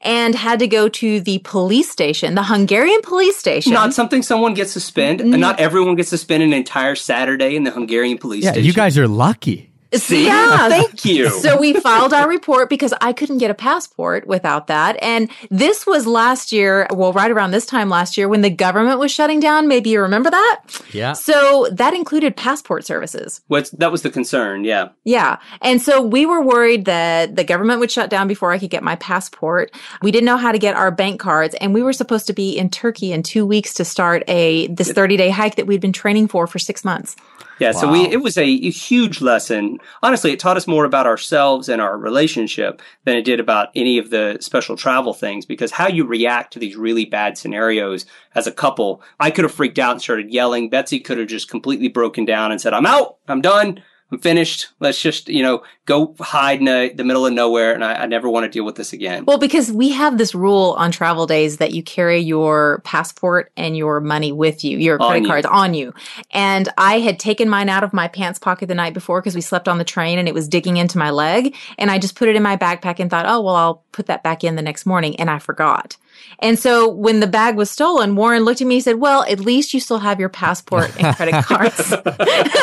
and 0.00 0.32
had 0.32 0.60
to 0.60 0.68
go 0.68 0.88
to 0.88 1.20
the 1.20 1.38
police 1.40 1.90
station, 1.90 2.36
the 2.36 2.44
Hungarian 2.44 3.00
police 3.02 3.36
station. 3.36 3.72
Not 3.72 3.92
something 3.94 4.22
someone 4.22 4.54
gets 4.54 4.74
to 4.74 4.80
spend. 4.80 5.20
And 5.20 5.32
Not 5.40 5.58
everyone 5.58 5.96
gets 5.96 6.10
to 6.10 6.18
spend 6.18 6.44
an 6.44 6.52
entire 6.52 6.94
Saturday 6.94 7.56
in 7.56 7.64
the 7.64 7.72
Hungarian 7.72 8.16
police 8.18 8.44
Yeah, 8.44 8.52
station. 8.52 8.66
you 8.66 8.72
guys 8.72 8.96
are 8.96 9.08
lucky. 9.08 9.67
See? 9.94 10.26
Yeah. 10.26 10.68
Thank 10.68 11.04
you. 11.04 11.30
so 11.30 11.58
we 11.58 11.72
filed 11.74 12.12
our 12.12 12.28
report 12.28 12.68
because 12.68 12.92
I 13.00 13.12
couldn't 13.12 13.38
get 13.38 13.50
a 13.50 13.54
passport 13.54 14.26
without 14.26 14.66
that. 14.66 14.98
And 15.02 15.30
this 15.50 15.86
was 15.86 16.06
last 16.06 16.52
year, 16.52 16.86
well, 16.90 17.12
right 17.12 17.30
around 17.30 17.52
this 17.52 17.64
time 17.64 17.88
last 17.88 18.18
year 18.18 18.28
when 18.28 18.42
the 18.42 18.50
government 18.50 18.98
was 18.98 19.10
shutting 19.10 19.40
down. 19.40 19.66
Maybe 19.66 19.90
you 19.90 20.02
remember 20.02 20.30
that? 20.30 20.62
Yeah. 20.92 21.14
So 21.14 21.68
that 21.72 21.94
included 21.94 22.36
passport 22.36 22.84
services. 22.84 23.40
What's, 23.46 23.70
that 23.70 23.90
was 23.90 24.02
the 24.02 24.10
concern. 24.10 24.64
Yeah. 24.64 24.88
Yeah. 25.04 25.38
And 25.62 25.80
so 25.80 26.02
we 26.02 26.26
were 26.26 26.42
worried 26.42 26.84
that 26.84 27.36
the 27.36 27.44
government 27.44 27.80
would 27.80 27.90
shut 27.90 28.10
down 28.10 28.28
before 28.28 28.52
I 28.52 28.58
could 28.58 28.70
get 28.70 28.82
my 28.82 28.96
passport. 28.96 29.74
We 30.02 30.10
didn't 30.10 30.26
know 30.26 30.36
how 30.36 30.52
to 30.52 30.58
get 30.58 30.76
our 30.76 30.90
bank 30.90 31.20
cards 31.20 31.54
and 31.60 31.72
we 31.72 31.82
were 31.82 31.94
supposed 31.94 32.26
to 32.26 32.32
be 32.34 32.58
in 32.58 32.68
Turkey 32.68 33.12
in 33.12 33.22
2 33.22 33.46
weeks 33.46 33.74
to 33.74 33.84
start 33.84 34.22
a 34.28 34.66
this 34.68 34.92
30-day 34.92 35.30
hike 35.30 35.56
that 35.56 35.66
we'd 35.66 35.80
been 35.80 35.92
training 35.92 36.28
for 36.28 36.46
for 36.46 36.58
6 36.58 36.84
months. 36.84 37.16
Yeah, 37.58 37.72
so 37.72 37.90
we 37.90 38.02
it 38.02 38.22
was 38.22 38.38
a, 38.38 38.44
a 38.44 38.70
huge 38.70 39.20
lesson. 39.20 39.77
Honestly, 40.02 40.32
it 40.32 40.40
taught 40.40 40.56
us 40.56 40.66
more 40.66 40.84
about 40.84 41.06
ourselves 41.06 41.68
and 41.68 41.80
our 41.80 41.96
relationship 41.96 42.82
than 43.04 43.16
it 43.16 43.24
did 43.24 43.40
about 43.40 43.68
any 43.74 43.98
of 43.98 44.10
the 44.10 44.38
special 44.40 44.76
travel 44.76 45.14
things 45.14 45.46
because 45.46 45.72
how 45.72 45.88
you 45.88 46.04
react 46.04 46.52
to 46.52 46.58
these 46.58 46.76
really 46.76 47.04
bad 47.04 47.36
scenarios 47.38 48.06
as 48.34 48.46
a 48.46 48.52
couple. 48.52 49.02
I 49.18 49.30
could 49.30 49.44
have 49.44 49.54
freaked 49.54 49.78
out 49.78 49.92
and 49.92 50.02
started 50.02 50.32
yelling. 50.32 50.70
Betsy 50.70 51.00
could 51.00 51.18
have 51.18 51.28
just 51.28 51.50
completely 51.50 51.88
broken 51.88 52.24
down 52.24 52.52
and 52.52 52.60
said, 52.60 52.74
"I'm 52.74 52.86
out. 52.86 53.16
I'm 53.28 53.40
done. 53.40 53.82
I'm 54.10 54.18
finished. 54.18 54.68
Let's 54.80 55.00
just, 55.00 55.28
you 55.28 55.42
know, 55.42 55.62
go 55.84 56.14
hide 56.18 56.60
in 56.60 56.64
the, 56.64 56.92
the 56.94 57.04
middle 57.04 57.26
of 57.26 57.32
nowhere 57.32 57.74
and 57.74 57.84
I, 57.84 57.94
I 57.94 58.06
never 58.06 58.28
want 58.28 58.44
to 58.44 58.48
deal 58.50 58.64
with 58.64 58.76
this 58.76 58.92
again." 58.92 59.24
Well, 59.26 59.38
because 59.38 59.70
we 59.70 59.90
have 59.90 60.16
this 60.18 60.34
rule 60.34 60.74
on 60.78 60.90
travel 60.90 61.26
days 61.26 61.58
that 61.58 61.72
you 61.72 61.82
carry 61.82 62.18
your 62.18 62.80
passport 62.84 63.52
and 63.56 63.76
your 63.76 64.00
money 64.00 64.32
with 64.32 64.64
you, 64.64 64.78
your 64.78 65.00
On 65.00 65.08
credit 65.08 65.22
you. 65.22 65.28
cards 65.28 65.46
on 65.46 65.74
you. 65.74 65.92
And 66.30 66.68
I 66.78 67.00
had 67.00 67.18
taken 67.18 67.48
mine 67.48 67.68
out 67.68 67.84
of 67.84 67.92
my 67.92 68.08
pants 68.08 68.38
pocket 68.38 68.66
the 68.66 68.74
night 68.74 68.94
before 68.94 69.20
because 69.20 69.34
we 69.34 69.40
slept 69.40 69.68
on 69.68 69.78
the 69.78 69.84
train 69.84 70.18
and 70.18 70.26
it 70.26 70.34
was 70.34 70.48
digging 70.48 70.78
into 70.78 70.98
my 70.98 71.10
leg. 71.10 71.54
And 71.76 71.90
I 71.90 71.98
just 71.98 72.14
put 72.14 72.28
it 72.28 72.36
in 72.36 72.42
my 72.42 72.56
backpack 72.56 72.98
and 73.00 73.10
thought, 73.10 73.26
oh, 73.26 73.40
well, 73.40 73.54
I'll 73.56 73.84
put 73.92 74.06
that 74.06 74.22
back 74.22 74.42
in 74.44 74.56
the 74.56 74.62
next 74.62 74.86
morning. 74.86 75.16
And 75.16 75.30
I 75.30 75.38
forgot. 75.38 75.96
And 76.40 76.58
so 76.58 76.88
when 76.88 77.20
the 77.20 77.26
bag 77.26 77.56
was 77.56 77.70
stolen, 77.70 78.16
Warren 78.16 78.44
looked 78.44 78.60
at 78.60 78.66
me 78.66 78.76
and 78.76 78.84
said, 78.84 78.96
well, 78.96 79.22
at 79.24 79.40
least 79.40 79.74
you 79.74 79.80
still 79.80 79.98
have 79.98 80.18
your 80.20 80.28
passport 80.28 80.90
and 81.00 81.14
credit 81.16 81.44
cards. 81.44 81.92
Uh, 81.92 82.14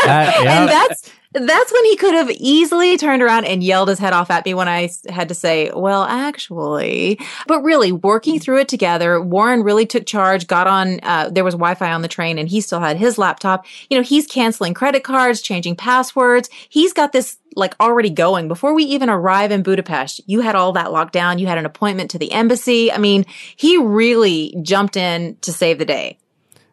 yeah. 0.03 0.61
And 0.65 0.69
that's 0.69 1.11
That's 1.35 1.73
when 1.73 1.85
he 1.85 1.97
could 1.97 2.13
have 2.13 2.31
easily 2.31 2.95
turned 2.95 3.21
around 3.21 3.43
and 3.43 3.61
yelled 3.61 3.89
his 3.89 3.99
head 3.99 4.13
off 4.13 4.31
at 4.31 4.45
me 4.45 4.53
when 4.53 4.69
I 4.69 4.89
had 5.09 5.27
to 5.27 5.35
say, 5.35 5.69
well, 5.75 6.03
actually. 6.03 7.19
But 7.45 7.61
really, 7.61 7.91
working 7.91 8.39
through 8.39 8.59
it 8.59 8.69
together, 8.69 9.21
Warren 9.21 9.61
really 9.61 9.85
took 9.85 10.05
charge, 10.05 10.47
got 10.47 10.65
on, 10.65 11.01
uh, 11.03 11.29
there 11.29 11.43
was 11.43 11.55
Wi 11.55 11.75
Fi 11.75 11.91
on 11.91 12.01
the 12.01 12.07
train 12.07 12.37
and 12.37 12.47
he 12.47 12.61
still 12.61 12.79
had 12.79 12.95
his 12.95 13.17
laptop. 13.17 13.65
You 13.89 13.97
know, 13.97 14.03
he's 14.03 14.27
canceling 14.27 14.73
credit 14.73 15.03
cards, 15.03 15.41
changing 15.41 15.75
passwords. 15.75 16.49
He's 16.69 16.93
got 16.93 17.11
this 17.11 17.37
like 17.57 17.75
already 17.81 18.09
going. 18.09 18.47
Before 18.47 18.73
we 18.73 18.83
even 18.85 19.09
arrive 19.09 19.51
in 19.51 19.61
Budapest, 19.61 20.21
you 20.27 20.39
had 20.39 20.55
all 20.55 20.71
that 20.73 20.93
locked 20.93 21.13
down. 21.13 21.39
You 21.39 21.47
had 21.47 21.57
an 21.57 21.65
appointment 21.65 22.11
to 22.11 22.19
the 22.19 22.31
embassy. 22.31 22.91
I 22.91 22.97
mean, 22.97 23.25
he 23.57 23.77
really 23.77 24.55
jumped 24.61 24.95
in 24.95 25.37
to 25.41 25.51
save 25.51 25.79
the 25.79 25.85
day. 25.85 26.17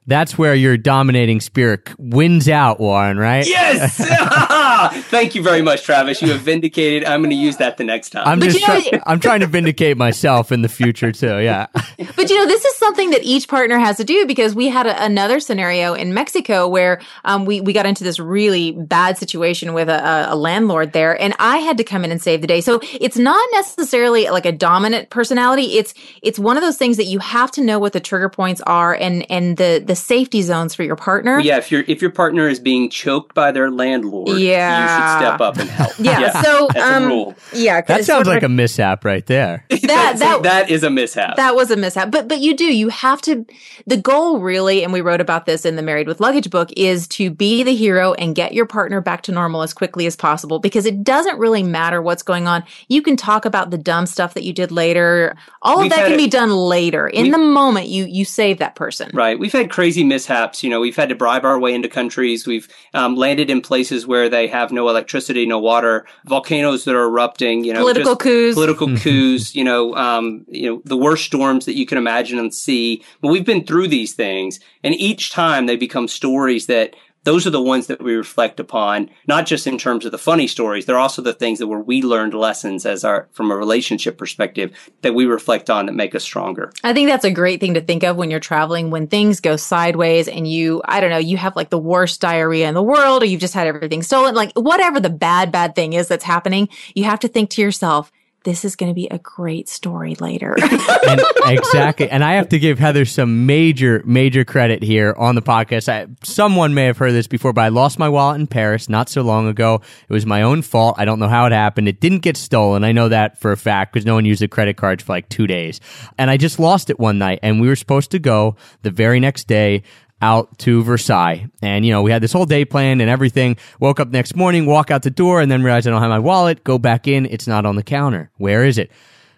That's 0.07 0.37
where 0.37 0.55
your 0.55 0.77
dominating 0.77 1.41
spirit 1.41 1.89
wins 1.99 2.49
out, 2.49 2.81
Warren, 2.81 3.19
right? 3.19 3.47
Yes! 3.47 3.97
Thank 5.11 5.35
you 5.37 5.43
very 5.43 5.63
much, 5.63 5.85
Travis. 5.85 6.21
You 6.21 6.31
have 6.33 6.41
vindicated. 6.41 7.05
I'm 7.05 7.21
going 7.21 7.31
to 7.31 7.37
use 7.37 7.59
that 7.59 7.77
the 7.77 7.85
next 7.85 8.11
time. 8.11 8.27
I'm 8.27 8.41
But 8.41 8.47
just 8.47 8.61
you 8.61 8.67
know- 8.67 8.81
try- 8.81 9.03
I'm 9.07 9.21
trying 9.21 9.41
to 9.41 9.47
vindicate 9.47 9.97
myself 9.97 10.51
in 10.51 10.63
the 10.63 10.69
future 10.69 11.13
too. 11.13 11.39
Yeah. 11.41 11.67
But 12.17 12.31
you 12.31 12.37
know, 12.37 12.47
this 12.47 12.65
is 12.65 12.75
something 12.77 13.11
that 13.11 13.23
each 13.23 13.49
partner 13.49 13.79
has 13.79 13.97
to 13.99 14.05
do 14.05 14.27
because 14.27 14.55
we 14.57 14.69
had 14.69 14.87
a, 14.87 15.05
another 15.05 15.39
scenario 15.39 15.95
in 15.95 16.15
Mexico 16.15 16.67
where 16.69 17.01
um, 17.25 17.45
we 17.47 17.61
we 17.61 17.73
got 17.73 17.87
into 17.87 18.03
this 18.03 18.19
really 18.19 18.73
bad 18.73 19.19
situation 19.19 19.73
with 19.73 19.89
a, 19.89 20.33
a 20.33 20.35
landlord 20.37 20.93
there, 20.93 21.21
and 21.21 21.35
I 21.39 21.59
had 21.59 21.79
to 21.79 21.85
come 21.85 22.05
in 22.05 22.11
and 22.11 22.21
save 22.21 22.41
the 22.41 22.47
day. 22.49 22.61
So 22.61 22.81
it's 23.01 23.17
not 23.17 23.49
necessarily 23.53 24.29
like 24.31 24.47
a 24.47 24.53
dominant 24.53 25.11
personality. 25.11 25.79
It's 25.79 25.95
it's 26.23 26.39
one 26.41 26.57
of 26.57 26.63
those 26.63 26.77
things 26.77 26.97
that 26.97 27.05
you 27.05 27.21
have 27.21 27.51
to 27.53 27.61
know 27.63 27.79
what 27.79 27.93
the 27.93 28.01
trigger 28.01 28.29
points 28.29 28.61
are 28.63 28.95
and 28.95 29.25
and 29.31 29.57
the 29.57 29.83
the 29.85 29.92
safety 29.95 30.43
zones 30.43 30.75
for 30.75 30.83
your 30.83 30.97
partner. 30.97 31.41
yeah, 31.41 31.59
if 31.59 31.71
your 31.71 31.85
if 31.89 32.01
your 32.03 32.11
partner 32.11 32.49
is 32.49 32.59
being 32.61 32.91
choked 32.91 33.35
by 33.35 33.53
their 33.53 33.71
landlord, 33.71 34.39
yeah. 34.39 34.81
you 34.83 34.89
should 34.89 35.27
step 35.29 35.41
up 35.41 35.57
and 35.59 35.69
help. 35.71 35.93
Yeah, 35.99 36.43
so 36.43 36.69
that's 36.73 36.97
um, 36.97 37.05
a 37.05 37.07
rule. 37.07 37.35
yeah, 37.53 37.81
That 37.83 38.05
sounds 38.05 38.27
like 38.27 38.43
a 38.43 38.49
mishap 38.49 39.05
right 39.05 39.25
there. 39.27 39.65
that 39.71 39.81
That's- 39.83 40.19
that 40.21 40.43
that 40.43 40.71
is 40.71 40.83
a 40.83 40.91
mishap. 40.91 41.37
that 41.37 41.55
was 41.55 41.71
a 41.71 41.77
mishap 41.77 42.11
but 42.11 42.29
but 42.29 42.41
you 42.41 42.57
do 42.57 42.65
you 42.65 42.89
have 42.89 43.21
to 43.23 43.45
the 43.87 43.97
goal 43.97 44.39
really 44.41 44.83
and 44.85 44.93
we 44.93 45.01
wrote 45.01 45.21
about 45.21 45.47
this 45.47 45.65
in 45.65 45.77
the 45.77 45.83
married 45.83 46.07
with 46.07 46.21
luggage 46.21 46.51
book 46.51 46.71
is 46.77 47.07
to 47.09 47.31
be 47.31 47.63
the 47.63 47.75
hero 47.75 48.13
and 48.15 48.35
get 48.35 48.53
your 48.55 48.67
partner 48.67 49.01
back 49.01 49.23
to 49.23 49.33
normal 49.33 49.63
as 49.63 49.73
quickly 49.73 50.07
as 50.07 50.17
possible 50.17 50.59
because 50.59 50.87
it 50.87 51.03
doesn't 51.05 51.39
really 51.39 51.63
matter 51.63 52.01
what's 52.01 52.23
going 52.23 52.47
on 52.47 52.63
you 52.89 53.03
can 53.03 53.17
talk 53.17 53.45
about 53.45 53.71
the 53.71 53.79
dumb 53.79 54.07
stuff 54.07 54.35
that 54.35 54.45
you 54.45 54.53
did 54.53 54.71
later 54.71 55.37
all 55.63 55.79
We've 55.79 55.91
of 55.91 55.97
that 55.97 56.05
can 56.07 56.15
a- 56.15 56.17
be 56.17 56.29
done 56.29 56.51
later 56.51 57.07
in 57.09 57.31
the 57.31 57.39
moment 57.39 57.89
you 57.89 58.05
you 58.05 58.25
save 58.25 58.59
that 58.59 58.75
person 58.75 59.11
Right. 59.13 59.39
We've 59.39 59.53
had 59.53 59.71
crazy 59.71 59.82
mishaps. 60.05 60.63
You 60.63 60.71
know, 60.71 60.81
we've 60.81 60.97
had 60.97 61.09
to 61.09 61.15
bribe 61.15 61.45
our 61.45 61.59
way 61.59 61.75
into 61.75 61.89
countries. 61.89 62.47
We've 62.47 62.69
um, 62.95 63.17
landed 63.17 63.51
in 63.51 63.61
places 63.61 64.07
where 64.07 64.29
they 64.29 64.47
have 64.49 64.73
no 64.73 64.89
electricity, 64.89 65.47
no 65.47 65.59
water, 65.59 66.07
volcanoes 66.27 66.85
that 66.85 66.95
are 66.95 67.05
erupting. 67.05 67.65
You 67.65 67.73
know, 67.73 67.81
Political 67.81 68.17
coups. 68.17 68.55
political 68.55 68.97
coups. 68.97 69.55
You 69.55 69.65
know, 69.65 69.95
um, 69.97 70.45
you 70.49 70.71
know 70.71 70.83
the 70.85 70.97
worst 70.97 71.25
storms 71.25 71.65
that 71.67 71.77
you 71.77 71.87
can 71.87 71.99
imagine 71.99 72.39
and 72.39 72.55
see. 72.55 73.03
But 73.21 73.29
we've 73.29 73.47
been 73.47 73.65
through 73.67 73.89
these 73.89 74.15
things, 74.15 74.61
and 74.85 74.95
each 74.95 75.33
time 75.33 75.67
they 75.67 75.77
become 75.77 76.09
stories 76.09 76.67
that. 76.67 76.95
Those 77.25 77.47
are 77.47 77.51
the 77.51 77.63
ones 77.63 77.87
that 77.87 78.03
we 78.03 78.15
reflect 78.15 78.59
upon, 78.59 79.11
not 79.29 79.47
just 79.47 79.67
in 79.67 79.79
terms 79.79 80.05
of 80.05 80.13
the 80.13 80.19
funny 80.19 80.49
stories. 80.49 80.87
They're 80.87 80.99
also 80.99 81.23
the 81.23 81.33
things 81.33 81.61
that 81.61 81.69
where 81.69 81.79
we 81.79 82.03
learned 82.03 82.35
lessons 82.35 82.85
as 82.85 83.05
our, 83.05 83.29
from 83.33 83.51
a 83.51 83.57
relationship 83.57 84.19
perspective 84.19 84.73
that 85.03 85.15
we 85.15 85.27
reflect 85.27 85.71
on 85.71 85.87
that 85.87 85.93
make 85.93 86.15
us 86.15 86.25
stronger. 86.25 86.73
I 86.83 86.93
think 86.93 87.09
that's 87.09 87.25
a 87.25 87.31
great 87.31 87.61
thing 87.61 87.75
to 87.75 87.81
think 87.81 88.03
of 88.03 88.17
when 88.17 88.31
you're 88.31 88.41
traveling, 88.41 88.91
when 88.91 89.07
things 89.07 89.41
go 89.41 89.57
sideways 89.57 90.27
and 90.27 90.49
you, 90.49 90.83
I 90.85 91.01
don't 91.01 91.11
know, 91.11 91.19
you 91.19 91.37
have 91.37 91.55
like 91.55 91.71
the 91.71 91.79
worst 91.79 92.21
diarrhea 92.21 92.69
in 92.69 92.75
the 92.75 92.83
world 92.83 93.23
or 93.23 93.27
you've 93.27 93.41
just 93.41 93.55
had 93.55 93.67
everything 93.67 94.03
stolen, 94.03 94.35
like 94.35 94.53
whatever 94.55 94.99
the 94.99 95.11
bad, 95.11 95.53
bad 95.53 95.75
thing 95.77 95.93
is 95.93 96.09
that's 96.09 96.25
happening, 96.25 96.69
you 96.95 97.05
have 97.05 97.21
to 97.21 97.29
think 97.29 97.51
to 97.51 97.63
yourself, 97.63 98.11
this 98.45 98.65
is 98.65 98.77
going 98.77 98.91
to 98.91 98.95
be 98.95 99.07
a 99.09 99.19
great 99.19 99.69
story 99.69 100.15
later. 100.17 100.57
and 101.09 101.23
exactly. 101.45 102.11
And 102.11 102.25
I 102.25 102.35
have 102.35 102.49
to 102.51 102.59
give 102.59 102.79
Heather 102.79 103.05
some 103.05 103.47
major, 103.47 104.03
major 104.05 104.45
credit 104.45 104.83
here 104.83 105.15
on 105.17 105.35
the 105.35 105.43
podcast. 105.43 105.89
I, 105.89 106.07
someone 106.23 106.75
may 106.75 106.87
have 106.87 106.99
heard 106.99 107.13
this 107.13 107.27
before, 107.27 107.53
but 107.53 107.63
I 107.63 107.69
lost 107.69 107.99
my 107.99 108.09
wallet 108.09 108.41
in 108.41 108.47
Paris 108.47 108.89
not 108.89 109.09
so 109.09 109.23
long 109.23 109.47
ago. 109.47 109.81
It 110.09 110.13
was 110.13 110.27
my 110.27 110.43
own 110.43 110.63
fault. 110.63 110.97
I 110.99 111.05
don't 111.05 111.19
know 111.19 111.29
how 111.29 111.47
it 111.47 111.53
happened. 111.53 111.89
It 111.89 112.01
didn't 112.01 112.21
get 112.21 112.37
stolen. 112.37 112.85
I 112.85 112.93
know 112.93 113.09
that 113.09 113.39
for 113.39 113.53
a 113.53 113.57
fact 113.57 113.93
because 113.93 114.07
no 114.07 114.15
one 114.15 114.25
used 114.25 114.43
a 114.43 114.49
credit 114.49 114.77
card 114.77 115.03
for 115.03 115.13
like 115.13 115.29
two 115.29 115.47
days. 115.47 115.81
And 116.19 116.31
I 116.31 116.37
just 116.37 116.59
lost 116.59 116.91
it 116.91 116.99
one 116.99 117.19
night 117.19 117.41
and 117.43 117.61
we 117.61 117.69
were 117.69 117.77
supposed 117.77 118.11
to 118.13 118.19
go 118.19 118.57
the 118.83 118.91
very 118.91 119.21
next 119.21 119.47
day 119.47 119.83
out 120.23 120.57
to 120.61 120.83
Versailles. 120.83 121.47
And, 121.61 121.85
you 121.85 121.93
know, 121.93 122.01
we 122.03 122.11
had 122.13 122.23
this 122.23 122.33
whole 122.33 122.47
day 122.47 122.65
planned 122.65 123.01
and 123.03 123.11
everything. 123.11 123.57
Woke 123.81 124.01
up 124.01 124.09
next 124.09 124.37
morning, 124.37 124.65
walk 124.65 124.91
out 124.91 125.03
the 125.03 125.11
door, 125.11 125.41
and 125.41 125.51
then 125.51 125.63
realize 125.63 125.87
I 125.87 125.91
don't 125.91 126.01
have 126.01 126.09
my 126.11 126.21
wallet. 126.21 126.65
Go 126.65 126.79
back 126.79 127.09
in. 127.09 127.27
It's 127.27 127.47
not 127.47 127.67
on 127.67 127.77
the 127.77 127.83
counter. 127.83 128.31
Where 128.39 128.65
is 128.65 128.79
it? 128.79 128.91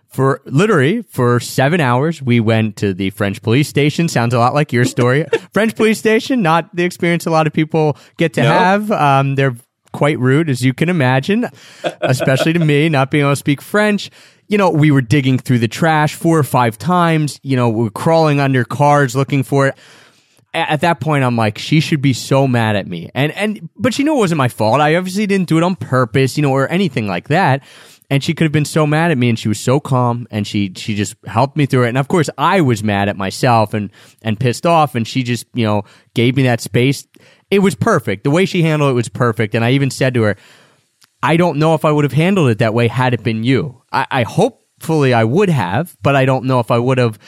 For 0.09 0.41
literally 0.45 1.03
for 1.03 1.41
seven 1.41 1.80
hours, 1.80 2.22
we 2.22 2.39
went 2.39 2.76
to 2.76 2.95
the 2.95 3.11
French 3.11 3.43
police 3.43 3.68
station. 3.68 4.07
Sounds 4.09 4.32
a 4.32 4.39
lot 4.39 4.55
like 4.55 4.72
your 4.72 4.85
story. 4.85 5.26
French 5.53 5.74
police 5.74 5.99
station, 5.99 6.41
not 6.43 6.68
the 6.76 6.85
experience 6.85 7.26
a 7.26 7.30
lot 7.30 7.49
of 7.49 7.53
people 7.53 7.97
get 8.16 8.35
to 8.35 8.43
No. 8.43 8.49
have. 8.53 8.93
Um, 8.93 9.35
they're 9.35 9.57
quite 9.93 10.18
rude, 10.20 10.49
as 10.51 10.62
you 10.62 10.72
can 10.74 10.89
imagine, 10.89 11.49
especially 12.01 12.53
to 12.53 12.59
me, 12.61 12.89
not 12.89 13.11
being 13.11 13.22
able 13.24 13.32
to 13.32 13.37
speak 13.37 13.61
French. 13.61 14.11
You 14.47 14.59
know, 14.59 14.68
we 14.70 14.91
were 14.91 15.01
digging 15.01 15.39
through 15.39 15.61
the 15.61 15.68
trash 15.68 16.14
four 16.14 16.39
or 16.39 16.43
five 16.45 16.76
times. 16.78 17.41
You 17.43 17.57
know, 17.57 17.68
we 17.68 17.87
are 17.87 17.91
crawling 17.91 18.39
under 18.41 18.64
cars 18.64 19.16
looking 19.16 19.43
for 19.43 19.68
it 19.68 19.74
at 20.55 20.80
that 20.80 21.00
point 21.00 21.24
I'm 21.24 21.36
like 21.36 21.59
she 21.59 21.80
should 21.80 22.00
be 22.00 22.12
so 22.12 22.46
mad 22.46 22.76
at 22.76 22.86
me. 22.86 23.11
And 23.14 23.32
and 23.32 23.68
but 23.76 23.94
she 23.94 24.02
knew 24.05 24.16
it 24.16 24.18
wasn't 24.18 24.38
my 24.38 24.48
fault. 24.48 24.80
I 24.80 24.96
obviously 24.96 25.26
didn't 25.26 25.48
do 25.48 25.59
it 25.59 25.62
on 25.62 25.76
purpose 25.76 26.36
you 26.36 26.42
know 26.42 26.52
or 26.52 26.68
anything 26.68 27.07
like 27.07 27.28
that. 27.28 27.62
And 28.11 28.22
she 28.22 28.34
could 28.34 28.44
have 28.44 28.52
been 28.52 28.66
so 28.66 28.86
mad 28.86 29.11
at 29.11 29.18
me 29.18 29.30
and 29.30 29.38
she 29.38 29.48
was 29.48 29.59
so 29.59 29.80
calm 29.80 30.26
and 30.30 30.46
she 30.46 30.72
she 30.76 30.94
just 30.94 31.16
helped 31.26 31.57
me 31.57 31.66
through 31.66 31.84
it. 31.84 31.88
And 31.88 31.98
of 31.98 32.09
course 32.09 32.30
I 32.38 32.61
was 32.61 32.82
mad 32.84 33.09
at 33.09 33.16
myself 33.16 33.74
and 33.74 33.90
and 34.22 34.38
pissed 34.38 34.66
off 34.66 34.94
and 34.94 35.07
she 35.07 35.22
just 35.22 35.46
you 35.55 35.64
know 35.64 35.82
gave 36.14 36.36
me 36.36 36.44
that 36.44 36.61
space. 36.61 37.07
It 37.50 37.59
was 37.61 37.74
perfect. 37.74 38.24
The 38.24 38.30
way 38.30 38.46
she 38.46 38.62
handled 38.62 38.90
it 38.90 38.94
was 38.94 39.09
perfect. 39.09 39.55
And 39.55 39.64
I 39.64 39.72
even 39.72 39.90
said 39.90 40.14
to 40.14 40.22
her 40.22 40.36
I 41.24 41.38
don't 41.38 41.59
know 41.59 41.74
if 41.74 41.86
I 41.86 41.90
would 41.90 42.05
have 42.05 42.12
handled 42.12 42.50
it 42.50 42.59
that 42.59 42.74
way 42.74 42.86
had 42.86 43.14
it 43.14 43.22
been 43.22 43.44
you. 43.44 43.80
I, 43.90 44.07
I 44.11 44.22
hopefully 44.24 45.14
I 45.14 45.24
would 45.24 45.48
have, 45.48 45.96
but 46.02 46.14
I 46.14 46.26
don't 46.26 46.44
know 46.44 46.61
if 46.61 46.70
I 46.70 46.78
would 46.78 46.98
have. 46.98 47.18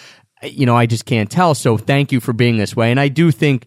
You 0.43 0.67
know, 0.67 0.77
I 0.77 0.87
just 0.87 1.07
can't 1.07 1.31
tell. 1.31 1.55
So 1.55 1.77
thank 1.77 2.13
you 2.13 2.21
for 2.21 2.33
being 2.33 2.57
this 2.57 2.77
way. 2.77 2.91
And 2.91 3.01
I 3.01 3.09
do 3.09 3.31
think 3.31 3.67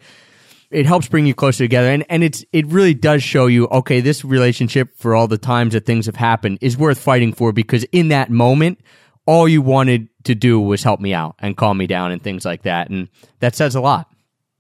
it 0.72 0.86
helps 0.86 1.08
bring 1.08 1.26
you 1.26 1.34
closer 1.34 1.64
together. 1.64 1.90
And 1.90 2.06
and 2.10 2.24
it's 2.24 2.46
it 2.54 2.68
really 2.68 2.94
does 2.94 3.24
show 3.24 3.48
you, 3.48 3.68
okay, 3.68 4.02
this 4.02 4.24
relationship 4.24 4.96
for 4.98 5.16
all 5.16 5.28
the 5.28 5.38
times 5.38 5.74
that 5.74 5.86
things 5.86 6.06
have 6.06 6.16
happened 6.16 6.60
is 6.62 6.78
worth 6.78 7.00
fighting 7.00 7.34
for 7.34 7.52
because 7.52 7.84
in 7.86 8.10
that 8.10 8.30
moment, 8.30 8.80
all 9.26 9.48
you 9.48 9.62
wanted 9.62 10.10
to 10.24 10.36
do 10.36 10.60
was 10.60 10.84
help 10.84 11.00
me 11.00 11.14
out 11.14 11.36
and 11.40 11.56
calm 11.56 11.78
me 11.78 11.88
down 11.88 12.12
and 12.12 12.22
things 12.22 12.46
like 12.46 12.64
that. 12.64 12.90
And 12.90 13.10
that 13.40 13.56
says 13.56 13.76
a 13.76 13.82
lot. 13.82 14.09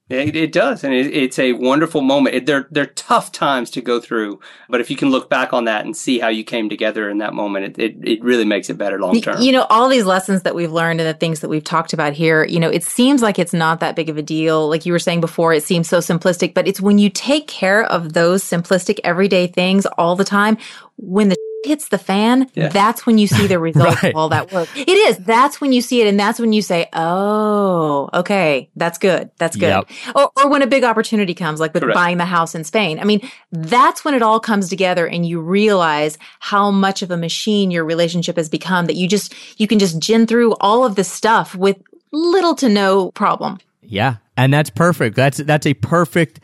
It, 0.09 0.35
it 0.35 0.51
does, 0.51 0.83
and 0.83 0.91
it, 0.91 1.13
it's 1.13 1.37
a 1.37 1.53
wonderful 1.53 2.01
moment. 2.01 2.35
It, 2.35 2.45
they're 2.47 2.67
they're 2.71 2.87
tough 2.87 3.31
times 3.31 3.69
to 3.71 3.81
go 3.81 3.99
through, 3.99 4.39
but 4.67 4.81
if 4.81 4.89
you 4.89 4.95
can 4.95 5.11
look 5.11 5.29
back 5.29 5.53
on 5.53 5.65
that 5.65 5.85
and 5.85 5.95
see 5.95 6.17
how 6.17 6.29
you 6.29 6.43
came 6.43 6.67
together 6.67 7.07
in 7.11 7.19
that 7.19 7.35
moment, 7.35 7.77
it 7.77 7.83
it, 7.83 8.07
it 8.07 8.23
really 8.23 8.45
makes 8.45 8.71
it 8.71 8.77
better 8.77 8.99
long 8.99 9.21
term. 9.21 9.39
You 9.39 9.51
know, 9.51 9.67
all 9.69 9.87
these 9.87 10.05
lessons 10.05 10.41
that 10.41 10.55
we've 10.55 10.71
learned 10.71 10.99
and 10.99 11.07
the 11.07 11.13
things 11.13 11.41
that 11.41 11.49
we've 11.49 11.63
talked 11.63 11.93
about 11.93 12.13
here, 12.13 12.43
you 12.43 12.59
know, 12.59 12.69
it 12.69 12.83
seems 12.83 13.21
like 13.21 13.37
it's 13.37 13.53
not 13.53 13.81
that 13.81 13.95
big 13.95 14.09
of 14.09 14.17
a 14.17 14.23
deal. 14.23 14.67
Like 14.67 14.83
you 14.83 14.93
were 14.93 14.99
saying 14.99 15.21
before, 15.21 15.53
it 15.53 15.63
seems 15.63 15.87
so 15.87 15.99
simplistic, 15.99 16.55
but 16.55 16.67
it's 16.67 16.81
when 16.81 16.97
you 16.97 17.11
take 17.11 17.47
care 17.47 17.83
of 17.83 18.13
those 18.13 18.43
simplistic 18.43 18.99
everyday 19.03 19.45
things 19.45 19.85
all 19.85 20.15
the 20.15 20.25
time, 20.25 20.57
when 20.97 21.29
the 21.29 21.37
hits 21.65 21.89
the 21.89 21.97
fan, 21.97 22.49
Yeah. 22.53 22.69
that's 22.69 23.05
when 23.05 23.17
you 23.17 23.27
see 23.27 23.47
the 23.47 23.59
results 23.69 24.01
Right. 24.03 24.11
of 24.11 24.15
all 24.15 24.29
that 24.29 24.51
work. 24.51 24.69
It 24.77 24.89
is. 24.89 25.17
That's 25.17 25.59
when 25.59 25.73
you 25.73 25.81
see 25.81 26.01
it. 26.01 26.07
And 26.07 26.19
that's 26.19 26.39
when 26.39 26.53
you 26.53 26.61
say, 26.61 26.87
Oh, 26.93 28.09
okay. 28.13 28.69
That's 28.75 28.97
good. 28.97 29.29
That's 29.37 29.55
good. 29.55 29.67
Yep. 29.67 29.89
Or, 30.15 30.31
or 30.37 30.49
when 30.49 30.61
a 30.61 30.67
big 30.67 30.83
opportunity 30.83 31.33
comes, 31.33 31.59
like 31.59 31.73
with 31.73 31.83
Correct. 31.83 31.95
buying 31.95 32.17
the 32.17 32.25
house 32.25 32.55
in 32.55 32.63
Spain. 32.63 32.99
I 32.99 33.03
mean, 33.03 33.27
that's 33.51 34.05
when 34.05 34.13
it 34.13 34.21
all 34.21 34.39
comes 34.39 34.69
together 34.69 35.05
and 35.07 35.25
you 35.25 35.41
realize 35.41 36.17
how 36.39 36.71
much 36.71 37.01
of 37.01 37.11
a 37.11 37.17
machine 37.17 37.71
your 37.71 37.83
relationship 37.85 38.37
has 38.37 38.49
become 38.49 38.85
that 38.85 38.95
you 38.95 39.07
just, 39.07 39.33
you 39.59 39.67
can 39.67 39.79
just 39.79 39.99
gin 39.99 40.27
through 40.27 40.53
all 40.61 40.85
of 40.85 40.95
this 40.95 41.11
stuff 41.11 41.55
with 41.55 41.77
little 42.11 42.55
to 42.55 42.69
no 42.69 43.11
problem. 43.11 43.57
Yeah, 43.81 44.15
and 44.37 44.53
that's 44.53 44.69
perfect. 44.69 45.15
That's 45.15 45.37
that's 45.39 45.65
a 45.65 45.73
perfect 45.73 46.39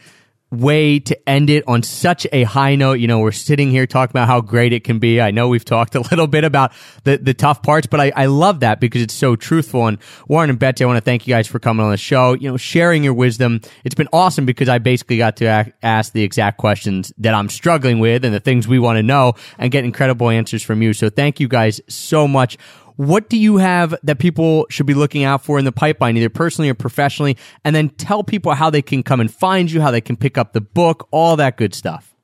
way 0.52 1.00
to 1.00 1.30
end 1.30 1.50
it 1.50 1.64
on 1.68 1.84
such 1.84 2.28
a 2.32 2.44
high 2.44 2.76
note. 2.76 2.94
You 2.94 3.08
know, 3.08 3.20
we're 3.20 3.32
sitting 3.32 3.72
here 3.72 3.88
talking 3.88 4.12
about 4.12 4.28
how 4.28 4.42
great 4.42 4.74
it 4.74 4.84
can 4.84 5.00
be. 5.00 5.20
I 5.20 5.32
know 5.32 5.48
we've 5.48 5.66
talked 5.66 5.96
a 5.96 6.00
little 6.12 6.28
bit 6.28 6.44
about 6.44 6.72
the, 7.04 7.18
the 7.18 7.34
tough 7.34 7.64
parts, 7.64 7.88
but 7.88 8.00
I, 8.00 8.12
I 8.16 8.26
love 8.28 8.62
that 8.62 8.80
because 8.80 9.02
it's 9.02 9.14
so 9.14 9.36
truthful. 9.36 9.88
And 9.88 9.98
Warren 10.28 10.50
and 10.50 10.60
Betsy, 10.60 10.84
I 10.84 10.88
want 10.88 10.98
to 10.98 11.02
thank 11.02 11.28
you 11.28 11.34
guys 11.34 11.48
for 11.48 11.60
coming 11.60 11.84
on 11.84 11.92
the 11.92 11.98
show, 11.98 12.34
you 12.34 12.50
know, 12.50 12.58
sharing 12.58 13.04
your 13.04 13.14
wisdom. 13.14 13.62
It's 13.84 13.96
been 13.96 14.10
awesome 14.14 14.46
because 14.46 14.70
I 14.70 14.78
basically 14.78 15.18
got 15.18 15.38
to 15.38 15.74
ask 15.84 16.14
the 16.14 16.24
exact 16.24 16.58
questions 16.58 17.12
that 17.18 17.34
I'm 17.34 17.50
struggling 17.50 18.00
with 18.00 18.24
and 18.24 18.34
the 18.34 18.40
things 18.40 18.68
we 18.68 18.80
want 18.80 18.98
to 18.98 19.04
know 19.04 19.34
and 19.58 19.72
get 19.72 19.84
incredible 19.84 20.30
answers 20.30 20.64
from 20.64 20.82
you. 20.82 20.94
So 20.94 21.10
thank 21.10 21.40
you 21.40 21.48
guys 21.48 21.82
so 21.88 22.28
much. 22.28 22.58
What 22.98 23.30
do 23.30 23.38
you 23.38 23.58
have 23.58 23.96
that 24.04 24.20
people 24.20 24.66
should 24.70 24.86
be 24.86 24.94
looking 24.94 25.24
out 25.24 25.44
for 25.44 25.60
in 25.60 25.66
the 25.66 25.72
pipeline, 25.72 26.18
either 26.18 26.30
personally 26.30 26.70
or 26.70 26.76
professionally? 26.76 27.38
And 27.64 27.76
then 27.76 27.90
tell 27.90 28.24
people 28.24 28.54
how 28.54 28.70
they 28.70 28.82
can 28.82 29.04
come 29.04 29.20
and 29.20 29.32
find 29.32 29.72
you, 29.72 29.82
how 29.82 29.92
they 29.92 30.02
can 30.02 30.16
pick 30.16 30.38
up 30.38 30.54
the 30.54 30.62
book, 30.62 31.08
all 31.12 31.36
that 31.38 31.58
good 31.58 31.74
stuff. 31.74 32.16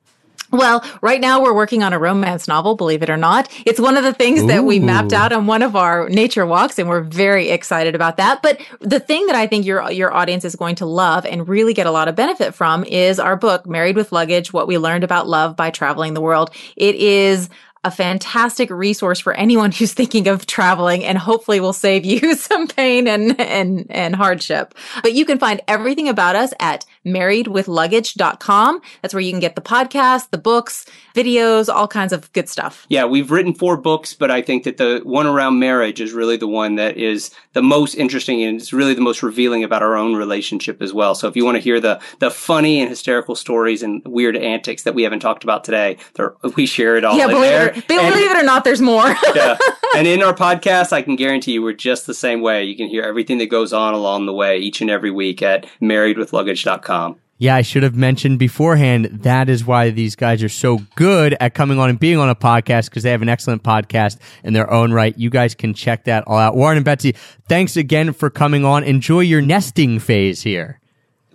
Well, 0.52 0.84
right 1.00 1.20
now 1.20 1.42
we're 1.42 1.54
working 1.54 1.82
on 1.82 1.94
a 1.94 1.98
romance 1.98 2.46
novel, 2.46 2.76
believe 2.76 3.02
it 3.02 3.08
or 3.08 3.16
not. 3.16 3.48
It's 3.64 3.80
one 3.80 3.96
of 3.96 4.04
the 4.04 4.12
things 4.12 4.46
that 4.48 4.64
we 4.64 4.80
mapped 4.80 5.14
out 5.14 5.32
on 5.32 5.46
one 5.46 5.62
of 5.62 5.74
our 5.74 6.10
nature 6.10 6.44
walks 6.44 6.78
and 6.78 6.90
we're 6.90 7.00
very 7.00 7.48
excited 7.48 7.94
about 7.94 8.18
that. 8.18 8.42
But 8.42 8.60
the 8.80 9.00
thing 9.00 9.26
that 9.28 9.34
I 9.34 9.46
think 9.46 9.64
your 9.64 9.90
your 9.90 10.12
audience 10.12 10.44
is 10.44 10.54
going 10.54 10.74
to 10.76 10.86
love 10.86 11.24
and 11.24 11.48
really 11.48 11.72
get 11.72 11.86
a 11.86 11.90
lot 11.90 12.06
of 12.06 12.16
benefit 12.16 12.54
from 12.54 12.84
is 12.84 13.18
our 13.18 13.34
book 13.34 13.66
Married 13.66 13.96
with 13.96 14.12
Luggage: 14.12 14.52
What 14.52 14.68
We 14.68 14.76
Learned 14.76 15.04
About 15.04 15.26
Love 15.26 15.56
by 15.56 15.70
Traveling 15.70 16.12
the 16.12 16.20
World. 16.20 16.50
It 16.76 16.96
is 16.96 17.48
a 17.84 17.90
fantastic 17.90 18.70
resource 18.70 19.18
for 19.18 19.32
anyone 19.34 19.72
who's 19.78 19.92
thinking 19.92 20.28
of 20.28 20.46
traveling 20.46 21.04
and 21.04 21.18
hopefully 21.18 21.60
will 21.60 21.72
save 21.72 22.04
you 22.04 22.34
some 22.36 22.68
pain 22.68 23.06
and, 23.06 23.40
and, 23.40 23.86
and 23.90 24.16
hardship. 24.16 24.74
But 25.02 25.14
you 25.14 25.24
can 25.24 25.38
find 25.38 25.60
everything 25.68 26.08
about 26.08 26.36
us 26.36 26.52
at 26.60 26.84
marriedwithluggage.com. 27.06 28.80
That's 29.00 29.14
where 29.14 29.20
you 29.20 29.30
can 29.30 29.40
get 29.40 29.54
the 29.54 29.60
podcast, 29.60 30.30
the 30.30 30.38
books, 30.38 30.86
videos, 31.14 31.72
all 31.72 31.88
kinds 31.88 32.12
of 32.12 32.32
good 32.32 32.48
stuff. 32.48 32.86
Yeah, 32.88 33.04
we've 33.04 33.30
written 33.30 33.54
four 33.54 33.76
books, 33.76 34.14
but 34.14 34.30
I 34.30 34.42
think 34.42 34.64
that 34.64 34.76
the 34.76 35.00
one 35.04 35.26
around 35.26 35.58
marriage 35.58 36.00
is 36.00 36.12
really 36.12 36.36
the 36.36 36.48
one 36.48 36.76
that 36.76 36.96
is 36.96 37.30
the 37.52 37.62
most 37.62 37.94
interesting 37.94 38.42
and 38.42 38.60
it's 38.60 38.72
really 38.72 38.94
the 38.94 39.00
most 39.00 39.22
revealing 39.22 39.64
about 39.64 39.82
our 39.82 39.96
own 39.96 40.14
relationship 40.14 40.80
as 40.80 40.92
well. 40.92 41.14
So 41.14 41.28
if 41.28 41.36
you 41.36 41.44
want 41.44 41.56
to 41.56 41.62
hear 41.62 41.80
the 41.80 42.00
the 42.20 42.30
funny 42.30 42.80
and 42.80 42.88
hysterical 42.88 43.34
stories 43.34 43.82
and 43.82 44.02
weird 44.06 44.36
antics 44.36 44.84
that 44.84 44.94
we 44.94 45.02
haven't 45.02 45.20
talked 45.20 45.44
about 45.44 45.64
today, 45.64 45.98
we 46.56 46.66
share 46.66 46.96
it 46.96 47.04
all 47.04 47.16
yeah, 47.16 47.26
believe 47.26 47.42
there. 47.42 47.68
it, 47.70 47.78
or, 47.78 47.82
believe 47.82 48.30
it 48.30 48.36
or 48.36 48.42
not, 48.42 48.64
there's 48.64 48.80
more. 48.80 49.14
yeah. 49.34 49.58
And 49.94 50.06
in 50.06 50.22
our 50.22 50.32
podcast, 50.32 50.94
I 50.94 51.02
can 51.02 51.16
guarantee 51.16 51.52
you 51.52 51.62
we're 51.62 51.74
just 51.74 52.06
the 52.06 52.14
same 52.14 52.40
way. 52.40 52.64
You 52.64 52.74
can 52.74 52.88
hear 52.88 53.02
everything 53.02 53.36
that 53.38 53.50
goes 53.50 53.74
on 53.74 53.92
along 53.92 54.24
the 54.24 54.32
way 54.32 54.56
each 54.56 54.80
and 54.80 54.88
every 54.88 55.10
week 55.10 55.42
at 55.42 55.66
marriedwithluggage.com. 55.82 56.91
Yeah, 57.38 57.56
I 57.56 57.62
should 57.62 57.82
have 57.82 57.96
mentioned 57.96 58.38
beforehand. 58.38 59.06
That 59.24 59.48
is 59.48 59.64
why 59.64 59.90
these 59.90 60.14
guys 60.14 60.44
are 60.44 60.48
so 60.48 60.78
good 60.94 61.34
at 61.40 61.54
coming 61.54 61.80
on 61.80 61.90
and 61.90 61.98
being 61.98 62.18
on 62.18 62.28
a 62.28 62.36
podcast 62.36 62.84
because 62.84 63.02
they 63.02 63.10
have 63.10 63.20
an 63.20 63.28
excellent 63.28 63.64
podcast 63.64 64.18
in 64.44 64.52
their 64.52 64.70
own 64.70 64.92
right. 64.92 65.16
You 65.18 65.28
guys 65.28 65.56
can 65.56 65.74
check 65.74 66.04
that 66.04 66.22
all 66.28 66.38
out. 66.38 66.54
Warren 66.54 66.76
and 66.76 66.84
Betsy, 66.84 67.16
thanks 67.48 67.76
again 67.76 68.12
for 68.12 68.30
coming 68.30 68.64
on. 68.64 68.84
Enjoy 68.84 69.20
your 69.20 69.40
nesting 69.40 69.98
phase 69.98 70.42
here. 70.42 70.78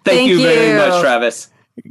Thank, 0.05 0.19
Thank 0.19 0.29
you 0.29 0.43
very 0.43 0.77
much, 0.77 1.01
Travis. 1.01 1.49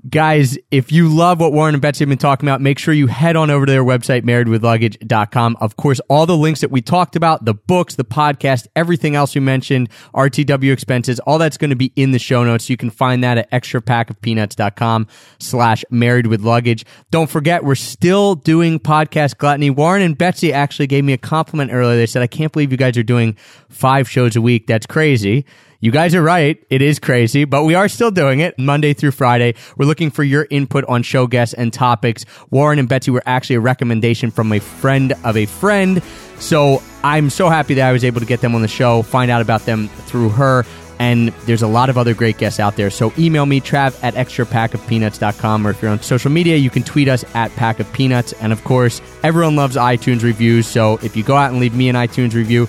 Guys, 0.09 0.59
if 0.70 0.91
you 0.91 1.09
love 1.09 1.41
what 1.41 1.53
Warren 1.53 1.74
and 1.74 1.82
Betsy 1.82 2.03
have 2.05 2.09
been 2.09 2.18
talking 2.18 2.49
about, 2.49 2.61
make 2.61 2.78
sure 2.78 2.93
you 2.93 3.07
head 3.07 3.37
on 3.37 3.51
over 3.51 3.66
to 3.66 3.72
their 3.72 3.84
website, 3.84 4.22
marriedwithluggage.com. 4.22 5.57
Of 5.61 5.76
course, 5.76 6.01
all 6.09 6.26
the 6.26 6.37
links 6.37 6.61
that 6.61 6.70
we 6.70 6.82
talked 6.82 7.16
about, 7.16 7.45
the 7.45 7.55
books, 7.55 7.95
the 7.95 8.05
podcast, 8.05 8.66
everything 8.74 9.14
else 9.14 9.34
we 9.34 9.41
mentioned, 9.41 9.89
RTW 10.14 10.72
expenses, 10.72 11.20
all 11.20 11.39
that's 11.39 11.57
going 11.57 11.70
to 11.70 11.76
be 11.76 11.93
in 11.97 12.11
the 12.11 12.18
show 12.18 12.45
notes. 12.45 12.68
You 12.68 12.76
can 12.76 12.91
find 12.91 13.22
that 13.24 13.39
at 13.39 13.51
extrapackofpeanuts.com 13.51 15.07
slash 15.39 15.84
married 15.91 16.26
with 16.26 16.41
luggage. 16.41 16.84
Don't 17.11 17.30
forget, 17.30 17.64
we're 17.64 17.74
still 17.74 18.34
doing 18.34 18.78
podcast 18.78 19.39
gluttony. 19.39 19.70
Warren 19.70 20.03
and 20.03 20.16
Betsy 20.18 20.53
actually 20.53 20.89
gave 20.89 21.05
me 21.05 21.12
a 21.12 21.18
compliment 21.18 21.72
earlier. 21.72 21.97
They 21.97 22.07
said, 22.07 22.22
I 22.22 22.26
can't 22.26 22.53
believe 22.53 22.70
you 22.72 22.78
guys 22.78 22.97
are 22.97 23.03
doing 23.03 23.37
five 23.68 24.09
shows 24.09 24.37
a 24.37 24.41
week. 24.41 24.66
That's 24.66 24.87
crazy. 24.87 25.45
You 25.87 25.93
guys 25.93 26.16
are 26.16 26.22
right. 26.22 26.61
It 26.68 26.82
is 26.82 26.99
crazy, 26.99 27.45
but 27.45 27.62
we 27.62 27.76
are 27.76 27.87
still 27.87 28.11
doing 28.11 28.41
it 28.41 28.59
Monday 28.59 28.93
through 28.93 29.12
Friday. 29.12 29.55
We're 29.76 29.87
looking 29.87 30.11
for 30.11 30.24
your 30.24 30.49
input 30.51 30.84
on 30.87 31.05
show 31.05 31.28
guests 31.28 31.55
and 31.55 31.72
topics. 31.72 32.24
Warren 32.51 32.80
and 32.80 32.89
Betsy 32.89 33.12
were 33.12 33.22
actually 33.24 33.55
a 33.55 33.61
recommendation 33.61 34.32
from 34.32 34.53
a 34.53 34.59
friend 34.59 35.12
of 35.22 35.37
a 35.37 35.47
friend. 35.47 36.03
So 36.41 36.82
I'm 37.05 37.30
so 37.30 37.49
happy 37.49 37.74
that 37.74 37.89
I 37.89 37.93
was 37.93 38.03
able 38.03 38.18
to 38.18 38.26
get 38.26 38.41
them 38.41 38.57
on 38.57 38.62
the 38.62 38.68
show, 38.68 39.03
find 39.03 39.30
out 39.30 39.41
about 39.43 39.61
them 39.61 39.87
through 39.87 40.30
her. 40.30 40.64
And 40.99 41.28
there's 41.45 41.62
a 41.62 41.68
lot 41.68 41.89
of 41.89 41.97
other 41.97 42.14
great 42.14 42.37
guests 42.37 42.59
out 42.59 42.74
there. 42.74 42.91
So 42.91 43.12
email 43.16 43.47
me, 43.47 43.61
trav 43.61 43.97
at 44.03 44.14
extrapackofpeanuts.com. 44.14 45.64
Or 45.64 45.70
if 45.70 45.80
you're 45.80 45.93
on 45.93 46.03
social 46.03 46.32
media, 46.32 46.57
you 46.57 46.68
can 46.68 46.82
tweet 46.82 47.07
us 47.07 47.24
at 47.37 47.55
pack 47.55 47.78
of 47.78 47.93
peanuts. 47.93 48.32
And 48.41 48.53
of 48.53 48.64
course, 48.64 49.01
everyone 49.22 49.55
loves 49.55 49.76
iTunes 49.76 50.24
reviews. 50.24 50.66
So 50.66 50.99
if 51.05 51.14
you 51.16 51.22
go 51.22 51.37
out 51.37 51.53
and 51.53 51.61
leave 51.61 51.76
me 51.76 51.89
an 51.89 51.95
iTunes 51.95 52.34
review, 52.34 52.68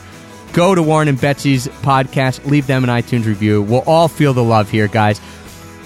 go 0.53 0.75
to 0.75 0.81
Warren 0.83 1.07
and 1.07 1.19
Betsy's 1.19 1.67
podcast, 1.67 2.45
leave 2.45 2.67
them 2.67 2.83
an 2.83 2.89
iTunes 2.89 3.25
review. 3.25 3.61
We'll 3.61 3.83
all 3.87 4.07
feel 4.07 4.33
the 4.33 4.43
love 4.43 4.69
here, 4.69 4.87
guys. 4.87 5.21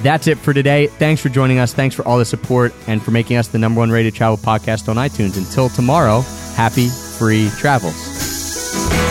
That's 0.01 0.28
it 0.28 0.38
for 0.38 0.53
today. 0.53 0.88
Thanks 0.88 1.22
for 1.22 1.30
joining 1.30 1.59
us. 1.59 1.74
Thanks 1.74 1.95
for 1.95 2.07
all 2.07 2.18
the 2.18 2.26
support 2.26 2.74
and 2.88 3.03
for 3.03 3.12
making 3.12 3.38
us 3.38 3.49
the 3.49 3.59
number 3.59 3.80
one 3.80 3.91
rated 3.91 4.16
travel 4.16 4.38
podcast 4.38 4.89
on 4.89 4.95
iTunes. 4.95 5.38
Until 5.38 5.70
tomorrow, 5.70 6.22
happy 6.55 6.88
free 6.89 7.49
travels. 7.57 9.11